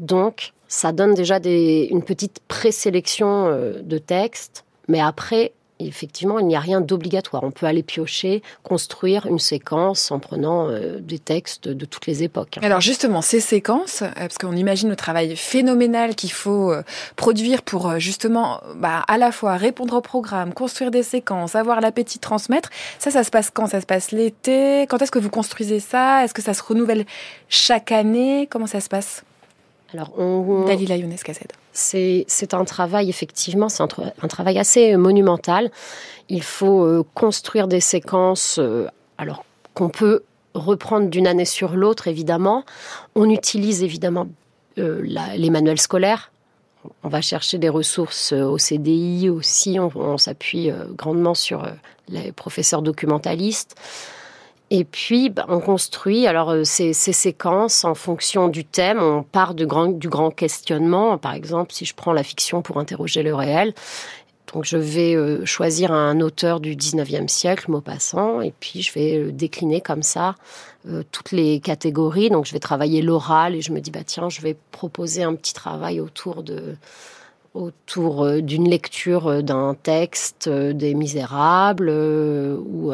Donc, 0.00 0.52
ça 0.74 0.90
donne 0.90 1.14
déjà 1.14 1.38
une 1.44 2.02
petite 2.02 2.40
présélection 2.48 3.46
euh, 3.46 3.80
de 3.80 3.98
textes, 3.98 4.64
mais 4.88 5.00
après, 5.00 5.52
effectivement, 5.78 6.40
il 6.40 6.48
n'y 6.48 6.56
a 6.56 6.60
rien 6.60 6.80
d'obligatoire. 6.80 7.44
On 7.44 7.52
peut 7.52 7.66
aller 7.66 7.84
piocher, 7.84 8.42
construire 8.64 9.26
une 9.26 9.38
séquence 9.38 10.10
en 10.10 10.18
prenant 10.18 10.68
euh, 10.68 10.98
des 10.98 11.20
textes 11.20 11.68
de 11.68 11.84
toutes 11.84 12.08
les 12.08 12.24
époques. 12.24 12.58
Alors 12.60 12.80
justement, 12.80 13.22
ces 13.22 13.38
séquences, 13.38 14.02
euh, 14.02 14.08
parce 14.16 14.36
qu'on 14.36 14.56
imagine 14.56 14.88
le 14.88 14.96
travail 14.96 15.36
phénoménal 15.36 16.16
qu'il 16.16 16.32
faut 16.32 16.74
produire 17.14 17.62
pour 17.62 18.00
justement 18.00 18.60
bah, 18.74 19.04
à 19.06 19.16
la 19.16 19.30
fois 19.30 19.56
répondre 19.56 19.94
au 19.94 20.00
programme, 20.00 20.52
construire 20.52 20.90
des 20.90 21.04
séquences, 21.04 21.54
avoir 21.54 21.80
l'appétit 21.80 22.18
transmettre, 22.18 22.70
ça, 22.98 23.12
ça 23.12 23.22
se 23.22 23.30
passe 23.30 23.50
quand? 23.50 23.68
Ça 23.68 23.80
se 23.80 23.86
passe 23.86 24.10
l'été? 24.10 24.82
Quand 24.88 25.00
est-ce 25.00 25.12
que 25.12 25.20
vous 25.20 25.30
construisez 25.30 25.78
ça? 25.78 26.24
Est-ce 26.24 26.34
que 26.34 26.42
ça 26.42 26.52
se 26.52 26.64
renouvelle 26.64 27.06
chaque 27.48 27.92
année? 27.92 28.48
Comment 28.50 28.66
ça 28.66 28.80
se 28.80 28.88
passe? 28.88 29.22
Alors, 29.92 30.18
on, 30.18 30.64
Dalila 30.64 30.96
Younes. 30.96 31.14
C'est, 31.72 32.24
c'est 32.26 32.54
un 32.54 32.64
travail, 32.64 33.08
effectivement, 33.08 33.68
c'est 33.68 33.82
un, 33.82 33.88
un, 34.22 34.28
travail 34.28 34.58
assez 34.58 34.96
monumental. 34.96 35.70
Il 36.28 36.42
faut 36.42 36.84
euh, 36.84 37.04
construire 37.14 37.68
des 37.68 37.80
séquences, 37.80 38.58
euh, 38.58 38.88
alors 39.18 39.44
qu'on 39.74 39.90
peut 39.90 40.22
reprendre 40.54 41.08
d'une 41.08 41.26
année 41.26 41.44
sur 41.44 41.74
l'autre, 41.76 42.08
évidemment. 42.08 42.64
On 43.14 43.28
utilise 43.28 43.82
évidemment 43.82 44.28
euh, 44.78 45.02
la, 45.04 45.36
les 45.36 45.50
manuels 45.50 45.80
scolaires. 45.80 46.32
On 47.02 47.08
va 47.08 47.20
chercher 47.20 47.58
des 47.58 47.68
ressources 47.68 48.32
au 48.32 48.58
CDI 48.58 49.28
aussi. 49.30 49.78
On, 49.78 49.90
on 49.94 50.18
s'appuie 50.18 50.70
euh, 50.70 50.86
grandement 50.96 51.34
sur 51.34 51.64
euh, 51.64 51.70
les 52.08 52.32
professeurs 52.32 52.82
documentalistes. 52.82 53.74
Et 54.70 54.84
puis, 54.84 55.28
bah, 55.30 55.44
on 55.48 55.60
construit 55.60 56.26
alors 56.26 56.50
euh, 56.50 56.64
ces, 56.64 56.94
ces, 56.94 57.12
séquences 57.12 57.84
en 57.84 57.94
fonction 57.94 58.48
du 58.48 58.64
thème. 58.64 58.98
On 59.00 59.22
part 59.22 59.54
du 59.54 59.66
grand, 59.66 60.30
questionnement. 60.30 61.18
Par 61.18 61.34
exemple, 61.34 61.72
si 61.72 61.84
je 61.84 61.94
prends 61.94 62.12
la 62.12 62.22
fiction 62.22 62.62
pour 62.62 62.78
interroger 62.78 63.22
le 63.22 63.34
réel, 63.34 63.74
donc 64.52 64.64
je 64.64 64.76
vais 64.76 65.14
euh, 65.14 65.44
choisir 65.44 65.92
un 65.92 66.20
auteur 66.20 66.60
du 66.60 66.76
19e 66.76 67.28
siècle, 67.28 67.70
Maupassant, 67.70 68.40
et 68.40 68.52
puis 68.58 68.82
je 68.82 68.92
vais 68.94 69.18
euh, 69.18 69.32
décliner 69.32 69.80
comme 69.80 70.02
ça 70.02 70.34
toutes 71.12 71.32
les 71.32 71.60
catégories. 71.60 72.28
Donc 72.28 72.44
je 72.44 72.52
vais 72.52 72.58
travailler 72.58 73.00
l'oral 73.00 73.54
et 73.54 73.62
je 73.62 73.72
me 73.72 73.80
dis, 73.80 73.90
bah 73.90 74.04
tiens, 74.04 74.28
je 74.28 74.42
vais 74.42 74.54
proposer 74.70 75.22
un 75.22 75.34
petit 75.34 75.54
travail 75.54 75.98
autour 75.98 76.42
de 76.42 76.76
autour 77.54 78.42
d'une 78.42 78.68
lecture 78.68 79.42
d'un 79.42 79.74
texte 79.74 80.48
des 80.48 80.92
Misérables 80.92 81.88
ou 81.88 82.92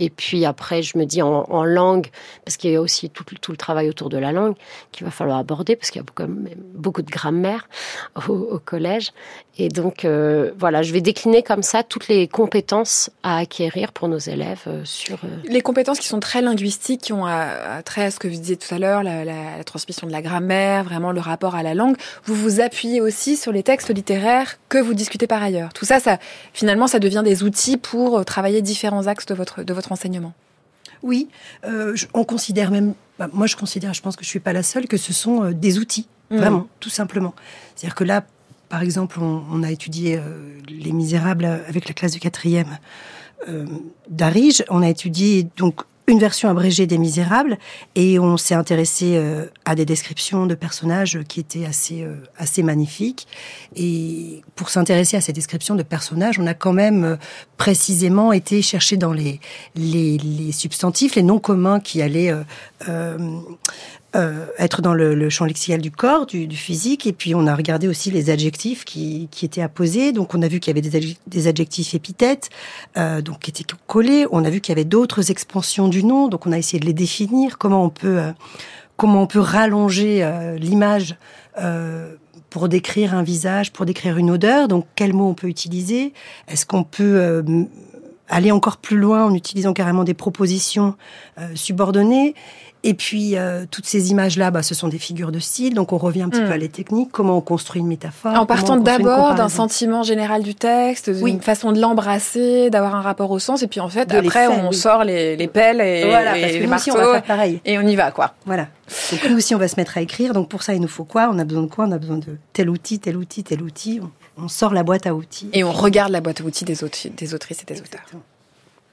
Et 0.00 0.08
puis 0.08 0.46
après, 0.46 0.82
je 0.82 0.96
me 0.96 1.04
dis 1.04 1.20
en, 1.20 1.64
langue, 1.64 2.08
parce 2.46 2.56
qu'il 2.56 2.70
y 2.70 2.76
a 2.76 2.80
aussi 2.80 3.10
tout, 3.10 3.24
le 3.50 3.56
travail 3.56 3.90
autour 3.90 4.08
de 4.08 4.16
la 4.16 4.32
langue 4.32 4.54
qu'il 4.92 5.04
va 5.04 5.10
falloir 5.10 5.38
aborder, 5.38 5.76
parce 5.76 5.90
qu'il 5.90 6.00
y 6.00 6.04
a 6.04 6.06
quand 6.14 6.26
beaucoup 6.74 7.02
de 7.02 7.10
grammaire 7.10 7.68
au, 8.26 8.58
collège. 8.64 9.12
Et 9.58 9.68
donc, 9.68 10.06
euh, 10.06 10.52
voilà, 10.58 10.82
je 10.82 10.92
vais 10.94 11.02
décliner 11.02 11.42
comme 11.42 11.62
ça 11.62 11.82
toutes 11.82 12.08
les 12.08 12.28
compétences 12.28 13.10
à 13.22 13.36
acquérir 13.36 13.92
pour 13.92 14.08
nos 14.08 14.18
élèves 14.18 14.62
euh, 14.66 14.80
sur... 14.84 15.16
Euh, 15.24 15.28
les 15.44 15.60
compétences 15.60 15.98
qui 15.98 16.08
sont 16.08 16.20
très 16.20 16.40
linguistiques, 16.40 17.02
qui 17.02 17.12
ont 17.12 17.26
trait 17.84 18.04
à 18.04 18.10
ce 18.10 18.18
que 18.18 18.26
vous 18.26 18.36
disiez 18.36 18.56
tout 18.56 18.74
à 18.74 18.78
l'heure, 18.78 19.02
la, 19.02 19.26
la 19.26 19.62
transmission 19.64 20.06
de 20.06 20.12
la 20.12 20.22
grammaire, 20.22 20.84
vraiment 20.84 21.12
le 21.12 21.20
rapport 21.20 21.56
à 21.56 21.62
la 21.62 21.74
langue. 21.74 21.96
Vous 22.24 22.34
vous 22.34 22.60
appuyez 22.60 23.02
aussi 23.02 23.36
sur 23.36 23.52
les 23.52 23.62
textes 23.62 23.94
littéraires 23.94 24.56
que 24.70 24.78
vous 24.78 24.94
discutez 24.94 25.26
par 25.26 25.42
ailleurs. 25.42 25.74
Tout 25.74 25.84
ça, 25.84 26.00
ça 26.00 26.18
finalement, 26.54 26.86
ça 26.86 26.98
devient 26.98 27.22
des 27.22 27.42
outils 27.42 27.76
pour 27.76 28.24
travailler 28.24 28.62
différents 28.62 29.08
axes 29.08 29.26
de 29.26 29.34
votre, 29.34 29.62
de 29.62 29.74
votre 29.74 29.89
Oui, 31.02 31.28
euh, 31.64 31.96
on 32.14 32.24
considère 32.24 32.70
même, 32.70 32.94
bah, 33.18 33.28
moi 33.32 33.46
je 33.46 33.56
considère, 33.56 33.94
je 33.94 34.02
pense 34.02 34.16
que 34.16 34.24
je 34.24 34.28
suis 34.28 34.40
pas 34.40 34.52
la 34.52 34.62
seule, 34.62 34.86
que 34.86 34.96
ce 34.96 35.12
sont 35.12 35.44
euh, 35.44 35.52
des 35.52 35.78
outils, 35.78 36.08
mmh. 36.30 36.36
vraiment, 36.36 36.68
tout 36.78 36.90
simplement. 36.90 37.34
C'est-à-dire 37.74 37.94
que 37.94 38.04
là, 38.04 38.24
par 38.68 38.82
exemple, 38.82 39.18
on, 39.20 39.62
a 39.62 39.70
étudié 39.70 40.16
euh, 40.18 40.58
Les 40.68 40.92
Misérables 40.92 41.44
avec 41.44 41.88
la 41.88 41.94
classe 41.94 42.12
de 42.12 42.18
quatrième 42.18 42.78
d'Arige. 44.10 44.62
On 44.68 44.82
a 44.82 44.88
étudié 44.90 45.48
donc 45.56 45.80
une 46.10 46.18
version 46.18 46.48
abrégée 46.48 46.86
des 46.86 46.98
Misérables 46.98 47.58
et 47.94 48.18
on 48.18 48.36
s'est 48.36 48.54
intéressé 48.54 49.16
euh, 49.16 49.46
à 49.64 49.74
des 49.74 49.86
descriptions 49.86 50.46
de 50.46 50.54
personnages 50.54 51.20
qui 51.28 51.40
étaient 51.40 51.64
assez 51.64 52.02
euh, 52.02 52.16
assez 52.36 52.62
magnifiques. 52.62 53.26
Et 53.76 54.42
pour 54.56 54.70
s'intéresser 54.70 55.16
à 55.16 55.20
ces 55.20 55.32
descriptions 55.32 55.76
de 55.76 55.82
personnages 55.82 56.38
on 56.38 56.46
a 56.46 56.54
quand 56.54 56.72
même 56.72 57.04
euh, 57.04 57.16
précisément 57.56 58.32
été 58.32 58.60
chercher 58.60 58.96
dans 58.96 59.12
les 59.12 59.40
les, 59.76 60.18
les 60.18 60.52
substantifs 60.52 61.14
les 61.14 61.22
noms 61.22 61.38
communs 61.38 61.80
qui 61.80 62.02
allaient 62.02 62.32
euh, 62.88 64.46
être 64.58 64.82
dans 64.82 64.94
le, 64.94 65.30
champ 65.30 65.44
lexical 65.44 65.80
du 65.80 65.90
corps, 65.90 66.26
du, 66.26 66.48
physique, 66.56 67.06
et 67.06 67.12
puis 67.12 67.34
on 67.34 67.46
a 67.46 67.54
regardé 67.54 67.86
aussi 67.86 68.10
les 68.10 68.30
adjectifs 68.30 68.84
qui, 68.84 69.28
étaient 69.42 69.62
apposés. 69.62 70.12
Donc 70.12 70.34
on 70.34 70.42
a 70.42 70.48
vu 70.48 70.60
qu'il 70.60 70.76
y 70.76 70.78
avait 70.78 71.16
des, 71.26 71.46
adjectifs 71.46 71.94
épithètes, 71.94 72.50
euh, 72.96 73.22
donc 73.22 73.40
qui 73.40 73.50
étaient 73.50 73.64
collés. 73.86 74.26
On 74.32 74.44
a 74.44 74.50
vu 74.50 74.60
qu'il 74.60 74.72
y 74.72 74.76
avait 74.76 74.84
d'autres 74.84 75.30
expansions 75.30 75.88
du 75.88 76.02
nom, 76.02 76.28
donc 76.28 76.46
on 76.46 76.52
a 76.52 76.58
essayé 76.58 76.80
de 76.80 76.86
les 76.86 76.92
définir. 76.92 77.58
Comment 77.58 77.84
on 77.84 77.90
peut 77.90 78.18
euh, 78.18 78.32
comment 78.96 79.22
on 79.22 79.26
peut 79.26 79.40
rallonger 79.40 80.22
euh, 80.22 80.58
l'image 80.58 81.16
euh, 81.58 82.16
pour 82.50 82.68
décrire 82.68 83.14
un 83.14 83.22
visage, 83.22 83.72
pour 83.72 83.86
décrire 83.86 84.18
une 84.18 84.30
odeur. 84.30 84.68
Donc 84.68 84.86
quels 84.96 85.14
mots 85.14 85.28
on 85.28 85.34
peut 85.34 85.46
utiliser? 85.46 86.12
Est-ce 86.48 86.66
qu'on 86.66 86.82
peut 86.82 87.44
aller 88.28 88.50
encore 88.50 88.78
plus 88.78 88.98
loin 88.98 89.24
en 89.24 89.34
utilisant 89.34 89.72
carrément 89.72 90.02
des 90.02 90.14
propositions 90.14 90.96
subordonnées? 91.54 92.34
Et 92.82 92.94
puis, 92.94 93.36
euh, 93.36 93.66
toutes 93.70 93.84
ces 93.84 94.10
images-là, 94.10 94.50
bah, 94.50 94.62
ce 94.62 94.74
sont 94.74 94.88
des 94.88 94.98
figures 94.98 95.32
de 95.32 95.38
style, 95.38 95.74
donc 95.74 95.92
on 95.92 95.98
revient 95.98 96.22
un 96.22 96.30
petit 96.30 96.40
peu 96.40 96.48
hmm. 96.48 96.52
à 96.52 96.56
les 96.56 96.70
techniques, 96.70 97.10
comment 97.12 97.36
on 97.36 97.42
construit 97.42 97.80
une 97.80 97.88
métaphore. 97.88 98.34
En 98.34 98.46
partant 98.46 98.76
d'abord 98.76 99.34
d'un 99.34 99.50
sentiment 99.50 100.02
général 100.02 100.42
du 100.42 100.54
texte, 100.54 101.10
d'une 101.10 101.42
façon 101.42 101.72
de 101.72 101.80
l'embrasser, 101.80 102.70
d'avoir 102.70 102.94
un 102.94 103.02
rapport 103.02 103.30
au 103.30 103.38
sens, 103.38 103.62
et 103.62 103.66
puis 103.66 103.80
en 103.80 103.88
fait, 103.90 104.12
après, 104.14 104.48
on 104.48 104.72
sort 104.72 105.04
les, 105.04 105.36
les, 105.36 105.48
pelles 105.48 105.80
et, 105.80 106.06
voilà, 106.06 106.38
et 106.38 106.58
les 106.58 106.66
marteaux, 106.66 106.92
on 106.94 106.98
va 106.98 107.12
faire 107.12 107.22
pareil. 107.22 107.60
et 107.64 107.78
on 107.78 107.82
y 107.82 107.96
va, 107.96 108.12
quoi. 108.12 108.34
Voilà. 108.46 108.68
Donc 109.12 109.28
nous 109.28 109.36
aussi, 109.36 109.54
on 109.54 109.58
va 109.58 109.68
se 109.68 109.76
mettre 109.76 109.98
à 109.98 110.00
écrire, 110.00 110.32
donc 110.32 110.48
pour 110.48 110.62
ça, 110.62 110.74
il 110.74 110.80
nous 110.80 110.88
faut 110.88 111.04
quoi? 111.04 111.30
On 111.32 111.38
a 111.38 111.44
besoin 111.44 111.62
de 111.62 111.70
quoi? 111.70 111.84
On 111.86 111.92
a 111.92 111.98
besoin 111.98 112.18
de 112.18 112.38
tel 112.52 112.70
outil, 112.70 112.98
tel 112.98 113.16
outil, 113.16 113.44
tel 113.44 113.62
outil. 113.62 114.00
On, 114.38 114.48
sort 114.48 114.72
la 114.72 114.82
boîte 114.82 115.06
à 115.06 115.14
outils. 115.14 115.50
Et 115.52 115.64
on 115.64 115.72
regarde 115.72 116.10
la 116.10 116.22
boîte 116.22 116.40
à 116.40 116.44
outils 116.44 116.64
des, 116.64 116.76
des 117.16 117.34
autrices 117.34 117.62
et 117.62 117.66
des 117.66 117.80
auteurs. 117.80 118.06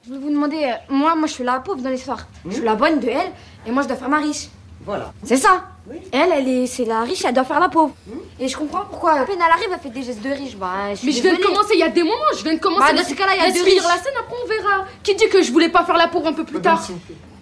Je 0.08 0.14
vais 0.14 0.20
vous 0.20 0.30
demander, 0.30 0.64
euh, 0.64 0.72
moi, 0.88 1.14
moi, 1.16 1.26
je 1.26 1.34
suis 1.34 1.44
la 1.44 1.60
pauvre 1.60 1.82
dans 1.82 1.90
l'histoire. 1.90 2.26
Je 2.46 2.54
suis 2.54 2.64
la 2.64 2.76
bonne 2.76 2.98
de 2.98 3.08
elle, 3.08 3.30
et 3.66 3.70
moi, 3.70 3.82
je 3.82 3.88
dois 3.88 3.96
faire 3.98 4.08
ma 4.08 4.20
riche. 4.20 4.48
Voilà. 4.86 5.12
C'est 5.22 5.36
ça. 5.36 5.66
Elle, 6.12 6.32
elle 6.32 6.48
est, 6.48 6.66
c'est 6.66 6.86
la 6.86 7.02
riche, 7.02 7.26
elle 7.26 7.34
doit 7.34 7.44
faire 7.44 7.60
la 7.60 7.68
pauvre. 7.68 7.92
Et 8.40 8.48
je 8.48 8.56
comprends 8.56 8.86
pourquoi. 8.88 9.12
À 9.12 9.24
peine 9.26 9.36
elle 9.36 9.52
arrive, 9.52 9.68
elle 9.70 9.78
fait 9.78 9.90
des 9.90 10.02
gestes 10.02 10.22
de 10.22 10.30
riche. 10.30 10.56
Bah, 10.56 10.94
je 10.94 11.04
Mais 11.04 11.12
je 11.12 11.20
viens 11.20 11.34
de 11.34 11.42
commencer, 11.42 11.74
il 11.74 11.80
y 11.80 11.82
a 11.82 11.90
des 11.90 12.02
moments, 12.02 12.32
je 12.38 12.42
viens 12.42 12.54
de 12.54 12.58
commencer. 12.58 12.90
Bah, 12.90 12.98
dans 12.98 13.06
ce 13.06 13.14
cas-là, 13.14 13.32
il 13.36 13.42
y 13.42 13.46
a 13.46 13.52
deux 13.52 13.64
la 13.76 13.82
scène, 13.98 14.14
après 14.18 14.34
on 14.42 14.48
verra. 14.48 14.86
Qui 15.02 15.14
dit 15.14 15.28
que 15.28 15.42
je 15.42 15.52
voulais 15.52 15.68
pas 15.68 15.84
faire 15.84 15.96
la 15.98 16.08
pauvre 16.08 16.28
un 16.28 16.32
peu 16.32 16.44
plus 16.44 16.62
tard? 16.62 16.82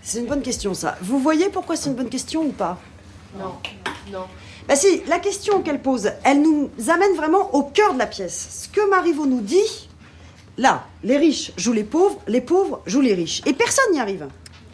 C'est 0.02 0.18
une 0.18 0.26
bonne 0.26 0.42
question, 0.42 0.74
ça. 0.74 0.96
Vous 1.02 1.20
voyez 1.20 1.48
pourquoi 1.50 1.76
c'est 1.76 1.90
une 1.90 1.96
bonne 1.96 2.08
question 2.08 2.42
ou 2.42 2.52
pas? 2.52 2.78
Non. 3.38 3.54
Non. 4.10 4.24
Bah 4.66 4.74
si, 4.74 5.02
la 5.06 5.20
question 5.20 5.62
qu'elle 5.62 5.80
pose, 5.80 6.10
elle 6.24 6.42
nous 6.42 6.70
amène 6.88 7.14
vraiment 7.14 7.54
au 7.54 7.62
cœur 7.62 7.94
de 7.94 7.98
la 8.00 8.06
pièce. 8.06 8.64
Ce 8.64 8.68
que 8.68 8.88
Marivaux 8.90 9.26
nous 9.26 9.40
dit, 9.40 9.88
Là, 10.58 10.86
les 11.04 11.18
riches 11.18 11.52
jouent 11.58 11.74
les 11.74 11.84
pauvres, 11.84 12.18
les 12.26 12.40
pauvres 12.40 12.80
jouent 12.86 13.02
les 13.02 13.12
riches. 13.12 13.42
Et 13.44 13.52
personne 13.52 13.92
n'y 13.92 14.00
arrive. 14.00 14.26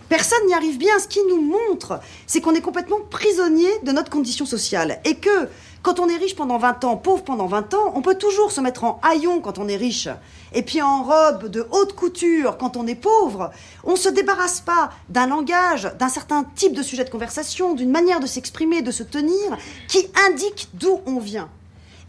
Personne 0.09 0.47
n'y 0.47 0.55
arrive 0.55 0.78
bien. 0.78 0.97
Ce 1.01 1.09
qui 1.09 1.18
nous 1.28 1.41
montre, 1.41 1.99
c'est 2.26 2.41
qu'on 2.41 2.55
est 2.55 2.61
complètement 2.61 3.01
prisonnier 3.11 3.70
de 3.83 3.91
notre 3.91 4.11
condition 4.11 4.47
sociale. 4.47 5.01
Et 5.05 5.16
que, 5.16 5.49
quand 5.83 5.99
on 5.99 6.09
est 6.09 6.16
riche 6.16 6.37
pendant 6.37 6.59
20 6.59 6.85
ans, 6.85 6.97
pauvre 6.97 7.24
pendant 7.24 7.47
20 7.47 7.74
ans, 7.74 7.93
on 7.97 8.03
peut 8.03 8.14
toujours 8.14 8.53
se 8.53 8.61
mettre 8.61 8.85
en 8.85 9.01
haillon 9.03 9.41
quand 9.41 9.59
on 9.59 9.66
est 9.66 9.76
riche. 9.76 10.09
Et 10.53 10.62
puis 10.62 10.80
en 10.83 11.03
robe 11.03 11.49
de 11.49 11.66
haute 11.72 11.95
couture 11.95 12.59
quand 12.59 12.76
on 12.76 12.87
est 12.87 12.95
pauvre. 12.95 13.51
On 13.83 13.93
ne 13.93 13.97
se 13.97 14.09
débarrasse 14.09 14.61
pas 14.61 14.93
d'un 15.09 15.26
langage, 15.26 15.91
d'un 15.99 16.09
certain 16.09 16.45
type 16.55 16.74
de 16.74 16.83
sujet 16.83 17.05
de 17.05 17.11
conversation, 17.11 17.74
d'une 17.74 17.91
manière 17.91 18.20
de 18.20 18.26
s'exprimer, 18.28 18.83
de 18.83 18.93
se 18.93 19.03
tenir, 19.03 19.57
qui 19.89 20.07
indique 20.28 20.68
d'où 20.74 21.01
on 21.07 21.18
vient. 21.18 21.49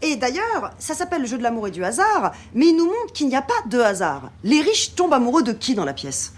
Et 0.04 0.16
d'ailleurs, 0.16 0.70
ça 0.78 0.92
s'appelle 0.92 1.22
le 1.22 1.26
jeu 1.26 1.38
de 1.38 1.42
l'amour 1.42 1.66
et 1.66 1.70
du 1.70 1.82
hasard, 1.82 2.32
mais 2.52 2.66
il 2.66 2.76
nous 2.76 2.84
montre 2.84 3.14
qu'il 3.14 3.26
n'y 3.26 3.36
a 3.36 3.42
pas 3.42 3.54
de 3.66 3.80
hasard. 3.80 4.30
Les 4.42 4.60
riches 4.60 4.94
tombent 4.94 5.14
amoureux 5.14 5.42
de 5.42 5.52
qui 5.52 5.74
dans 5.74 5.86
la 5.86 5.94
pièce? 5.94 6.34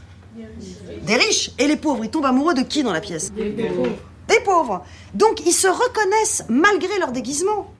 Des 1.02 1.16
riches. 1.16 1.50
Et 1.58 1.66
les 1.66 1.76
pauvres, 1.76 2.04
ils 2.04 2.10
tombent 2.10 2.26
amoureux 2.26 2.54
de 2.54 2.62
qui 2.62 2.84
dans 2.84 2.92
la 2.92 3.00
pièce? 3.00 3.32
Des 3.32 3.50
pauvres. 3.50 3.88
Des 4.28 4.40
pauvres. 4.40 4.84
Donc 5.14 5.44
ils 5.44 5.52
se 5.52 5.66
reconnaissent 5.66 6.44
malgré 6.48 6.96
leur 7.00 7.10
déguisement. 7.10 7.72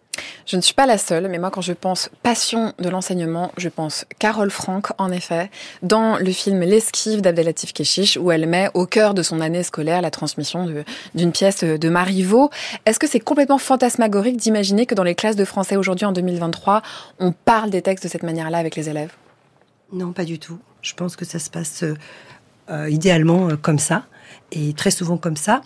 Je 0.47 0.55
ne 0.55 0.61
suis 0.61 0.75
pas 0.75 0.87
la 0.87 0.97
seule, 0.97 1.27
mais 1.27 1.39
moi, 1.39 1.51
quand 1.51 1.61
je 1.61 1.73
pense 1.73 2.09
passion 2.23 2.73
de 2.79 2.89
l'enseignement, 2.89 3.51
je 3.57 3.69
pense 3.69 4.07
Carole 4.21 4.53
Franck, 4.53 4.93
en 4.97 5.11
effet, 5.11 5.51
dans 5.83 6.19
le 6.19 6.31
film 6.31 6.61
L'esquive 6.61 7.21
d'Abdelatif 7.21 7.73
Keshish, 7.73 8.17
où 8.17 8.31
elle 8.31 8.47
met 8.47 8.71
au 8.75 8.87
cœur 8.87 9.13
de 9.13 9.25
son 9.25 9.41
année 9.41 9.65
scolaire 9.65 10.01
la 10.03 10.13
transmission 10.13 10.69
d'une 11.17 11.33
pièce 11.33 11.65
de 11.65 11.89
Marivaux. 11.89 12.51
Est-ce 12.87 13.01
que 13.01 13.09
c'est 13.09 13.19
complètement 13.19 13.59
fantasmagorique 13.59 14.37
d'imaginer 14.37 14.87
que 14.87 14.95
dans 14.95 15.03
les 15.03 15.17
classes 15.17 15.35
de 15.35 15.45
français 15.45 15.75
aujourd'hui, 15.75 16.07
en 16.07 16.13
2023, 16.13 16.81
on 17.19 17.33
parle 17.33 17.71
des 17.71 17.83
textes 17.83 18.05
de 18.05 18.09
cette 18.09 18.23
manière-là 18.23 18.59
avec 18.59 18.77
les 18.77 18.89
élèves? 18.89 19.15
Non, 19.93 20.13
pas 20.13 20.25
du 20.25 20.39
tout. 20.39 20.61
Je 20.81 20.95
pense 20.95 21.17
que 21.17 21.25
ça 21.25 21.41
se 21.41 21.51
passe 21.51 21.83
euh, 22.71 22.89
idéalement 22.89 23.49
euh, 23.49 23.57
comme 23.57 23.81
ça, 23.81 24.05
et 24.53 24.75
très 24.75 24.93
souvent 24.93 25.17
comme 25.17 25.37
ça. 25.37 25.61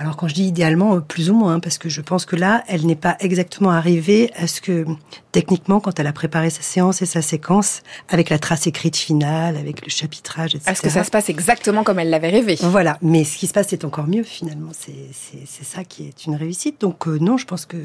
Alors 0.00 0.16
quand 0.16 0.28
je 0.28 0.34
dis 0.34 0.44
idéalement, 0.44 0.94
euh, 0.94 1.00
plus 1.00 1.28
ou 1.28 1.34
moins, 1.34 1.56
hein, 1.56 1.60
parce 1.60 1.76
que 1.76 1.90
je 1.90 2.00
pense 2.00 2.24
que 2.24 2.34
là, 2.34 2.64
elle 2.68 2.86
n'est 2.86 2.96
pas 2.96 3.18
exactement 3.20 3.70
arrivée 3.70 4.32
à 4.34 4.46
ce 4.46 4.62
que, 4.62 4.86
techniquement, 5.30 5.78
quand 5.78 6.00
elle 6.00 6.06
a 6.06 6.14
préparé 6.14 6.48
sa 6.48 6.62
séance 6.62 7.02
et 7.02 7.06
sa 7.06 7.20
séquence, 7.20 7.82
avec 8.08 8.30
la 8.30 8.38
trace 8.38 8.66
écrite 8.66 8.96
finale, 8.96 9.58
avec 9.58 9.84
le 9.84 9.90
chapitrage, 9.90 10.54
etc. 10.54 10.70
Est-ce 10.70 10.80
que 10.80 10.88
ça 10.88 11.04
se 11.04 11.10
passe 11.10 11.28
exactement 11.28 11.84
comme 11.84 11.98
elle 11.98 12.08
l'avait 12.08 12.30
rêvé? 12.30 12.56
Voilà, 12.62 12.96
mais 13.02 13.24
ce 13.24 13.36
qui 13.36 13.46
se 13.46 13.52
passe, 13.52 13.66
c'est 13.68 13.84
encore 13.84 14.06
mieux, 14.06 14.22
finalement. 14.22 14.70
C'est 14.72 15.64
ça 15.64 15.84
qui 15.84 16.08
est 16.08 16.24
une 16.24 16.34
réussite. 16.34 16.80
Donc 16.80 17.06
euh, 17.06 17.18
non, 17.20 17.36
je 17.36 17.44
pense 17.44 17.66
que, 17.66 17.76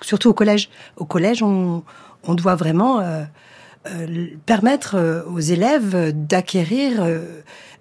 surtout 0.00 0.30
au 0.30 0.34
collège, 0.34 0.70
au 0.96 1.04
collège, 1.04 1.42
on, 1.42 1.82
on 2.22 2.34
doit 2.34 2.54
vraiment 2.54 3.00
euh, 3.00 3.24
permettre 4.46 5.24
aux 5.28 5.40
élèves 5.40 6.10
d'acquérir 6.14 7.04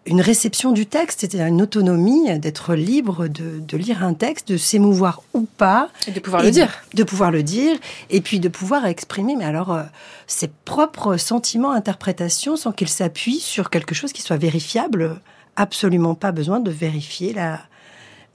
une 0.06 0.22
réception 0.22 0.72
du 0.72 0.86
texte, 0.86 1.22
c'est-à-dire 1.22 1.48
une 1.48 1.62
autonomie, 1.62 2.38
d'être 2.40 2.76
libre 2.76 3.28
de, 3.28 3.78
lire 3.78 4.04
un 4.04 4.14
texte, 4.14 4.50
de 4.50 4.58
s'émouvoir 4.58 5.22
ou 5.34 5.42
pas. 5.42 5.90
Et 6.08 6.12
de 6.12 6.20
pouvoir 6.20 6.44
le 6.44 6.52
dire. 6.52 6.70
De, 6.94 7.04
pouvoir 7.04 7.32
le 7.32 7.44
dire, 7.44 7.78
et 8.10 8.22
puis 8.22 8.40
de 8.40 8.50
pouvoir 8.50 8.86
exprimer, 8.86 9.36
mais 9.36 9.46
alors, 9.46 9.74
euh, 9.74 9.84
ses 10.28 10.50
propres 10.66 11.18
sentiments, 11.18 11.72
interprétations, 11.72 12.58
sans 12.58 12.72
qu'il 12.72 12.90
s'appuie 12.90 13.40
sur 13.40 13.70
quelque 13.70 13.96
chose 13.96 14.12
qui 14.12 14.22
soit 14.22 14.38
vérifiable. 14.38 15.22
Absolument 15.56 16.16
pas 16.16 16.32
besoin 16.32 16.60
de 16.60 16.72
vérifier 16.72 17.32
la, 17.32 17.60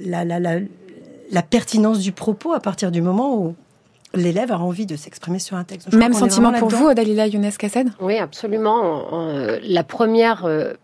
la, 0.01 0.25
la, 0.25 0.39
la, 0.39 0.61
la 1.31 1.43
pertinence 1.43 1.99
du 1.99 2.13
propos 2.13 2.53
à 2.53 2.61
partir 2.61 2.91
du 2.91 3.03
moment 3.03 3.37
où 3.37 3.57
l'élève 4.15 4.53
a 4.53 4.59
envie 4.59 4.87
de 4.87 4.97
s'exprimer 4.97 5.39
sur 5.39 5.57
un 5.57 5.65
texte. 5.65 5.93
Même 5.93 6.15
sentiment 6.15 6.53
pour 6.53 6.69
vous, 6.69 6.95
Dalila 6.95 7.27
Younes 7.27 7.51
Kassed 7.59 7.89
Oui, 8.01 8.17
absolument. 8.19 9.13
Euh, 9.13 9.59
la 9.63 9.83
première 9.85 10.45
euh, 10.45 10.75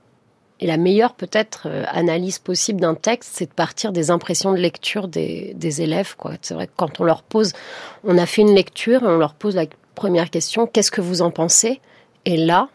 et 0.61 0.67
la 0.67 0.77
meilleure 0.77 1.15
peut-être 1.15 1.67
euh, 1.67 1.85
analyse 1.89 2.39
possible 2.39 2.81
d'un 2.81 2.95
texte, 2.95 3.33
c'est 3.35 3.47
de 3.47 3.53
partir 3.53 3.93
des 3.93 4.11
impressions 4.11 4.53
de 4.53 4.59
lecture 4.59 5.09
des, 5.09 5.83
élèves. 5.83 6.15
Quoi. 6.17 6.33
C'est 6.43 6.55
vrai 6.55 6.67
que 6.67 6.73
quand 6.77 7.01
on 7.01 7.05
leur 7.05 7.23
pose, 7.23 7.53
on 8.05 8.17
a 8.19 8.27
fait 8.27 8.43
une 8.43 8.55
lecture 8.55 9.03
et 9.03 9.07
on 9.07 9.19
leur 9.19 9.35
pose 9.35 9.57
la 9.57 9.67
première 9.95 10.31
question, 10.31 10.67
qu'est-ce 10.67 10.91
que 10.91 11.01
vous 11.01 11.23
en 11.23 11.31
pensez? 11.31 11.81
Et 12.25 12.37
là, 12.37 12.69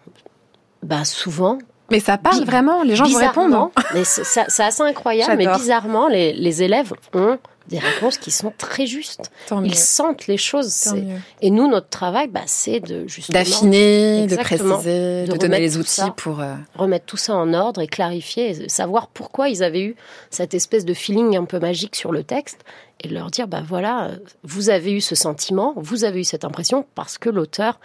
bah 0.83 1.05
souvent, 1.05 1.57
mais 1.91 1.99
ça 1.99 2.17
parle 2.17 2.43
vraiment, 2.43 2.83
les 2.83 2.95
gens 2.95 3.05
vous 3.05 3.17
répondent. 3.17 3.53
Hein. 3.53 3.71
mais 3.93 4.03
c'est 4.03 4.63
assez 4.63 4.83
incroyable, 4.83 5.35
mais 5.37 5.47
bizarrement, 5.47 6.07
les, 6.07 6.33
les, 6.33 6.61
élèves 6.61 6.93
ont 7.13 7.39
des 7.69 7.79
réponses 7.79 8.17
qui 8.17 8.31
sont 8.31 8.51
très 8.57 8.85
justes. 8.85 9.31
Ils 9.63 9.75
sentent 9.75 10.27
les 10.27 10.37
choses. 10.37 10.93
Et 11.41 11.51
nous, 11.51 11.67
notre 11.67 11.89
travail, 11.89 12.27
bah, 12.27 12.41
c'est 12.45 12.79
de 12.79 13.07
justement 13.07 13.39
d'affiner, 13.39 14.27
de 14.27 14.35
préciser, 14.35 15.25
de, 15.25 15.37
donner 15.37 15.59
les 15.59 15.77
outils 15.77 16.01
pour 16.17 16.41
euh, 16.41 16.55
remettre 16.75 17.05
tout 17.05 17.17
ça 17.17 17.35
en 17.35 17.53
ordre 17.53 17.81
et 17.81 17.87
clarifier, 17.87 18.49
et 18.49 18.69
savoir 18.69 19.07
pourquoi 19.07 19.49
ils 19.49 19.63
avaient 19.63 19.83
eu 19.83 19.95
cette 20.29 20.53
espèce 20.53 20.83
de 20.83 20.93
feeling 20.93 21.37
un 21.37 21.45
peu 21.45 21.59
magique 21.59 21.95
sur 21.95 22.11
le 22.11 22.23
texte 22.23 22.59
et 23.01 23.07
leur 23.07 23.31
dire 23.31 23.47
bah 23.47 23.63
voilà, 23.65 24.11
vous 24.43 24.69
avez 24.69 24.91
eu 24.91 25.01
ce 25.01 25.15
sentiment, 25.15 25.73
vous 25.77 26.03
avez 26.03 26.21
eu 26.21 26.23
cette 26.23 26.43
impression 26.43 26.85
parce 26.95 27.17
que 27.17 27.29
l'auteur 27.29 27.79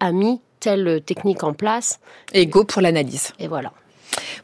a 0.00 0.12
mis 0.12 0.40
telle 0.60 1.02
technique 1.04 1.42
en 1.42 1.52
place. 1.52 1.98
Et 2.32 2.46
go 2.46 2.64
pour 2.64 2.82
l'analyse. 2.82 3.32
Et 3.38 3.48
voilà. 3.48 3.72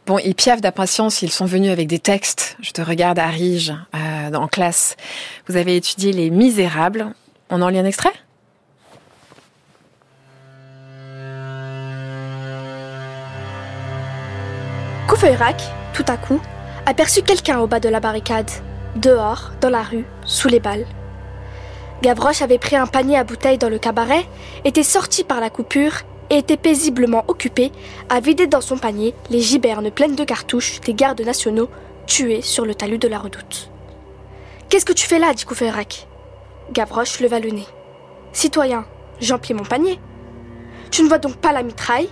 Bon, 0.07 0.19
ils 0.19 0.35
piaffent 0.35 0.61
d'impatience, 0.61 1.23
ils 1.23 1.31
sont 1.31 1.47
venus 1.47 1.71
avec 1.71 1.87
des 1.87 1.99
textes. 1.99 2.57
Je 2.61 2.73
te 2.73 2.83
regarde 2.83 3.19
à 3.19 3.27
Rige, 3.27 3.73
euh, 3.95 4.35
en 4.35 4.49
classe. 4.49 4.97
Vous 5.47 5.57
avez 5.57 5.77
étudié 5.77 6.13
Les 6.13 6.31
Misérables. 6.31 7.15
On 7.51 7.63
en 7.63 7.69
lit 7.69 7.79
un 7.79 7.85
extrait? 7.85 8.13
Courfeyrac, 15.09 15.61
tout 15.93 16.05
à 16.07 16.17
coup, 16.17 16.41
aperçut 16.87 17.23
quelqu'un 17.23 17.59
au 17.59 17.67
bas 17.67 17.81
de 17.81 17.89
la 17.89 18.01
barricade, 18.01 18.51
dehors, 18.97 19.51
dans 19.61 19.71
la 19.71 19.83
rue, 19.83 20.05
sous 20.25 20.49
les 20.49 20.61
balles. 20.61 20.87
Gavroche 22.03 22.43
avait 22.43 22.59
pris 22.59 22.77
un 22.77 22.87
panier 22.87 23.19
à 23.19 23.25
bouteilles 23.25 23.59
dans 23.59 23.69
le 23.69 23.79
cabaret, 23.79 24.25
était 24.65 24.85
sorti 24.85 25.25
par 25.25 25.41
la 25.41 25.51
coupure 25.51 26.03
et 26.31 26.39
était 26.39 26.57
paisiblement 26.57 27.25
occupé 27.29 27.73
à 28.09 28.21
vider 28.21 28.47
dans 28.47 28.61
son 28.61 28.79
panier 28.79 29.15
les 29.29 29.41
gibernes 29.41 29.91
pleines 29.91 30.15
de 30.15 30.25
cartouches 30.25 30.81
des 30.81 30.95
gardes 30.95 31.21
nationaux 31.21 31.69
tués 32.07 32.43
sur 32.43 32.65
le 32.65 32.75
talus 32.75 32.99
de 32.99 33.09
la 33.09 33.19
redoute. 33.19 33.71
Qu'est-ce 34.69 34.87
que 34.87 34.93
tu 34.93 35.07
fais 35.07 35.19
là 35.19 35.35
dit 35.35 35.45
Courfeyrac. 35.45 36.07
Gavroche 36.73 37.21
leva 37.21 37.41
le 37.41 37.51
nez. 37.51 37.67
Citoyen, 38.33 38.85
j'emplis 39.21 39.55
mon 39.55 39.65
panier. 39.65 39.99
Tu 40.93 41.03
ne 41.03 41.09
vois 41.09 41.19
donc 41.19 41.37
pas 41.37 41.53
la 41.53 41.65
mitraille? 41.65 42.09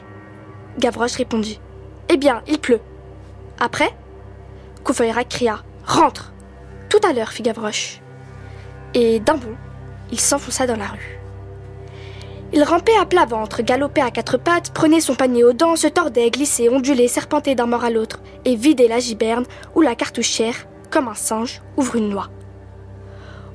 Gavroche 0.79 1.15
répondit. 1.15 1.61
Eh 2.09 2.17
bien, 2.17 2.43
il 2.49 2.59
pleut. 2.59 2.81
Après? 3.61 3.95
Courfeyrac 4.83 5.29
cria. 5.29 5.63
Rentre 5.87 6.33
Tout 6.89 7.01
à 7.09 7.13
l'heure, 7.13 7.31
fit 7.31 7.43
Gavroche. 7.43 8.01
Et 8.95 9.21
d'un 9.21 9.37
bond, 9.37 9.57
il 10.11 10.19
s'enfonça 10.19 10.67
dans 10.67 10.77
la 10.77 10.89
rue. 10.89 11.18
Il 12.53 12.63
rampait 12.63 12.97
à 12.97 13.05
plat 13.05 13.27
ventre, 13.27 13.63
galopait 13.63 14.01
à 14.01 14.11
quatre 14.11 14.39
pattes, 14.39 14.73
prenait 14.73 15.03
son 15.03 15.15
panier 15.15 15.45
aux 15.45 15.53
dents, 15.53 15.77
se 15.77 15.87
tordait, 15.87 16.31
glissait, 16.31 16.71
ondulait, 16.71 17.09
serpentait 17.09 17.55
d'un 17.55 17.67
mort 17.67 17.85
à 17.85 17.91
l'autre, 17.91 18.21
et 18.47 18.57
vidait 18.57 18.89
la 18.89 19.01
giberne 19.01 19.45
ou 19.75 19.83
la 19.83 19.95
cartouchière, 19.95 20.67
comme 20.91 21.09
un 21.09 21.15
singe 21.15 21.61
ouvre 21.77 21.97
une 21.97 22.09
noix. 22.09 22.31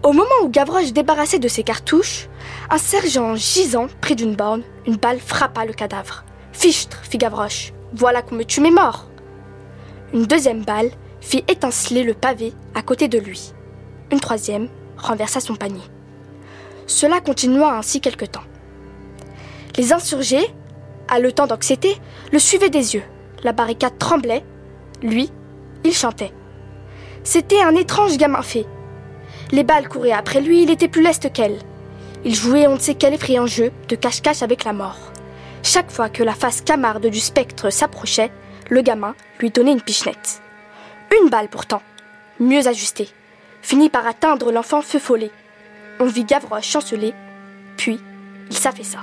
Au 0.03 0.11
moment 0.11 0.29
où 0.43 0.49
Gavroche 0.49 0.93
débarrassait 0.93 1.39
de 1.39 1.47
ses 1.47 1.63
cartouches, 1.63 2.27
un 2.69 2.77
sergent 2.77 3.35
gisant 3.35 3.87
près 4.01 4.15
d'une 4.15 4.35
borne, 4.35 4.61
une 4.85 4.97
balle 4.97 5.19
frappa 5.19 5.65
le 5.65 5.73
cadavre. 5.73 6.23
Fichtre, 6.51 6.99
fit 7.03 7.17
Gavroche, 7.17 7.73
voilà 7.93 8.21
qu'on 8.21 8.35
me 8.35 8.43
tue 8.43 8.61
mes 8.61 8.69
morts. 8.69 9.07
Une 10.13 10.25
deuxième 10.25 10.63
balle 10.63 10.91
fit 11.19 11.43
étinceler 11.47 12.03
le 12.03 12.13
pavé 12.13 12.53
à 12.75 12.83
côté 12.83 13.07
de 13.07 13.17
lui. 13.17 13.53
Une 14.11 14.19
troisième 14.19 14.67
renversa 14.97 15.39
son 15.39 15.55
panier. 15.55 15.81
Cela 16.85 17.21
continua 17.21 17.75
ainsi 17.77 18.01
quelque 18.01 18.25
temps. 18.25 18.43
Les 19.77 19.91
insurgés, 19.91 20.53
temps 21.35 21.47
d'anxiété, 21.47 21.97
le 22.31 22.39
suivaient 22.39 22.69
des 22.69 22.95
yeux. 22.95 23.03
La 23.43 23.53
barricade 23.53 23.97
tremblait. 23.97 24.43
Lui, 25.01 25.31
il 25.83 25.93
chantait. 25.93 26.31
C'était 27.23 27.61
un 27.61 27.75
étrange 27.75 28.17
gamin 28.17 28.41
fait. 28.41 28.65
Les 29.51 29.63
balles 29.63 29.89
couraient 29.89 30.11
après 30.11 30.41
lui, 30.41 30.63
il 30.63 30.69
était 30.69 30.87
plus 30.87 31.01
leste 31.01 31.31
qu'elle. 31.33 31.59
Il 32.23 32.35
jouait 32.35 32.67
on 32.67 32.75
ne 32.75 32.79
sait 32.79 32.95
quel 32.95 33.13
effrayant 33.13 33.47
jeu 33.47 33.71
de 33.89 33.95
cache-cache 33.95 34.43
avec 34.43 34.63
la 34.63 34.73
mort. 34.73 34.97
Chaque 35.61 35.91
fois 35.91 36.09
que 36.09 36.23
la 36.23 36.33
face 36.33 36.61
camarde 36.61 37.07
du 37.07 37.19
spectre 37.19 37.69
s'approchait, 37.69 38.31
le 38.69 38.81
gamin 38.81 39.15
lui 39.39 39.49
donnait 39.49 39.73
une 39.73 39.81
pichenette. 39.81 40.41
Une 41.21 41.29
balle 41.29 41.49
pourtant, 41.49 41.81
mieux 42.39 42.67
ajustée, 42.67 43.09
finit 43.61 43.89
par 43.89 44.05
atteindre 44.05 44.51
l'enfant 44.51 44.81
feu 44.81 44.99
follet. 44.99 45.31
On 45.99 46.05
vit 46.05 46.25
Gavroche 46.25 46.67
chanceler, 46.67 47.13
puis 47.77 47.99
il 48.49 48.57
s'affaissa. 48.57 48.99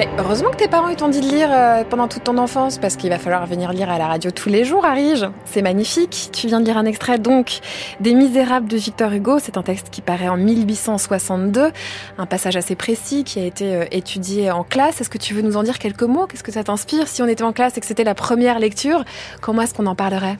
Mais 0.00 0.08
heureusement 0.16 0.50
que 0.50 0.56
tes 0.56 0.66
parents 0.66 0.94
t'ont 0.94 1.10
dit 1.10 1.20
de 1.20 1.26
lire 1.26 1.50
euh, 1.52 1.84
pendant 1.84 2.08
toute 2.08 2.24
ton 2.24 2.38
enfance, 2.38 2.78
parce 2.78 2.96
qu'il 2.96 3.10
va 3.10 3.18
falloir 3.18 3.44
venir 3.44 3.70
lire 3.74 3.90
à 3.90 3.98
la 3.98 4.06
radio 4.06 4.30
tous 4.30 4.48
les 4.48 4.64
jours, 4.64 4.86
Arige. 4.86 5.26
C'est 5.44 5.60
magnifique. 5.60 6.30
Tu 6.32 6.46
viens 6.46 6.58
de 6.58 6.64
lire 6.64 6.78
un 6.78 6.86
extrait 6.86 7.18
donc 7.18 7.58
des 8.00 8.14
Misérables 8.14 8.66
de 8.66 8.78
Victor 8.78 9.12
Hugo. 9.12 9.38
C'est 9.40 9.58
un 9.58 9.62
texte 9.62 9.90
qui 9.90 10.00
paraît 10.00 10.30
en 10.30 10.38
1862, 10.38 11.70
un 12.16 12.24
passage 12.24 12.56
assez 12.56 12.76
précis 12.76 13.24
qui 13.24 13.40
a 13.40 13.44
été 13.44 13.74
euh, 13.74 13.84
étudié 13.90 14.50
en 14.50 14.64
classe. 14.64 15.02
Est-ce 15.02 15.10
que 15.10 15.18
tu 15.18 15.34
veux 15.34 15.42
nous 15.42 15.58
en 15.58 15.64
dire 15.64 15.78
quelques 15.78 16.04
mots? 16.04 16.26
Qu'est-ce 16.26 16.44
que 16.44 16.52
ça 16.52 16.64
t'inspire? 16.64 17.06
Si 17.06 17.20
on 17.20 17.26
était 17.26 17.44
en 17.44 17.52
classe 17.52 17.76
et 17.76 17.80
que 17.80 17.86
c'était 17.86 18.02
la 18.02 18.14
première 18.14 18.58
lecture, 18.58 19.04
comment 19.42 19.60
est-ce 19.60 19.74
qu'on 19.74 19.84
en 19.84 19.96
parlerait? 19.96 20.38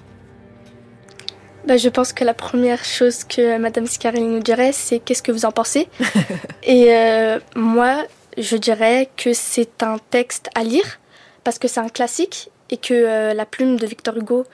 Bah, 1.68 1.76
je 1.76 1.90
pense 1.90 2.14
que 2.14 2.24
la 2.24 2.32
première 2.32 2.82
chose 2.82 3.24
que 3.24 3.58
Madame 3.58 3.84
Scarelli 3.84 4.22
nous 4.22 4.40
dirait, 4.40 4.72
c'est 4.72 5.00
qu'est-ce 5.00 5.22
que 5.22 5.32
vous 5.32 5.44
en 5.44 5.52
pensez? 5.52 5.86
Et 6.62 6.94
euh, 6.94 7.38
moi, 7.54 8.04
je 8.40 8.56
dirais 8.56 9.10
que 9.16 9.32
c'est 9.32 9.82
un 9.82 9.98
texte 9.98 10.48
à 10.54 10.64
lire 10.64 10.98
parce 11.44 11.58
que 11.58 11.68
c'est 11.68 11.80
un 11.80 11.88
classique 11.88 12.50
et 12.70 12.76
que 12.76 12.94
euh, 12.94 13.34
la 13.34 13.46
plume 13.46 13.76
de 13.76 13.86
Victor 13.86 14.16
Hugo 14.16 14.44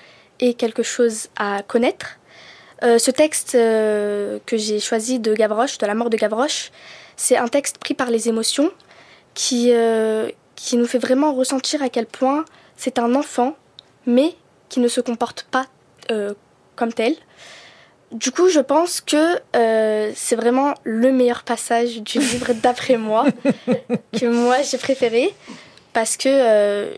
est 0.40 0.54
quelque 0.54 0.82
chose 0.82 1.28
à 1.36 1.62
connaître. 1.62 2.18
Euh, 2.82 2.98
ce 2.98 3.10
texte 3.10 3.54
euh, 3.54 4.38
que 4.44 4.56
j'ai 4.56 4.80
choisi 4.80 5.18
de 5.18 5.34
Gavroche, 5.34 5.78
de 5.78 5.86
la 5.86 5.94
mort 5.94 6.10
de 6.10 6.16
Gavroche, 6.16 6.70
c'est 7.16 7.36
un 7.36 7.48
texte 7.48 7.78
pris 7.78 7.94
par 7.94 8.10
les 8.10 8.28
émotions 8.28 8.70
qui, 9.34 9.72
qui 10.54 10.76
nous 10.76 10.86
fait 10.86 10.98
vraiment 10.98 11.32
ressentir 11.32 11.82
à 11.82 11.88
quel 11.88 12.06
point 12.06 12.44
c'est 12.76 12.98
un 12.98 13.14
enfant, 13.14 13.54
mais 14.06 14.34
qui 14.68 14.80
ne 14.80 14.88
se 14.88 15.00
comporte 15.00 15.46
pas 15.50 15.66
comme 16.74 16.92
tel. 16.92 17.14
Du 18.16 18.30
coup, 18.30 18.48
je 18.48 18.60
pense 18.60 19.02
que 19.02 19.38
euh, 19.54 20.10
c'est 20.14 20.36
vraiment 20.36 20.72
le 20.84 21.12
meilleur 21.12 21.42
passage 21.42 22.00
du 22.00 22.18
livre 22.32 22.54
d'après 22.54 22.96
moi, 22.96 23.26
que 24.18 24.24
moi 24.24 24.62
j'ai 24.62 24.78
préféré, 24.78 25.34
parce 25.92 26.16
que 26.16 26.28
euh, 26.30 26.94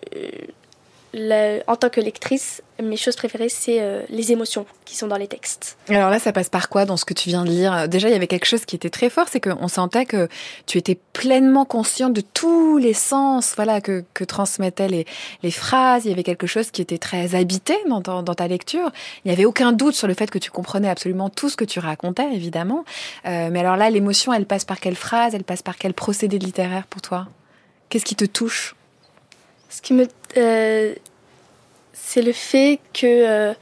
en 1.14 1.76
tant 1.76 1.88
que 1.88 2.00
lectrice, 2.00 2.62
mes 2.82 2.96
choses 2.96 3.16
préférées, 3.16 3.48
c'est 3.48 3.80
euh, 3.80 4.02
les 4.08 4.30
émotions 4.30 4.66
qui 4.84 4.96
sont 4.96 5.08
dans 5.08 5.16
les 5.16 5.26
textes. 5.26 5.76
Alors 5.88 6.10
là, 6.10 6.18
ça 6.18 6.32
passe 6.32 6.48
par 6.48 6.68
quoi 6.68 6.84
dans 6.84 6.96
ce 6.96 7.04
que 7.04 7.14
tu 7.14 7.28
viens 7.30 7.44
de 7.44 7.50
lire? 7.50 7.88
Déjà, 7.88 8.08
il 8.08 8.12
y 8.12 8.14
avait 8.14 8.26
quelque 8.26 8.44
chose 8.44 8.64
qui 8.64 8.76
était 8.76 8.90
très 8.90 9.10
fort, 9.10 9.26
c'est 9.28 9.40
qu'on 9.40 9.68
sentait 9.68 10.06
que 10.06 10.28
tu 10.66 10.78
étais 10.78 10.98
pleinement 11.12 11.64
consciente 11.64 12.12
de 12.12 12.20
tous 12.20 12.76
les 12.76 12.92
sens 12.92 13.54
voilà, 13.56 13.80
que, 13.80 14.04
que 14.14 14.22
transmettaient 14.22 14.88
les, 14.88 15.06
les 15.42 15.50
phrases. 15.50 16.04
Il 16.04 16.10
y 16.10 16.12
avait 16.12 16.22
quelque 16.22 16.46
chose 16.46 16.70
qui 16.70 16.82
était 16.82 16.98
très 16.98 17.34
habité 17.34 17.74
dans, 17.86 18.22
ta 18.22 18.46
lecture. 18.46 18.90
Il 19.24 19.28
n'y 19.28 19.34
avait 19.34 19.44
aucun 19.46 19.72
doute 19.72 19.94
sur 19.94 20.06
le 20.06 20.14
fait 20.14 20.30
que 20.30 20.38
tu 20.38 20.50
comprenais 20.50 20.88
absolument 20.88 21.30
tout 21.30 21.48
ce 21.48 21.56
que 21.56 21.64
tu 21.64 21.80
racontais, 21.80 22.32
évidemment. 22.32 22.84
Euh, 23.26 23.48
mais 23.50 23.60
alors 23.60 23.76
là, 23.76 23.90
l'émotion, 23.90 24.32
elle 24.32 24.46
passe 24.46 24.64
par 24.64 24.78
quelle 24.78 24.96
phrase? 24.96 25.34
Elle 25.34 25.44
passe 25.44 25.62
par 25.62 25.76
quel 25.76 25.94
procédé 25.94 26.38
littéraire 26.38 26.86
pour 26.86 27.02
toi? 27.02 27.26
Qu'est-ce 27.88 28.04
qui 28.04 28.14
te 28.14 28.26
touche? 28.26 28.76
Ce 29.68 29.80
qui 29.82 29.92
me... 29.94 30.06
Euh, 30.36 30.94
c'est 32.08 32.22
le 32.22 32.32
fait 32.32 32.80
que, 32.94 33.52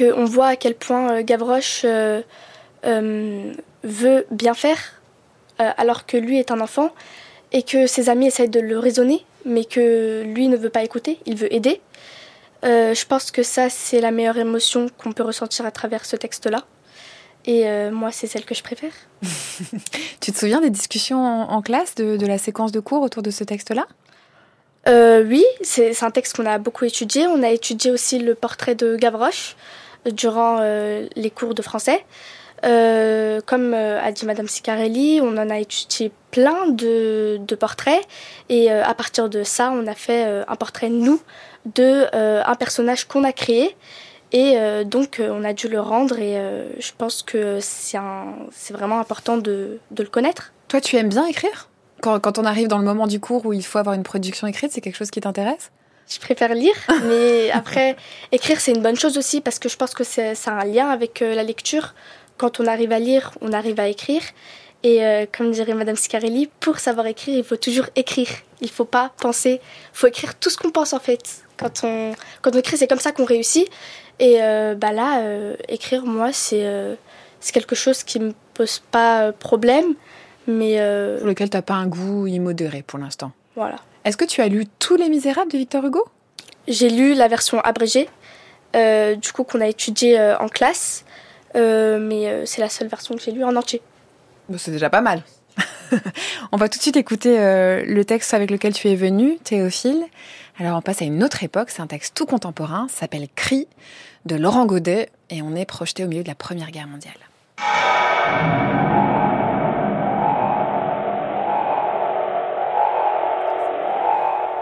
euh, 0.00 0.24
voit 0.24 0.46
à 0.46 0.56
quel 0.56 0.76
point 0.76 1.10
euh, 1.10 1.22
Gavroche 1.22 1.82
euh, 1.84 2.22
veut 3.82 4.26
bien 4.30 4.54
faire 4.54 4.78
alors 5.58 6.06
que 6.06 6.16
lui 6.16 6.38
est 6.38 6.50
un 6.52 6.60
enfant 6.60 6.90
et 7.52 7.62
que 7.62 7.86
ses 7.86 8.08
amis 8.08 8.28
essayent 8.28 8.48
de 8.48 8.60
le 8.60 8.78
raisonner 8.78 9.26
mais 9.44 9.66
que 9.66 10.22
lui 10.22 10.48
ne 10.48 10.56
veut 10.56 10.70
pas 10.70 10.82
écouter, 10.82 11.18
il 11.26 11.36
veut 11.36 11.52
aider. 11.52 11.82
je 12.62 13.06
pense 13.06 13.30
que 13.30 13.42
ça 13.42 13.68
c'est 13.68 14.00
la 14.00 14.10
meilleure 14.10 14.38
émotion 14.38 14.86
qu'on 14.96 15.12
peut 15.12 15.22
ressentir 15.22 15.66
à 15.66 15.70
travers 15.70 16.06
ce 16.06 16.16
texte-là. 16.16 16.64
Et 17.44 17.66
moi, 17.90 18.10
c'est 18.10 18.26
celle 18.26 18.46
que 18.46 18.54
je 18.54 18.62
préfère. 18.62 18.92
tu 20.20 20.32
te 20.32 20.38
souviens 20.38 20.62
des 20.62 20.70
discussions 20.70 21.22
en, 21.22 21.60
classe, 21.60 21.94
de, 21.94 22.26
la 22.26 22.38
séquence 22.38 22.72
de 22.72 22.80
cours 22.80 23.02
autour 23.02 23.22
de 23.22 23.30
ce 23.30 23.44
texte-là? 23.44 23.86
Euh, 24.88 25.24
Oui, 25.24 25.44
c'est 25.62 26.02
un 26.02 26.10
texte 26.10 26.36
qu'on 26.36 26.46
a 26.46 26.58
beaucoup 26.58 26.84
étudié. 26.84 27.26
On 27.26 27.42
a 27.42 27.50
étudié 27.50 27.90
aussi 27.90 28.18
le 28.18 28.34
portrait 28.34 28.74
de 28.74 28.96
Gavroche 28.96 29.56
euh, 30.06 30.10
durant 30.10 30.58
euh, 30.60 31.06
les 31.16 31.30
cours 31.30 31.54
de 31.54 31.62
français. 31.62 32.04
comme 32.62 33.74
a 33.74 34.12
dit 34.12 34.26
Madame 34.26 34.48
Sicarelli, 34.48 35.20
on 35.22 35.36
en 35.36 35.50
a 35.50 35.58
étudié 35.58 36.12
plein 36.30 36.68
de, 36.68 37.38
de 37.40 37.54
portraits 37.54 38.06
et 38.48 38.70
à 38.70 38.94
partir 38.94 39.28
de 39.30 39.42
ça, 39.42 39.72
on 39.72 39.86
a 39.86 39.94
fait 39.94 40.44
un 40.46 40.56
portrait 40.56 40.90
nous 40.90 41.20
de 41.74 42.06
un 42.12 42.54
personnage 42.56 43.08
qu'on 43.08 43.24
a 43.24 43.32
créé 43.32 43.74
et 44.32 44.58
donc 44.84 45.22
on 45.24 45.42
a 45.42 45.54
dû 45.54 45.68
le 45.68 45.80
rendre 45.80 46.18
et 46.18 46.36
je 46.78 46.92
pense 46.98 47.22
que 47.22 47.60
c'est 47.60 48.74
vraiment 48.74 49.00
important 49.00 49.38
de, 49.38 49.78
de 49.90 50.02
le 50.02 50.10
connaître. 50.10 50.52
Toi, 50.68 50.82
tu 50.82 50.96
aimes 50.96 51.08
bien 51.08 51.24
écrire? 51.26 51.69
Quand, 52.00 52.38
on 52.38 52.44
arrive 52.44 52.68
dans 52.68 52.78
le 52.78 52.84
moment 52.84 53.06
du 53.06 53.20
cours 53.20 53.46
où 53.46 53.52
il 53.52 53.64
faut 53.64 53.78
avoir 53.78 53.94
une 53.94 54.02
production 54.02 54.46
écrite, 54.46 54.72
c'est 54.72 54.80
quelque 54.80 54.96
chose 54.96 55.10
qui 55.10 55.20
t'intéresse? 55.20 55.70
Je 56.08 56.18
préfère 56.18 56.54
lire, 56.54 56.74
mais 57.04 57.50
après, 57.52 57.96
écrire, 58.32 58.60
c'est 58.60 58.72
une 58.72 58.82
bonne 58.82 58.96
chose 58.96 59.16
aussi 59.16 59.40
parce 59.40 59.58
que 59.58 59.68
je 59.68 59.76
pense 59.76 59.94
que 59.94 60.04
ça 60.04 60.32
a 60.46 60.50
un 60.50 60.64
lien 60.64 60.88
avec 60.88 61.20
la 61.20 61.42
lecture. 61.42 61.94
Quand 62.36 62.58
on 62.58 62.66
arrive 62.66 62.92
à 62.92 62.98
lire, 62.98 63.32
on 63.40 63.52
arrive 63.52 63.78
à 63.78 63.88
écrire. 63.88 64.22
Et 64.82 65.02
comme 65.36 65.50
dirait 65.50 65.74
Madame 65.74 65.96
Scarelli, 65.96 66.48
pour 66.58 66.78
savoir 66.78 67.06
écrire, 67.06 67.36
il 67.36 67.44
faut 67.44 67.56
toujours 67.56 67.86
écrire. 67.96 68.28
Il 68.60 68.68
ne 68.68 68.72
faut 68.72 68.86
pas 68.86 69.12
penser. 69.20 69.60
Il 69.62 69.96
faut 69.96 70.06
écrire 70.06 70.34
tout 70.38 70.48
ce 70.48 70.56
qu'on 70.56 70.70
pense 70.70 70.94
en 70.94 71.00
fait. 71.00 71.44
Quand 71.58 71.84
on, 71.84 72.12
écrit, 72.54 72.78
c'est 72.78 72.86
comme 72.86 72.98
ça 72.98 73.12
qu'on 73.12 73.26
réussit. 73.26 73.68
Et 74.18 74.38
bah 74.76 74.92
là, 74.92 75.22
écrire, 75.68 76.06
moi, 76.06 76.32
c'est 76.32 76.66
c'est 77.40 77.52
quelque 77.52 77.74
chose 77.74 78.02
qui 78.02 78.20
me 78.20 78.32
pose 78.54 78.82
pas 78.90 79.32
problème, 79.32 79.94
mais 80.46 80.76
pour 81.18 81.26
lequel 81.26 81.50
tu 81.50 81.56
n'as 81.56 81.62
pas 81.62 81.74
un 81.74 81.86
goût 81.86 82.26
immodéré 82.26 82.82
pour 82.82 82.98
l'instant. 82.98 83.32
Voilà. 83.56 83.76
Est-ce 84.04 84.16
que 84.16 84.24
tu 84.24 84.40
as 84.40 84.48
lu 84.48 84.64
Tous 84.78 84.96
les 84.96 85.08
Misérables 85.08 85.50
de 85.52 85.58
Victor 85.58 85.84
Hugo? 85.84 86.06
J'ai 86.68 86.88
lu 86.88 87.14
la 87.14 87.28
version 87.28 87.60
abrégée, 87.60 88.08
euh, 88.76 89.14
du 89.16 89.32
coup 89.32 89.44
qu'on 89.44 89.60
a 89.60 89.66
étudiée 89.66 90.18
euh, 90.18 90.38
en 90.38 90.48
classe, 90.48 91.04
euh, 91.56 91.98
mais 91.98 92.46
c'est 92.46 92.60
la 92.60 92.68
seule 92.68 92.88
version 92.88 93.14
que 93.14 93.20
j'ai 93.20 93.32
lue 93.32 93.44
en 93.44 93.56
entier. 93.56 93.82
c'est 94.56 94.70
déjà 94.70 94.88
pas 94.88 95.00
mal. 95.00 95.22
on 96.52 96.56
va 96.56 96.68
tout 96.68 96.78
de 96.78 96.82
suite 96.82 96.96
écouter 96.96 97.36
le 97.36 98.02
texte 98.04 98.32
avec 98.32 98.50
lequel 98.50 98.72
tu 98.72 98.88
es 98.88 98.94
venu, 98.94 99.38
Théophile. 99.38 100.04
Alors 100.58 100.78
on 100.78 100.82
passe 100.82 101.02
à 101.02 101.04
une 101.04 101.24
autre 101.24 101.42
époque, 101.42 101.70
c'est 101.70 101.82
un 101.82 101.86
texte 101.86 102.14
tout 102.14 102.26
contemporain, 102.26 102.86
s'appelle 102.88 103.26
Cri 103.34 103.66
de 104.26 104.36
Laurent 104.36 104.66
Godet, 104.66 105.10
et 105.30 105.42
on 105.42 105.54
est 105.56 105.64
projeté 105.64 106.04
au 106.04 106.08
milieu 106.08 106.22
de 106.22 106.28
la 106.28 106.34
Première 106.34 106.70
Guerre 106.70 106.86
mondiale. 106.86 107.14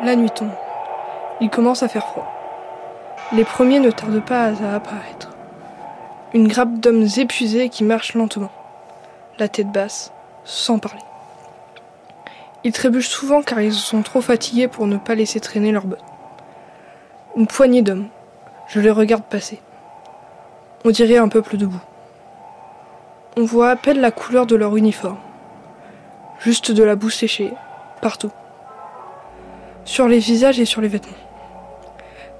La 0.00 0.14
nuit 0.14 0.30
tombe. 0.30 0.52
Il 1.40 1.50
commence 1.50 1.82
à 1.82 1.88
faire 1.88 2.06
froid. 2.06 2.32
Les 3.32 3.42
premiers 3.42 3.80
ne 3.80 3.90
tardent 3.90 4.24
pas 4.24 4.44
à 4.44 4.76
apparaître. 4.76 5.30
Une 6.32 6.46
grappe 6.46 6.78
d'hommes 6.78 7.08
épuisés 7.16 7.68
qui 7.68 7.82
marchent 7.82 8.14
lentement, 8.14 8.52
la 9.40 9.48
tête 9.48 9.72
basse, 9.72 10.12
sans 10.44 10.78
parler. 10.78 11.00
Ils 12.62 12.72
trébuchent 12.72 13.08
souvent 13.08 13.42
car 13.42 13.60
ils 13.60 13.74
sont 13.74 14.02
trop 14.02 14.20
fatigués 14.20 14.68
pour 14.68 14.86
ne 14.86 14.98
pas 14.98 15.16
laisser 15.16 15.40
traîner 15.40 15.72
leurs 15.72 15.86
bottes. 15.86 16.04
Une 17.36 17.48
poignée 17.48 17.82
d'hommes. 17.82 18.06
Je 18.68 18.80
les 18.80 18.92
regarde 18.92 19.24
passer. 19.24 19.60
On 20.84 20.90
dirait 20.90 21.16
un 21.16 21.28
peuple 21.28 21.56
debout. 21.56 21.82
On 23.36 23.44
voit 23.44 23.70
à 23.70 23.76
peine 23.76 24.00
la 24.00 24.12
couleur 24.12 24.46
de 24.46 24.54
leur 24.54 24.76
uniforme. 24.76 25.18
Juste 26.38 26.70
de 26.70 26.84
la 26.84 26.94
boue 26.94 27.10
séchée, 27.10 27.52
partout 28.00 28.30
sur 29.88 30.06
les 30.06 30.18
visages 30.18 30.60
et 30.60 30.66
sur 30.66 30.82
les 30.82 30.88
vêtements. 30.88 31.16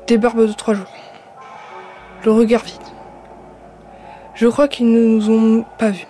Des 0.07 0.19
barbes 0.19 0.47
de 0.47 0.53
trois 0.53 0.75
jours. 0.75 0.93
Le 2.23 2.31
regard 2.31 2.63
vide. 2.63 2.77
Je 4.35 4.47
crois 4.47 4.69
qu'ils 4.69 4.93
ne 4.93 5.01
nous 5.01 5.31
ont 5.31 5.65
pas 5.79 5.89
vus. 5.89 6.07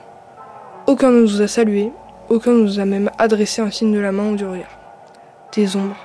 Aucun 0.89 1.13
ne 1.13 1.21
nous 1.21 1.41
a 1.41 1.47
salués, 1.47 1.93
aucun 2.29 2.51
ne 2.51 2.63
nous 2.63 2.81
a 2.81 2.85
même 2.85 3.13
adressé 3.19 3.63
un 3.63 3.71
signe 3.71 3.95
de 3.95 4.01
la 4.01 4.11
main 4.11 4.33
ou 4.33 4.37
du 4.37 4.45
regard. 4.45 4.81
Des 5.53 5.77
ombres, 5.77 6.05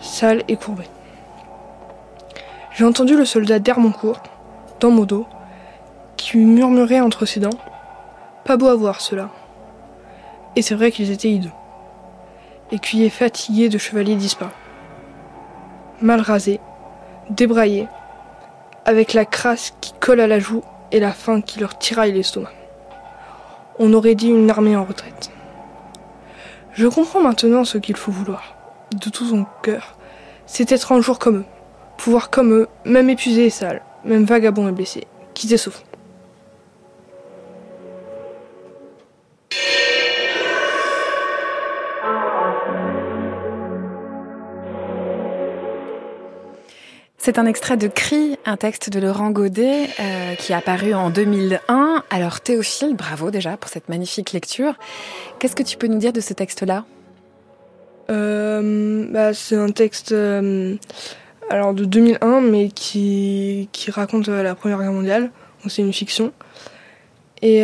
sales 0.00 0.42
et 0.48 0.56
courbées. 0.56 0.90
J'ai 2.72 2.84
entendu 2.84 3.16
le 3.16 3.24
soldat 3.24 3.58
d'Hermoncourt, 3.58 4.22
dans 4.80 4.90
mon 4.90 5.04
dos, 5.04 5.26
qui 6.18 6.36
murmurait 6.36 7.00
entre 7.00 7.24
ses 7.24 7.40
dents 7.40 7.58
Pas 8.44 8.58
beau 8.58 8.66
à 8.66 8.74
voir 8.74 9.00
cela. 9.00 9.30
Et 10.56 10.62
c'est 10.62 10.74
vrai 10.74 10.92
qu'ils 10.92 11.10
étaient 11.10 11.30
hideux 11.30 11.48
écuyer 12.72 13.10
fatigué 13.10 13.68
de 13.68 13.78
chevaliers 13.78 14.16
disparus. 14.16 14.54
Mal 16.00 16.20
rasé, 16.20 16.58
débraillé, 17.30 17.86
avec 18.84 19.12
la 19.12 19.24
crasse 19.24 19.74
qui 19.80 19.92
colle 20.00 20.20
à 20.20 20.26
la 20.26 20.40
joue 20.40 20.62
et 20.90 20.98
la 20.98 21.12
faim 21.12 21.42
qui 21.42 21.60
leur 21.60 21.78
tiraille 21.78 22.12
l'estomac. 22.12 22.50
On 23.78 23.92
aurait 23.92 24.14
dit 24.14 24.28
une 24.28 24.50
armée 24.50 24.76
en 24.76 24.84
retraite. 24.84 25.30
Je 26.72 26.88
comprends 26.88 27.22
maintenant 27.22 27.64
ce 27.64 27.78
qu'il 27.78 27.96
faut 27.96 28.10
vouloir, 28.10 28.56
de 28.92 29.10
tout 29.10 29.26
son 29.26 29.46
cœur. 29.62 29.96
C'est 30.46 30.72
être 30.72 30.92
un 30.92 31.00
jour 31.00 31.18
comme 31.18 31.38
eux, 31.38 31.44
pouvoir 31.98 32.30
comme 32.30 32.52
eux, 32.52 32.68
même 32.84 33.10
épuisé 33.10 33.46
et 33.46 33.50
sale, 33.50 33.82
même 34.04 34.24
vagabond 34.24 34.68
et 34.68 34.72
blessé, 34.72 35.06
quitter 35.34 35.58
ce 35.58 35.70
front. 35.70 35.84
C'est 47.24 47.38
un 47.38 47.46
extrait 47.46 47.76
de 47.76 47.86
Cri, 47.86 48.36
un 48.46 48.56
texte 48.56 48.90
de 48.90 48.98
Laurent 48.98 49.30
Godet 49.30 49.88
euh, 50.00 50.34
qui 50.34 50.50
est 50.50 50.56
apparu 50.56 50.92
en 50.92 51.08
2001. 51.08 52.02
Alors 52.10 52.40
Théophile, 52.40 52.96
bravo 52.96 53.30
déjà 53.30 53.56
pour 53.56 53.70
cette 53.70 53.88
magnifique 53.88 54.32
lecture. 54.32 54.74
Qu'est-ce 55.38 55.54
que 55.54 55.62
tu 55.62 55.76
peux 55.76 55.86
nous 55.86 55.98
dire 55.98 56.12
de 56.12 56.20
ce 56.20 56.34
texte-là? 56.34 56.84
Euh, 58.10 59.06
bah, 59.08 59.32
C'est 59.34 59.54
un 59.54 59.70
texte 59.70 60.10
euh, 60.10 60.74
de 61.52 61.84
2001, 61.84 62.40
mais 62.40 62.70
qui, 62.70 63.68
raconte 63.90 64.26
la 64.26 64.56
Première 64.56 64.80
Guerre 64.80 64.90
mondiale. 64.90 65.30
C'est 65.68 65.82
une 65.82 65.92
fiction. 65.92 66.32
Et 67.40 67.62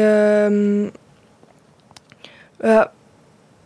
bah, 2.61 2.93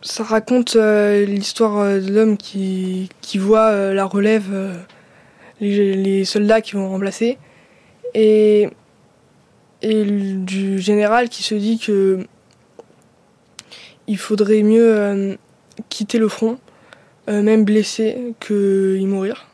ça 0.00 0.24
raconte 0.24 0.74
l'histoire 0.74 1.84
de 1.84 2.10
l'homme 2.10 2.38
qui 2.38 3.10
voit 3.34 3.92
la 3.92 4.06
relève 4.06 4.80
les, 5.62 6.24
soldats 6.24 6.60
qui 6.60 6.72
vont 6.72 6.88
remplacer, 6.88 7.38
et, 8.14 8.68
du 9.82 10.78
général 10.78 11.28
qui 11.28 11.42
se 11.42 11.54
dit 11.54 11.78
que 11.78 12.26
il 14.06 14.16
faudrait 14.16 14.62
mieux 14.62 14.96
euh, 14.96 15.36
quitter 15.88 16.18
le 16.18 16.28
front, 16.28 16.58
euh, 17.28 17.42
même 17.42 17.64
blessé, 17.64 18.34
que 18.40 18.96
y 18.98 19.06
mourir. 19.06 19.48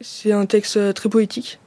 C'est 0.00 0.32
un 0.32 0.46
texte 0.46 0.94
très 0.94 1.08
poétique 1.08 1.58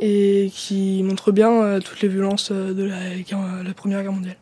et 0.00 0.50
qui 0.52 1.02
montre 1.02 1.32
bien 1.32 1.62
euh, 1.62 1.80
toutes 1.80 2.00
les 2.02 2.08
violences 2.08 2.50
de 2.52 2.84
la 2.84 3.74
Première 3.74 4.02
Guerre 4.02 4.12
mondiale. 4.12 4.36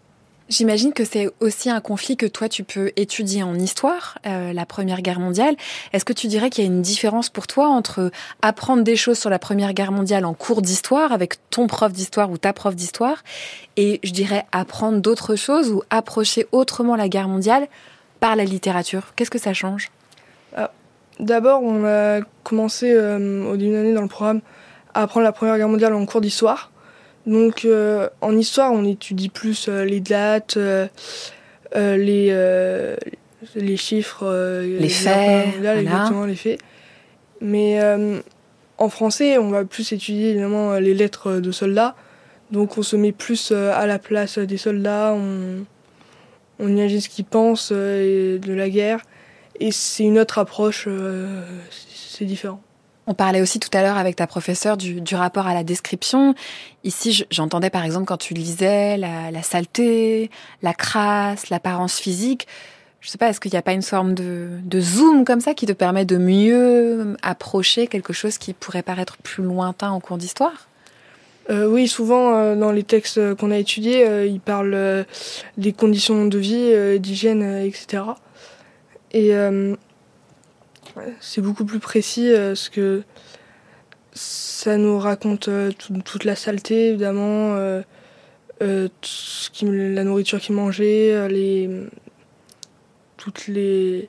J'imagine 0.48 0.92
que 0.92 1.04
c'est 1.04 1.30
aussi 1.40 1.70
un 1.70 1.80
conflit 1.80 2.16
que 2.16 2.26
toi 2.26 2.48
tu 2.48 2.64
peux 2.64 2.92
étudier 2.96 3.42
en 3.42 3.54
histoire, 3.54 4.18
euh, 4.26 4.52
la 4.52 4.66
Première 4.66 5.00
Guerre 5.02 5.20
mondiale. 5.20 5.56
Est-ce 5.92 6.04
que 6.04 6.12
tu 6.12 6.26
dirais 6.26 6.50
qu'il 6.50 6.64
y 6.64 6.66
a 6.66 6.70
une 6.70 6.82
différence 6.82 7.30
pour 7.30 7.46
toi 7.46 7.68
entre 7.68 8.10
apprendre 8.42 8.82
des 8.82 8.96
choses 8.96 9.18
sur 9.18 9.30
la 9.30 9.38
Première 9.38 9.72
Guerre 9.72 9.92
mondiale 9.92 10.24
en 10.24 10.34
cours 10.34 10.62
d'histoire 10.62 11.12
avec 11.12 11.34
ton 11.50 11.66
prof 11.66 11.92
d'histoire 11.92 12.30
ou 12.30 12.38
ta 12.38 12.52
prof 12.52 12.74
d'histoire 12.74 13.22
et 13.76 14.00
je 14.02 14.12
dirais 14.12 14.44
apprendre 14.52 15.00
d'autres 15.00 15.36
choses 15.36 15.70
ou 15.70 15.82
approcher 15.90 16.46
autrement 16.52 16.96
la 16.96 17.08
guerre 17.08 17.28
mondiale 17.28 17.66
par 18.20 18.36
la 18.36 18.44
littérature? 18.44 19.12
Qu'est-ce 19.16 19.30
que 19.30 19.38
ça 19.38 19.54
change? 19.54 19.90
Ah, 20.56 20.70
D'abord, 21.20 21.62
on 21.62 21.84
a 21.84 22.20
commencé 22.42 22.92
euh, 22.92 23.44
au 23.44 23.56
début 23.56 23.72
d'année 23.72 23.92
dans 23.92 24.02
le 24.02 24.08
programme 24.08 24.40
à 24.94 25.02
apprendre 25.02 25.24
la 25.24 25.32
Première 25.32 25.56
Guerre 25.56 25.68
mondiale 25.68 25.94
en 25.94 26.04
cours 26.06 26.20
d'histoire. 26.20 26.70
Donc 27.26 27.64
euh, 27.64 28.08
en 28.20 28.36
histoire, 28.36 28.72
on 28.72 28.84
étudie 28.84 29.28
plus 29.28 29.68
euh, 29.68 29.84
les 29.84 30.00
dates, 30.00 30.56
euh, 30.56 30.88
les, 31.74 32.96
les 33.54 33.76
chiffres, 33.76 34.60
les, 34.62 34.88
faits, 34.88 35.54
exactement 35.56 36.24
les 36.24 36.34
faits. 36.34 36.60
Mais 37.40 37.80
en 38.78 38.88
français, 38.88 39.38
on 39.38 39.50
va 39.50 39.64
plus 39.64 39.92
étudier 39.92 40.30
évidemment 40.30 40.74
les 40.74 40.94
lettres 40.94 41.40
de 41.40 41.52
soldats. 41.52 41.94
Donc 42.50 42.76
on 42.76 42.82
se 42.82 42.96
met 42.96 43.12
plus 43.12 43.52
à 43.52 43.86
la 43.86 43.98
place 43.98 44.38
des 44.38 44.58
soldats, 44.58 45.14
on, 45.16 45.64
on 46.58 46.68
imagine 46.68 47.00
ce 47.00 47.08
qu'ils 47.08 47.24
pensent 47.24 47.72
de 47.72 48.52
la 48.52 48.68
guerre. 48.68 49.00
Et 49.60 49.70
c'est 49.70 50.04
une 50.04 50.18
autre 50.18 50.38
approche, 50.38 50.88
c'est 51.70 52.24
différent. 52.24 52.60
On 53.06 53.14
parlait 53.14 53.40
aussi 53.40 53.58
tout 53.58 53.70
à 53.72 53.82
l'heure 53.82 53.96
avec 53.96 54.14
ta 54.16 54.28
professeure 54.28 54.76
du, 54.76 55.14
rapport 55.14 55.48
à 55.48 55.54
la 55.54 55.64
description. 55.64 56.34
Ici, 56.84 57.24
j'entendais 57.30 57.70
par 57.70 57.84
exemple 57.84 58.06
quand 58.06 58.16
tu 58.16 58.32
lisais 58.32 58.96
la, 58.96 59.42
saleté, 59.42 60.30
la 60.62 60.72
crasse, 60.72 61.50
l'apparence 61.50 61.98
physique. 61.98 62.46
Je 63.00 63.08
sais 63.08 63.18
pas, 63.18 63.28
est-ce 63.28 63.40
qu'il 63.40 63.50
n'y 63.50 63.58
a 63.58 63.62
pas 63.62 63.72
une 63.72 63.82
forme 63.82 64.14
de, 64.14 64.80
zoom 64.80 65.24
comme 65.24 65.40
ça 65.40 65.54
qui 65.54 65.66
te 65.66 65.72
permet 65.72 66.04
de 66.04 66.16
mieux 66.16 67.16
approcher 67.22 67.88
quelque 67.88 68.12
chose 68.12 68.38
qui 68.38 68.52
pourrait 68.52 68.82
paraître 68.82 69.16
plus 69.18 69.42
lointain 69.42 69.90
en 69.90 69.98
cours 69.98 70.18
d'histoire? 70.18 70.68
Euh, 71.50 71.66
oui, 71.66 71.88
souvent 71.88 72.36
euh, 72.36 72.54
dans 72.54 72.70
les 72.70 72.84
textes 72.84 73.34
qu'on 73.34 73.50
a 73.50 73.58
étudiés, 73.58 74.06
euh, 74.06 74.24
ils 74.24 74.38
parlent 74.38 75.04
des 75.58 75.72
conditions 75.72 76.26
de 76.26 76.38
vie, 76.38 77.00
d'hygiène, 77.00 77.42
etc. 77.64 78.04
Et 79.12 79.32
c'est 81.20 81.40
beaucoup 81.40 81.64
plus 81.64 81.78
précis 81.78 82.30
parce 82.34 82.68
que 82.68 83.02
ça 84.12 84.76
nous 84.76 84.98
raconte 84.98 85.48
toute 85.78 86.24
la 86.24 86.36
saleté, 86.36 86.90
évidemment, 86.90 87.56
la 88.60 90.04
nourriture 90.04 90.40
qu'ils 90.40 90.54
mangeaient, 90.54 91.28
les, 91.28 91.70
toutes 93.16 93.48
les. 93.48 94.08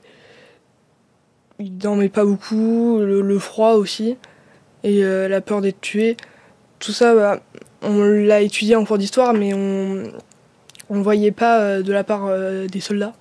il 1.59 1.77
dormait 1.77 2.09
pas 2.09 2.25
beaucoup, 2.25 2.99
le, 2.99 3.39
froid 3.39 3.73
aussi, 3.73 4.17
et 4.83 5.01
la 5.03 5.41
peur 5.41 5.61
d'être 5.61 5.81
tué. 5.81 6.17
Tout 6.79 6.91
ça, 6.91 7.15
bah, 7.15 7.41
on 7.81 8.03
l'a 8.03 8.41
étudié 8.41 8.75
en 8.75 8.83
cours 8.83 8.97
d'histoire, 8.97 9.33
mais 9.33 9.53
on 9.53 10.11
ne 10.89 11.01
voyait 11.01 11.31
pas 11.31 11.81
de 11.81 11.93
la 11.93 12.03
part 12.03 12.29
des 12.67 12.81
soldats. 12.81 13.13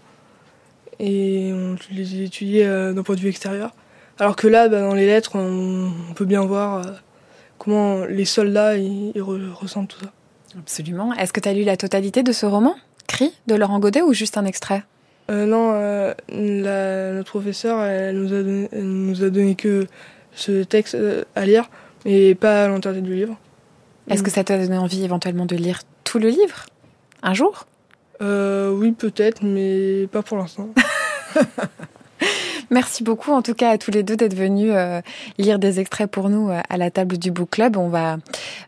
Et 1.05 1.51
on 1.53 1.77
les 1.91 2.23
étudiait 2.23 2.65
d'un 2.95 3.03
point 3.03 3.17
de 3.17 3.21
vue 3.21 3.29
extérieur. 3.29 3.75
Alors 4.19 4.37
que 4.37 4.47
là, 4.47 4.69
bah, 4.69 4.81
dans 4.81 4.95
les 4.95 5.07
lettres, 5.07 5.33
on, 5.35 6.15
peut 6.15 6.25
bien 6.25 6.45
voir 6.45 6.87
comment 7.59 8.05
les 8.05 8.25
soldats 8.25 8.77
ils, 8.77 9.21
ressentent 9.21 9.89
tout 9.89 10.01
ça. 10.01 10.13
Absolument. 10.59 11.13
Est-ce 11.15 11.33
que 11.33 11.41
tu 11.41 11.49
as 11.49 11.55
lu 11.55 11.65
la 11.65 11.77
totalité 11.77 12.23
de 12.23 12.33
ce 12.33 12.47
roman, 12.47 12.77
Cri, 13.09 13.33
de 13.47 13.55
Laurent 13.55 13.81
Godet, 13.81 14.03
ou 14.03 14.13
juste 14.13 14.37
un 14.37 14.45
extrait? 14.45 14.85
Euh, 15.31 15.47
Non, 15.47 15.73
euh, 15.75 16.15
notre 16.31 17.31
professeure, 17.31 17.83
elle 17.83 18.17
nous, 18.17 18.33
a 18.33 18.43
donné, 18.43 18.69
nous 18.73 19.25
a 19.25 19.31
donné 19.31 19.55
que 19.55 19.87
ce 20.35 20.63
texte 20.63 20.95
euh, 20.95 21.25
à 21.35 21.47
lire, 21.47 21.69
mais 22.05 22.35
pas 22.35 22.69
l'entièreté 22.69 23.01
du 23.01 23.15
livre. 23.15 23.37
Est-ce 24.09 24.23
que 24.23 24.31
ça 24.31 24.45
t'a 24.45 24.59
donné 24.59 24.79
envie 24.79 25.05
éventuellement 25.05 25.47
de 25.47 25.57
lire 25.57 25.81
tout 26.05 26.19
le 26.19 26.29
livre? 26.29 26.67
Un 27.23 27.35
jour? 27.35 27.67
Oui, 28.23 28.93
peut-être, 28.93 29.43
mais 29.43 30.07
pas 30.11 30.23
pour 30.23 30.39
l'instant. 30.39 30.69
Merci 32.73 33.05
beaucoup 33.05 33.33
en 33.33 33.43
tout 33.43 33.53
cas 33.53 33.69
à 33.69 33.79
tous 33.79 33.91
les 33.91 34.03
deux 34.03 34.17
d'être 34.17 34.35
venus 34.35 34.73
euh, 34.75 35.03
lire 35.37 35.59
des 35.59 35.79
extraits 35.79 36.11
pour 36.11 36.31
nous 36.31 36.49
euh, 36.49 36.61
à 36.71 36.79
la 36.79 36.91
table 36.91 37.19
du 37.19 37.31
Book 37.31 37.51
Club. 37.51 37.77
On 37.77 37.89
va, 37.89 38.17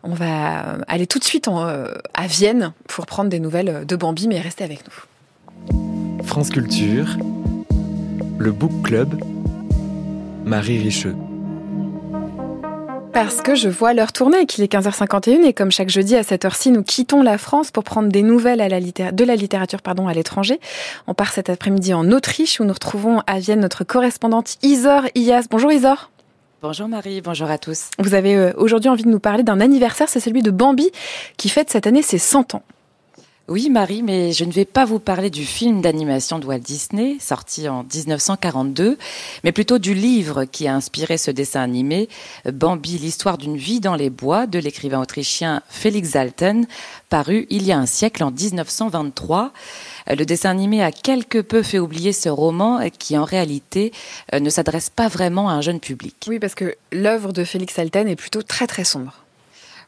on 0.03 0.13
va 0.13 0.77
aller 0.89 1.07
tout 1.07 1.19
de 1.19 1.25
suite 1.25 1.49
euh, 1.49 1.95
à 2.13 2.27
Vienne 2.27 2.75
pour 2.87 3.07
prendre 3.07 3.31
des 3.31 3.41
nouvelles 3.41 3.87
de 3.87 3.97
Bambi, 3.97 4.29
mais 4.29 4.41
restez 4.41 4.63
avec 4.63 4.81
nous. 4.87 6.23
France 6.25 6.51
Culture, 6.51 7.17
le 8.39 8.53
Book 8.53 8.73
Club, 8.83 9.19
Marie 10.45 10.83
Richeux. 10.83 11.17
Parce 13.15 13.43
que 13.43 13.55
je 13.55 13.69
vois 13.69 13.95
l'heure 13.95 14.13
tourner, 14.13 14.45
qu'il 14.45 14.65
est 14.65 14.73
15h51 14.73 15.45
et 15.45 15.53
comme 15.53 15.71
chaque 15.71 15.89
jeudi 15.89 16.17
à 16.17 16.25
cette 16.25 16.45
heure-ci, 16.45 16.73
nous 16.73 16.83
quittons 16.83 17.23
la 17.23 17.39
France 17.39 17.71
pour 17.71 17.85
prendre 17.85 18.09
des 18.09 18.25
nouvelles 18.25 18.61
à 18.61 18.69
la 18.69 18.81
de 18.81 19.25
la 19.25 19.37
littérature 19.37 19.83
pardon, 19.83 20.09
à 20.09 20.15
l'étranger. 20.15 20.59
On 21.07 21.15
part 21.15 21.33
cet 21.33 21.49
après-midi 21.49 21.95
en 21.95 22.11
Autriche 22.11 22.59
où 22.59 22.65
nous 22.65 22.73
retrouvons 22.73 23.23
à 23.29 23.39
Vienne 23.39 23.61
notre 23.61 23.85
correspondante 23.85 24.57
Isor 24.65 25.03
Ias. 25.15 25.45
Bonjour 25.49 25.71
Isor. 25.71 26.11
Bonjour 26.61 26.89
Marie, 26.89 27.21
bonjour 27.21 27.49
à 27.49 27.57
tous. 27.57 27.91
Vous 28.01 28.15
avez 28.15 28.35
euh, 28.35 28.53
aujourd'hui 28.57 28.91
envie 28.91 29.05
de 29.05 29.11
nous 29.11 29.21
parler 29.21 29.45
d'un 29.45 29.61
anniversaire, 29.61 30.09
c'est 30.09 30.19
celui 30.19 30.43
de 30.43 30.51
Bambi 30.51 30.91
qui 31.37 31.49
fête 31.49 31.71
cette 31.71 31.87
année 31.87 32.03
ses 32.03 32.19
100 32.19 32.57
ans. 32.57 32.65
Oui, 33.47 33.69
Marie, 33.69 34.03
mais 34.03 34.33
je 34.33 34.47
ne 34.47 34.53
vais 34.53 34.65
pas 34.65 34.87
vous 34.87 34.99
parler 34.99 35.29
du 35.29 35.45
film 35.45 35.83
d'animation 35.83 36.39
de 36.39 36.47
Walt 36.47 36.61
Disney, 36.61 37.19
sorti 37.21 37.69
en 37.69 37.83
1942, 37.83 38.97
mais 39.45 39.53
plutôt 39.53 39.79
du 39.79 39.93
livre 39.93 40.47
qui 40.47 40.67
a 40.67 40.75
inspiré 40.75 41.19
ce 41.19 41.31
dessin 41.31 41.61
animé, 41.61 42.09
Bambi, 42.51 42.97
l'histoire 42.97 43.37
d'une 43.37 43.59
vie 43.59 43.81
dans 43.81 43.97
les 43.97 44.09
bois, 44.09 44.47
de 44.47 44.59
l'écrivain 44.59 44.99
autrichien 44.99 45.61
Felix 45.69 46.13
Salten, 46.13 46.67
paru 47.11 47.47
il 47.51 47.65
y 47.65 47.73
a 47.73 47.79
un 47.79 47.85
siècle 47.85 48.25
en 48.25 48.31
1923. 48.31 49.53
Le 50.07 50.25
dessin 50.25 50.49
animé 50.49 50.83
a 50.83 50.91
quelque 50.91 51.39
peu 51.39 51.63
fait 51.63 51.79
oublier 51.79 52.15
ce 52.15 52.31
roman 52.31 52.81
qui 52.99 53.19
en 53.19 53.25
réalité 53.25 53.93
euh, 54.33 54.41
ne 54.41 54.49
s'adresse 54.49 54.89
pas 54.89 55.09
vraiment 55.09 55.51
à 55.51 55.53
un 55.53 55.61
jeune 55.61 55.81
public. 55.81 56.17
Oui, 56.29 56.39
parce 56.39 56.55
que 56.55 56.77
l'œuvre 56.93 57.35
de 57.35 57.45
Félix 57.45 57.75
Salten 57.75 58.09
est 58.09 58.17
plutôt 58.17 58.43
très 58.43 58.67
très 58.67 58.85
sombre. 58.85 59.24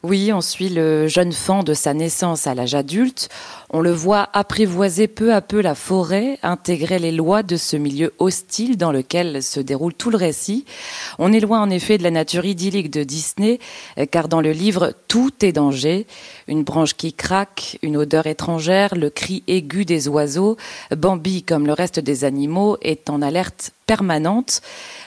Oui, 0.08 0.32
on 0.32 0.40
suit 0.40 0.68
le 0.68 1.08
jeune 1.08 1.32
fan 1.32 1.64
de 1.64 1.74
sa 1.74 1.92
naissance 1.92 2.46
à 2.46 2.54
l'âge 2.54 2.76
adulte. 2.76 3.28
On 3.70 3.80
le 3.80 3.90
voit 3.90 4.28
apprivoiser 4.32 5.08
peu 5.08 5.34
à 5.34 5.40
peu 5.40 5.60
la 5.60 5.74
forêt, 5.74 6.38
intégrer 6.44 7.00
les 7.00 7.10
lois 7.10 7.42
de 7.42 7.56
ce 7.56 7.76
milieu 7.76 8.12
hostile 8.18 8.76
dans 8.76 8.92
lequel 8.92 9.42
se 9.42 9.58
déroule 9.58 9.94
tout 9.94 10.10
le 10.10 10.16
récit. 10.16 10.64
On 11.18 11.32
est 11.32 11.40
loin 11.40 11.60
en 11.60 11.70
effet 11.70 11.98
de 11.98 12.04
la 12.04 12.12
nature 12.12 12.44
idyllique 12.44 12.92
de 12.92 13.02
Disney, 13.02 13.58
car 14.12 14.28
dans 14.28 14.40
le 14.40 14.52
livre, 14.52 14.92
tout 15.08 15.32
est 15.44 15.52
danger. 15.52 16.06
Une 16.46 16.62
branche 16.62 16.94
qui 16.94 17.12
craque, 17.12 17.78
une 17.82 17.96
odeur 17.96 18.26
étrangère, 18.26 18.94
le 18.94 19.10
cri 19.10 19.42
aigu 19.48 19.84
des 19.84 20.06
oiseaux. 20.06 20.56
Bambi, 20.96 21.42
comme 21.42 21.66
le 21.66 21.72
reste 21.72 21.98
des 21.98 22.24
animaux, 22.24 22.76
est 22.82 23.10
en 23.10 23.20
alerte 23.20 23.72
permanente. 23.86 24.62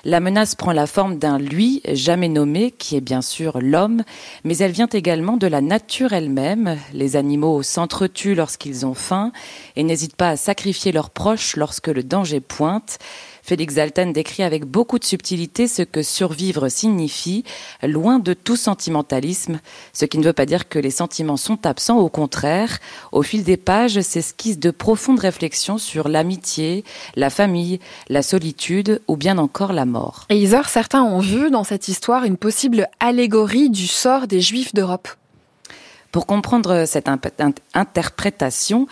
La 0.05 0.19
menace 0.19 0.55
prend 0.55 0.71
la 0.71 0.87
forme 0.87 1.17
d'un 1.17 1.37
lui 1.37 1.81
jamais 1.91 2.29
nommé, 2.29 2.71
qui 2.71 2.95
est 2.95 3.01
bien 3.01 3.21
sûr 3.21 3.59
l'homme, 3.61 4.03
mais 4.43 4.57
elle 4.57 4.71
vient 4.71 4.87
également 4.87 5.37
de 5.37 5.47
la 5.47 5.61
nature 5.61 6.13
elle-même. 6.13 6.77
Les 6.93 7.15
animaux 7.15 7.61
s'entretuent 7.61 8.35
lorsqu'ils 8.49 8.83
ont 8.83 8.95
faim 8.95 9.31
et 9.75 9.83
n'hésitent 9.83 10.15
pas 10.15 10.29
à 10.29 10.35
sacrifier 10.35 10.91
leurs 10.91 11.11
proches 11.11 11.55
lorsque 11.55 11.87
le 11.87 12.01
danger 12.01 12.39
pointe. 12.39 12.97
Félix 13.43 13.75
Zalten 13.75 14.11
décrit 14.11 14.41
avec 14.41 14.65
beaucoup 14.65 14.97
de 14.97 15.03
subtilité 15.03 15.67
ce 15.67 15.83
que 15.83 16.01
survivre 16.01 16.67
signifie, 16.67 17.43
loin 17.83 18.17
de 18.17 18.33
tout 18.33 18.55
sentimentalisme, 18.55 19.59
ce 19.93 20.05
qui 20.05 20.17
ne 20.17 20.23
veut 20.23 20.33
pas 20.33 20.47
dire 20.47 20.67
que 20.67 20.79
les 20.79 20.89
sentiments 20.89 21.37
sont 21.37 21.67
absents, 21.67 21.99
au 21.99 22.09
contraire, 22.09 22.79
au 23.11 23.21
fil 23.21 23.43
des 23.43 23.57
pages 23.57 24.01
s'esquissent 24.01 24.59
de 24.59 24.71
profondes 24.71 25.19
réflexions 25.19 25.77
sur 25.77 26.09
l'amitié, 26.09 26.83
la 27.15 27.29
famille, 27.29 27.79
la 28.07 28.23
solitude 28.23 28.99
ou 29.07 29.15
bien 29.15 29.37
encore 29.37 29.73
la 29.73 29.85
mort. 29.85 30.25
Et 30.29 30.37
Isor, 30.37 30.69
certains 30.69 31.03
ont 31.03 31.19
vu 31.19 31.51
dans 31.51 31.63
cette 31.63 31.87
histoire 31.87 32.23
une 32.23 32.37
possible 32.37 32.87
allégorie 32.99 33.69
du 33.69 33.85
sort 33.85 34.25
des 34.25 34.41
Juifs 34.41 34.73
d'Europe. 34.73 35.07
Pour 36.11 36.25
comprendre 36.25 36.85
cette 36.85 37.07
interprétation, 37.73 38.87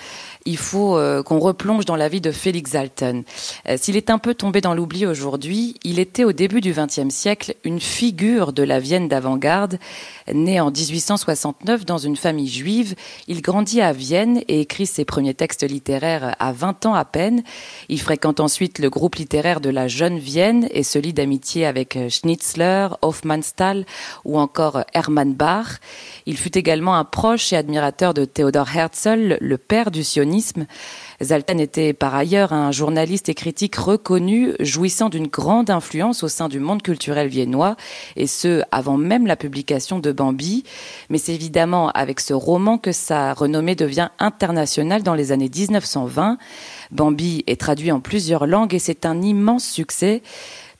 il 0.47 0.57
faut 0.57 0.97
euh, 0.97 1.21
qu'on 1.21 1.39
replonge 1.39 1.85
dans 1.85 1.97
la 1.97 2.07
vie 2.07 2.21
de 2.21 2.31
Félix 2.31 2.71
Zalten. 2.71 3.23
Euh, 3.67 3.75
s'il 3.77 3.97
est 3.97 4.09
un 4.09 4.17
peu 4.17 4.33
tombé 4.33 4.61
dans 4.61 4.73
l'oubli 4.73 5.05
aujourd'hui, 5.05 5.75
il 5.83 5.99
était 5.99 6.23
au 6.23 6.31
début 6.31 6.61
du 6.61 6.73
XXe 6.73 7.13
siècle 7.13 7.55
une 7.65 7.81
figure 7.81 8.53
de 8.53 8.63
la 8.63 8.79
Vienne 8.79 9.09
d'avant-garde. 9.09 9.77
Né 10.33 10.59
en 10.59 10.71
1869 10.71 11.85
dans 11.85 11.97
une 11.97 12.15
famille 12.15 12.47
juive, 12.47 12.95
il 13.27 13.41
grandit 13.41 13.81
à 13.81 13.91
Vienne 13.91 14.41
et 14.47 14.61
écrit 14.61 14.85
ses 14.85 15.03
premiers 15.03 15.33
textes 15.33 15.69
littéraires 15.69 16.35
à 16.39 16.53
20 16.53 16.85
ans 16.85 16.93
à 16.93 17.03
peine. 17.03 17.43
Il 17.89 17.99
fréquente 17.99 18.39
ensuite 18.39 18.79
le 18.79 18.89
groupe 18.89 19.15
littéraire 19.15 19.59
de 19.59 19.69
la 19.69 19.87
Jeune 19.87 20.17
Vienne 20.17 20.67
et 20.71 20.83
se 20.83 20.97
lie 20.97 21.13
d'amitié 21.13 21.65
avec 21.65 21.97
Schnitzler, 22.09 22.87
Hofmannsthal 23.01 23.85
ou 24.23 24.39
encore 24.39 24.83
Hermann 24.93 25.33
Bach. 25.33 25.79
Il 26.25 26.37
fut 26.37 26.57
également 26.57 26.95
un 26.95 27.03
proche 27.03 27.51
et 27.51 27.57
admirateur 27.57 28.13
de 28.13 28.23
Theodor 28.23 28.67
Herzl, 28.73 29.37
le 29.41 29.57
père 29.57 29.91
du 29.91 30.03
sionisme 30.03 30.36
Zaltan 31.21 31.57
était 31.57 31.93
par 31.93 32.15
ailleurs 32.15 32.53
un 32.53 32.71
journaliste 32.71 33.29
et 33.29 33.33
critique 33.33 33.75
reconnu, 33.75 34.53
jouissant 34.59 35.09
d'une 35.09 35.27
grande 35.27 35.69
influence 35.69 36.23
au 36.23 36.27
sein 36.27 36.49
du 36.49 36.59
monde 36.59 36.81
culturel 36.81 37.27
viennois, 37.27 37.75
et 38.15 38.27
ce, 38.27 38.61
avant 38.71 38.97
même 38.97 39.27
la 39.27 39.35
publication 39.35 39.99
de 39.99 40.11
Bambi. 40.11 40.63
Mais 41.09 41.17
c'est 41.17 41.33
évidemment 41.33 41.89
avec 41.89 42.19
ce 42.19 42.33
roman 42.33 42.77
que 42.77 42.91
sa 42.91 43.33
renommée 43.33 43.75
devient 43.75 44.09
internationale 44.19 45.03
dans 45.03 45.15
les 45.15 45.31
années 45.31 45.51
1920. 45.53 46.38
Bambi 46.91 47.43
est 47.47 47.59
traduit 47.59 47.91
en 47.91 47.99
plusieurs 47.99 48.47
langues 48.47 48.73
et 48.73 48.79
c'est 48.79 49.05
un 49.05 49.21
immense 49.21 49.65
succès. 49.65 50.21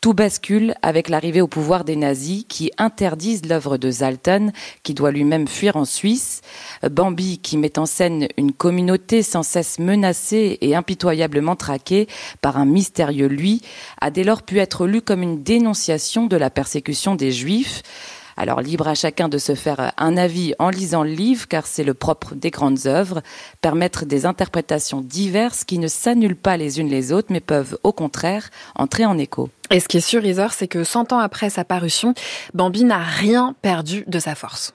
Tout 0.02 0.14
bascule 0.14 0.76
avec 0.84 1.10
l'arrivée 1.10 1.42
au 1.42 1.48
pouvoir 1.48 1.84
des 1.84 1.96
nazis 1.96 2.46
qui 2.48 2.72
interdisent 2.78 3.46
l'œuvre 3.46 3.78
de 3.78 3.90
Zalten, 3.90 4.54
qui 4.84 4.94
doit 4.94 5.12
lui-même 5.12 5.48
fuir 5.48 5.76
en 5.76 5.86
Suisse. 5.86 6.42
Bambi, 6.90 7.40
qui 7.40 7.58
met 7.58 7.80
en 7.80 7.86
scène 7.88 8.28
une 8.38 8.52
communauté 8.52 9.24
sans 9.24 9.44
cesse 9.44 9.80
menacée 9.80 10.60
et 10.62 10.76
impitoyablement 10.76 11.56
traquée 11.56 12.08
par 12.42 12.58
un 12.58 12.66
mystérieux 12.66 13.28
lui, 13.28 13.62
a 14.00 14.12
dès 14.12 14.24
lors 14.24 14.44
pu 14.44 14.60
être 14.60 14.86
lu 14.86 15.02
comme 15.02 15.24
une 15.24 15.42
dénonciation 15.42 16.28
de 16.28 16.38
la 16.38 16.52
persécution 16.52 17.16
des 17.16 17.32
Juifs. 17.32 17.82
Alors 18.38 18.62
libre 18.62 18.88
à 18.88 18.94
chacun 18.94 19.30
de 19.30 19.40
se 19.40 19.56
faire 19.56 19.94
un 19.98 20.16
avis 20.16 20.54
en 20.60 20.70
lisant 20.70 21.04
le 21.04 21.10
livre, 21.10 21.48
car 21.48 21.66
c'est 21.66 21.84
le 21.84 21.96
propre 21.96 22.36
des 22.36 22.52
grandes 22.52 22.86
œuvres, 22.86 23.22
permettre 23.62 24.06
des 24.06 24.28
interprétations 24.28 25.02
diverses 25.02 25.64
qui 25.64 25.80
ne 25.80 25.88
s'annulent 25.88 26.36
pas 26.36 26.56
les 26.56 26.80
unes 26.80 26.88
les 26.88 27.12
autres, 27.12 27.30
mais 27.32 27.40
peuvent 27.40 27.78
au 27.84 27.92
contraire 27.92 28.50
entrer 28.76 29.06
en 29.06 29.18
écho. 29.18 29.50
Et 29.72 29.80
ce 29.80 29.88
qui 29.88 29.98
est 29.98 30.02
sûr, 30.02 30.24
Isor, 30.24 30.54
c'est 30.54 30.68
que 30.68 30.84
100 30.84 31.14
ans 31.14 31.20
après 31.20 31.50
sa 31.50 31.66
parution, 31.66 32.14
Bambi 32.54 32.84
n'a 32.84 33.00
rien 33.00 33.56
perdu 33.62 34.04
de 34.08 34.20
sa 34.20 34.36
force. 34.36 34.74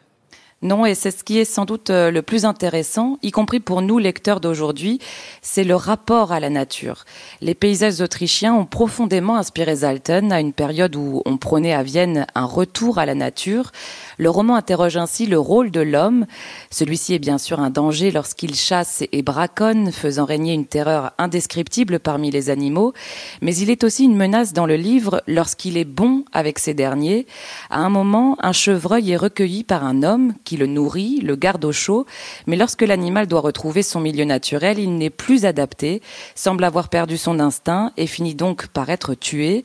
Non, 0.62 0.86
et 0.86 0.94
c'est 0.94 1.10
ce 1.10 1.24
qui 1.24 1.38
est 1.38 1.44
sans 1.44 1.64
doute 1.64 1.90
euh, 1.90 2.12
le 2.12 2.22
plus 2.22 2.44
intéressant, 2.44 3.18
y 3.24 3.32
compris 3.32 3.58
pour 3.58 3.82
nous 3.82 3.98
lecteurs 3.98 4.38
d'aujourd'hui, 4.38 5.00
c'est 5.40 5.64
le 5.64 5.74
rapport 5.74 6.30
à 6.30 6.38
la 6.38 6.50
nature. 6.50 7.04
Les 7.40 7.56
paysages 7.56 8.00
autrichiens 8.00 8.54
ont 8.54 8.64
profondément 8.64 9.36
inspiré 9.36 9.74
Zalten 9.74 10.30
à 10.30 10.38
une 10.38 10.52
période 10.52 10.94
où 10.94 11.20
on 11.24 11.36
prônait 11.36 11.72
à 11.72 11.82
Vienne 11.82 12.26
un 12.36 12.44
retour 12.44 12.98
à 12.98 13.06
la 13.06 13.16
nature. 13.16 13.72
Le 14.18 14.30
roman 14.30 14.54
interroge 14.54 14.96
ainsi 14.96 15.26
le 15.26 15.36
rôle 15.36 15.72
de 15.72 15.80
l'homme. 15.80 16.26
Celui-ci 16.70 17.14
est 17.14 17.18
bien 17.18 17.38
sûr 17.38 17.58
un 17.58 17.70
danger 17.70 18.12
lorsqu'il 18.12 18.54
chasse 18.54 19.02
et 19.10 19.22
braconne, 19.22 19.90
faisant 19.90 20.26
régner 20.26 20.52
une 20.52 20.66
terreur 20.66 21.10
indescriptible 21.18 21.98
parmi 21.98 22.30
les 22.30 22.50
animaux, 22.50 22.92
mais 23.40 23.56
il 23.56 23.68
est 23.68 23.82
aussi 23.82 24.04
une 24.04 24.16
menace 24.16 24.52
dans 24.52 24.66
le 24.66 24.76
livre 24.76 25.24
lorsqu'il 25.26 25.76
est 25.76 25.84
bon 25.84 26.24
avec 26.32 26.60
ces 26.60 26.72
derniers. 26.72 27.26
À 27.68 27.80
un 27.80 27.90
moment, 27.90 28.36
un 28.40 28.52
chevreuil 28.52 29.10
est 29.10 29.16
recueilli 29.16 29.64
par 29.64 29.84
un 29.84 30.04
homme 30.04 30.34
le 30.56 30.66
nourrit, 30.66 31.20
le 31.22 31.36
garde 31.36 31.64
au 31.64 31.72
chaud, 31.72 32.06
mais 32.46 32.56
lorsque 32.56 32.82
l'animal 32.82 33.26
doit 33.26 33.40
retrouver 33.40 33.82
son 33.82 34.00
milieu 34.00 34.24
naturel, 34.24 34.78
il 34.78 34.96
n'est 34.96 35.10
plus 35.10 35.44
adapté, 35.44 36.02
semble 36.34 36.64
avoir 36.64 36.88
perdu 36.88 37.16
son 37.16 37.40
instinct 37.40 37.92
et 37.96 38.06
finit 38.06 38.34
donc 38.34 38.68
par 38.68 38.90
être 38.90 39.14
tué. 39.14 39.64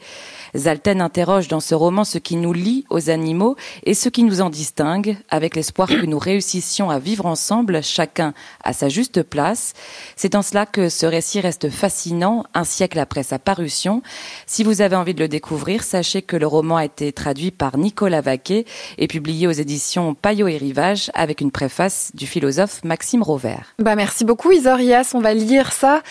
Zalten 0.58 1.01
interroge 1.01 1.47
dans 1.47 1.60
ce 1.60 1.76
roman 1.76 2.03
ce 2.03 2.18
qui 2.18 2.36
nous 2.36 2.53
lie 2.53 2.86
aux 2.89 3.10
animaux 3.10 3.55
et 3.84 3.93
ce 3.93 4.10
qui 4.10 4.24
nous 4.24 4.41
en 4.41 4.49
distingue, 4.49 5.18
avec 5.30 5.55
l'espoir 5.55 5.88
que 5.88 6.05
nous 6.05 6.18
réussissions 6.18 6.89
à 6.89 6.99
vivre 6.99 7.26
ensemble, 7.26 7.84
chacun 7.84 8.34
à 8.64 8.74
sa 8.74 8.89
juste 8.89 9.22
place. 9.24 9.74
C'est 10.16 10.36
en 10.36 10.41
cela 10.41 10.66
que 10.66 10.89
ce 10.89 11.05
récit 11.05 11.39
reste 11.39 11.70
fascinant, 11.70 12.45
un 12.53 12.64
siècle 12.64 12.99
après 12.99 13.24
sa 13.24 13.39
parution. 13.39 14.01
Si 14.45 14.64
vous 14.64 14.82
avez 14.82 14.95
envie 14.95 15.14
de 15.14 15.20
le 15.20 15.28
découvrir, 15.28 15.84
sachez 15.84 16.22
que 16.22 16.36
le 16.36 16.47
roman 16.47 16.78
a 16.78 16.86
été 16.86 17.14
traduit 17.14 17.51
par 17.51 17.78
Nicolas 17.78 18.22
Vaquet 18.22 18.66
et 18.97 19.08
publié 19.08 19.47
aux 19.47 19.51
éditions 19.51 20.16
Payot 20.16 20.47
et 20.47 20.58
Rivage 20.58 21.12
avec 21.14 21.41
une 21.41 21.51
préface 21.51 22.12
du 22.16 22.26
philosophe 22.26 22.84
Maxime 22.84 23.22
Rovert. 23.22 23.76
Bah 23.80 23.95
merci 23.95 24.26
beaucoup 24.26 24.51
Isorias, 24.51 25.12
on 25.14 25.20
va 25.20 25.34
lire 25.34 25.72
ça 25.72 26.01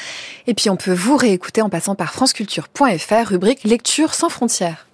et 0.46 0.54
puis 0.54 0.70
on 0.70 0.76
peut 0.76 0.92
vous 0.92 1.16
réécouter 1.16 1.62
en 1.62 1.68
passant 1.68 1.94
par 1.94 2.12
franceculture.fr 2.12 3.28
rubrique 3.28 3.64
lecture 3.64 4.14
sans 4.14 4.28
frontières. 4.36 4.85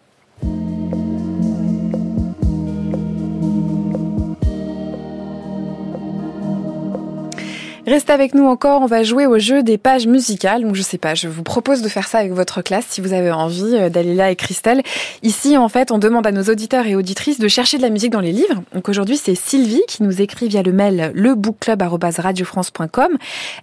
Restez 7.92 8.14
avec 8.14 8.32
nous 8.32 8.46
encore, 8.46 8.80
on 8.80 8.86
va 8.86 9.02
jouer 9.02 9.26
au 9.26 9.38
jeu 9.38 9.62
des 9.62 9.76
pages 9.76 10.06
musicales. 10.06 10.62
Donc 10.62 10.74
je 10.74 10.80
sais 10.80 10.96
pas, 10.96 11.14
je 11.14 11.28
vous 11.28 11.42
propose 11.42 11.82
de 11.82 11.90
faire 11.90 12.08
ça 12.08 12.20
avec 12.20 12.32
votre 12.32 12.62
classe 12.62 12.86
si 12.88 13.02
vous 13.02 13.12
avez 13.12 13.30
envie, 13.30 13.76
euh, 13.76 13.90
Dalila 13.90 14.30
et 14.30 14.36
Christelle. 14.36 14.80
Ici, 15.22 15.58
en 15.58 15.68
fait, 15.68 15.90
on 15.90 15.98
demande 15.98 16.26
à 16.26 16.32
nos 16.32 16.44
auditeurs 16.44 16.86
et 16.86 16.96
auditrices 16.96 17.38
de 17.38 17.48
chercher 17.48 17.76
de 17.76 17.82
la 17.82 17.90
musique 17.90 18.10
dans 18.10 18.22
les 18.22 18.32
livres. 18.32 18.62
Donc 18.72 18.88
aujourd'hui, 18.88 19.18
c'est 19.18 19.34
Sylvie 19.34 19.82
qui 19.88 20.02
nous 20.02 20.22
écrit 20.22 20.48
via 20.48 20.62
le 20.62 20.72
mail 20.72 21.12
lebookclub@radiofrance.com. 21.14 23.18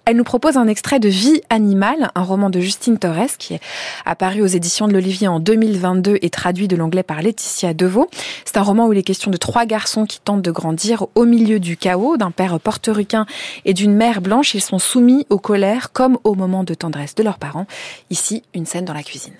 Elle 0.05 0.15
nous 0.15 0.23
propose 0.23 0.57
un 0.57 0.67
extrait 0.67 0.99
de 0.99 1.09
Vie 1.09 1.41
animale, 1.49 2.11
un 2.13 2.21
roman 2.21 2.51
de 2.51 2.59
Justine 2.59 2.99
Torres 2.99 3.35
qui 3.39 3.55
est 3.55 3.61
apparu 4.05 4.43
aux 4.43 4.45
éditions 4.45 4.87
de 4.87 4.93
l'Olivier 4.93 5.27
en 5.27 5.39
2022 5.39 6.19
et 6.21 6.29
traduit 6.29 6.67
de 6.67 6.75
l'anglais 6.75 7.01
par 7.01 7.23
Laetitia 7.23 7.73
Deveau. 7.73 8.07
C'est 8.45 8.57
un 8.57 8.61
roman 8.61 8.85
où 8.85 8.93
il 8.93 8.99
est 8.99 9.01
question 9.01 9.31
de 9.31 9.37
trois 9.37 9.65
garçons 9.65 10.05
qui 10.05 10.19
tentent 10.19 10.43
de 10.43 10.51
grandir 10.51 11.07
au 11.15 11.25
milieu 11.25 11.59
du 11.59 11.77
chaos, 11.77 12.15
d'un 12.15 12.29
père 12.29 12.59
portoricain 12.59 13.25
et 13.65 13.73
d'une 13.73 13.95
mère 13.95 14.18
ils 14.53 14.61
sont 14.61 14.79
soumis 14.79 15.25
aux 15.29 15.39
colères 15.39 15.91
comme 15.91 16.17
au 16.23 16.35
moment 16.35 16.63
de 16.63 16.73
tendresse 16.73 17.15
de 17.15 17.23
leurs 17.23 17.37
parents. 17.37 17.65
Ici, 18.09 18.43
une 18.53 18.65
scène 18.65 18.85
dans 18.85 18.93
la 18.93 19.03
cuisine. 19.03 19.33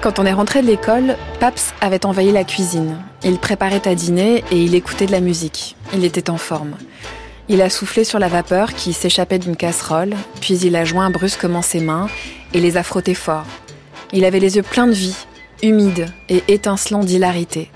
Quand 0.00 0.20
on 0.20 0.26
est 0.26 0.32
rentré 0.32 0.62
de 0.62 0.66
l'école, 0.68 1.16
Paps 1.40 1.74
avait 1.80 2.06
envahi 2.06 2.30
la 2.30 2.44
cuisine. 2.44 2.98
Il 3.24 3.38
préparait 3.38 3.86
à 3.86 3.96
dîner 3.96 4.44
et 4.52 4.62
il 4.62 4.76
écoutait 4.76 5.06
de 5.06 5.12
la 5.12 5.20
musique. 5.20 5.76
Il 5.92 6.04
était 6.04 6.30
en 6.30 6.36
forme. 6.36 6.76
Il 7.50 7.62
a 7.62 7.70
soufflé 7.70 8.04
sur 8.04 8.18
la 8.18 8.28
vapeur 8.28 8.74
qui 8.74 8.92
s'échappait 8.92 9.38
d'une 9.38 9.56
casserole, 9.56 10.14
puis 10.40 10.58
il 10.58 10.76
a 10.76 10.84
joint 10.84 11.08
brusquement 11.08 11.62
ses 11.62 11.80
mains 11.80 12.08
et 12.52 12.60
les 12.60 12.76
a 12.76 12.82
frottés 12.82 13.14
fort. 13.14 13.46
Il 14.12 14.26
avait 14.26 14.40
les 14.40 14.56
yeux 14.56 14.62
pleins 14.62 14.86
de 14.86 14.92
vie, 14.92 15.16
humides 15.62 16.12
et 16.28 16.42
étincelants 16.48 17.04
d'hilarité. 17.04 17.70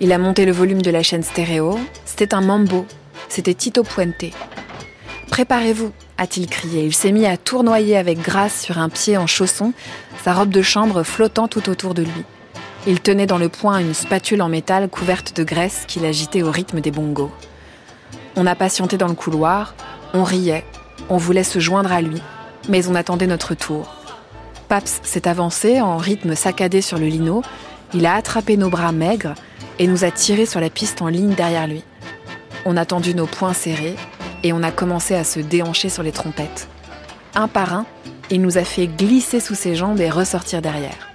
Il 0.00 0.12
a 0.12 0.18
monté 0.18 0.44
le 0.44 0.52
volume 0.52 0.82
de 0.82 0.90
la 0.90 1.02
chaîne 1.02 1.22
stéréo. 1.22 1.78
C'était 2.04 2.34
un 2.34 2.42
mambo. 2.42 2.86
C'était 3.28 3.54
Tito 3.54 3.82
Puente. 3.82 4.26
Préparez-vous, 5.30 5.92
a-t-il 6.18 6.46
crié. 6.46 6.84
Il 6.84 6.94
s'est 6.94 7.12
mis 7.12 7.26
à 7.26 7.36
tournoyer 7.36 7.96
avec 7.96 8.20
grâce 8.20 8.60
sur 8.60 8.78
un 8.78 8.90
pied 8.90 9.16
en 9.16 9.26
chausson, 9.26 9.72
sa 10.22 10.34
robe 10.34 10.50
de 10.50 10.62
chambre 10.62 11.02
flottant 11.02 11.48
tout 11.48 11.68
autour 11.70 11.94
de 11.94 12.02
lui. 12.02 12.24
Il 12.86 13.00
tenait 13.00 13.26
dans 13.26 13.38
le 13.38 13.48
poing 13.48 13.78
une 13.78 13.94
spatule 13.94 14.42
en 14.42 14.48
métal 14.48 14.88
couverte 14.88 15.34
de 15.36 15.44
graisse 15.44 15.84
qu'il 15.88 16.04
agitait 16.04 16.42
au 16.42 16.50
rythme 16.50 16.80
des 16.80 16.90
bongos. 16.90 17.32
On 18.36 18.46
a 18.46 18.54
patienté 18.54 18.96
dans 18.96 19.08
le 19.08 19.14
couloir, 19.14 19.74
on 20.14 20.22
riait, 20.22 20.64
on 21.08 21.16
voulait 21.16 21.44
se 21.44 21.58
joindre 21.58 21.92
à 21.92 22.00
lui, 22.00 22.22
mais 22.68 22.88
on 22.88 22.94
attendait 22.94 23.26
notre 23.26 23.54
tour. 23.54 23.94
Paps 24.68 25.00
s'est 25.02 25.26
avancé 25.26 25.80
en 25.80 25.96
rythme 25.96 26.34
saccadé 26.34 26.82
sur 26.82 26.98
le 26.98 27.06
lino, 27.06 27.42
il 27.94 28.04
a 28.06 28.14
attrapé 28.14 28.56
nos 28.56 28.68
bras 28.68 28.92
maigres 28.92 29.34
et 29.78 29.86
nous 29.86 30.04
a 30.04 30.10
tirés 30.10 30.46
sur 30.46 30.60
la 30.60 30.70
piste 30.70 31.00
en 31.00 31.08
ligne 31.08 31.34
derrière 31.34 31.66
lui. 31.66 31.82
On 32.64 32.76
a 32.76 32.84
tendu 32.84 33.14
nos 33.14 33.26
poings 33.26 33.54
serrés 33.54 33.96
et 34.42 34.52
on 34.52 34.62
a 34.62 34.70
commencé 34.70 35.14
à 35.14 35.24
se 35.24 35.40
déhancher 35.40 35.88
sur 35.88 36.02
les 36.02 36.12
trompettes. 36.12 36.68
Un 37.34 37.48
par 37.48 37.72
un, 37.72 37.86
il 38.30 38.42
nous 38.42 38.58
a 38.58 38.64
fait 38.64 38.86
glisser 38.86 39.40
sous 39.40 39.54
ses 39.54 39.74
jambes 39.74 40.00
et 40.00 40.10
ressortir 40.10 40.60
derrière. 40.60 41.08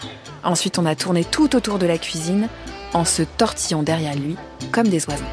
Ensuite, 0.44 0.80
on 0.80 0.86
a 0.86 0.96
tourné 0.96 1.24
tout 1.24 1.56
autour 1.56 1.78
de 1.78 1.86
la 1.86 1.98
cuisine 1.98 2.48
en 2.94 3.06
se 3.06 3.22
tortillant 3.24 3.84
derrière 3.84 4.16
lui 4.16 4.36
comme 4.72 4.88
des 4.88 5.08
oiseaux. 5.08 5.24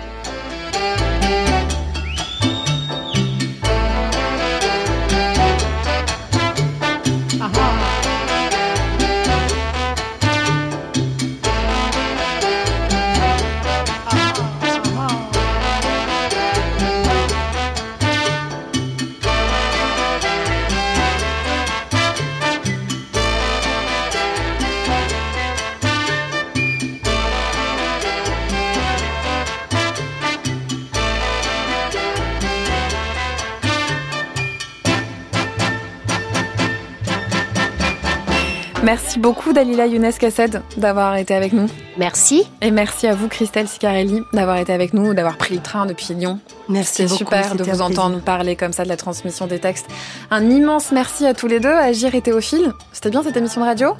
Merci 38.90 39.20
beaucoup 39.20 39.52
Dalila 39.52 39.86
Younes 39.86 40.12
Kassed 40.18 40.62
d'avoir 40.76 41.14
été 41.14 41.32
avec 41.32 41.52
nous. 41.52 41.68
Merci. 41.96 42.42
Et 42.60 42.72
merci 42.72 43.06
à 43.06 43.14
vous 43.14 43.28
Christelle 43.28 43.68
Sicarelli 43.68 44.24
d'avoir 44.32 44.56
été 44.56 44.72
avec 44.72 44.94
nous, 44.94 45.14
d'avoir 45.14 45.36
pris 45.36 45.54
le 45.54 45.60
train 45.60 45.86
depuis 45.86 46.12
Lyon. 46.12 46.40
Merci 46.68 47.06
C'est 47.06 47.14
super 47.14 47.54
de 47.54 47.62
vous 47.62 47.82
entendre 47.82 48.20
parler 48.20 48.56
comme 48.56 48.72
ça 48.72 48.82
de 48.82 48.88
la 48.88 48.96
transmission 48.96 49.46
des 49.46 49.60
textes. 49.60 49.86
Un 50.32 50.50
immense 50.50 50.90
merci 50.90 51.24
à 51.24 51.34
tous 51.34 51.46
les 51.46 51.60
deux, 51.60 51.68
Agir 51.68 52.16
et 52.16 52.20
Théophile. 52.20 52.72
C'était 52.90 53.10
bien 53.10 53.22
cette 53.22 53.36
émission 53.36 53.60
de 53.60 53.66
radio? 53.66 53.94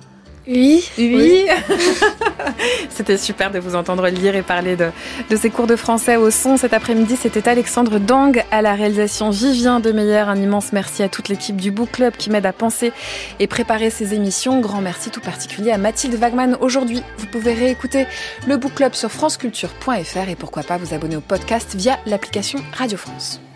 Oui. 0.47 0.85
Oui. 0.99 1.47
C'était 2.91 3.19
super 3.19 3.51
de 3.51 3.59
vous 3.59 3.75
entendre 3.75 4.09
lire 4.09 4.35
et 4.35 4.43
parler 4.43 4.77
de, 4.77 4.91
de 5.29 5.37
ces 5.37 5.51
cours 5.51 5.67
de 5.67 5.77
français 5.77 6.17
au 6.17 6.31
son. 6.31 6.57
Cet 6.57 6.73
après-midi, 6.73 7.17
c'était 7.17 7.49
Alexandre 7.49 7.99
Dang 7.99 8.43
à 8.51 8.63
la 8.63 8.75
réalisation 8.75 9.31
Vivien 9.31 9.81
de 9.81 9.93
Meyer. 9.93 10.25
Un 10.29 10.37
immense 10.37 10.73
merci 10.73 11.03
à 11.03 11.09
toute 11.09 11.29
l'équipe 11.29 11.57
du 11.57 11.71
Book 11.71 11.93
Club 11.93 12.15
qui 12.17 12.31
m'aide 12.31 12.47
à 12.47 12.53
penser 12.53 12.93
et 13.39 13.47
préparer 13.47 13.91
ces 13.91 14.15
émissions. 14.15 14.61
Grand 14.61 14.81
merci 14.81 15.11
tout 15.11 15.21
particulier 15.21 15.71
à 15.71 15.79
Mathilde 15.79 16.15
Wagman. 16.15 16.57
Aujourd'hui, 16.61 17.03
vous 17.19 17.27
pouvez 17.27 17.55
réécouter 17.55 18.07
le 18.47 18.57
Book 18.57 18.75
Club 18.75 18.95
sur 18.95 19.11
franceculture.fr 19.11 20.29
et 20.29 20.37
pourquoi 20.37 20.63
pas 20.63 20.79
vous 20.79 20.95
abonner 20.95 21.17
au 21.17 21.21
podcast 21.21 21.75
via 21.77 21.99
l'application 22.07 22.59
Radio 22.73 22.97
France. 22.99 23.41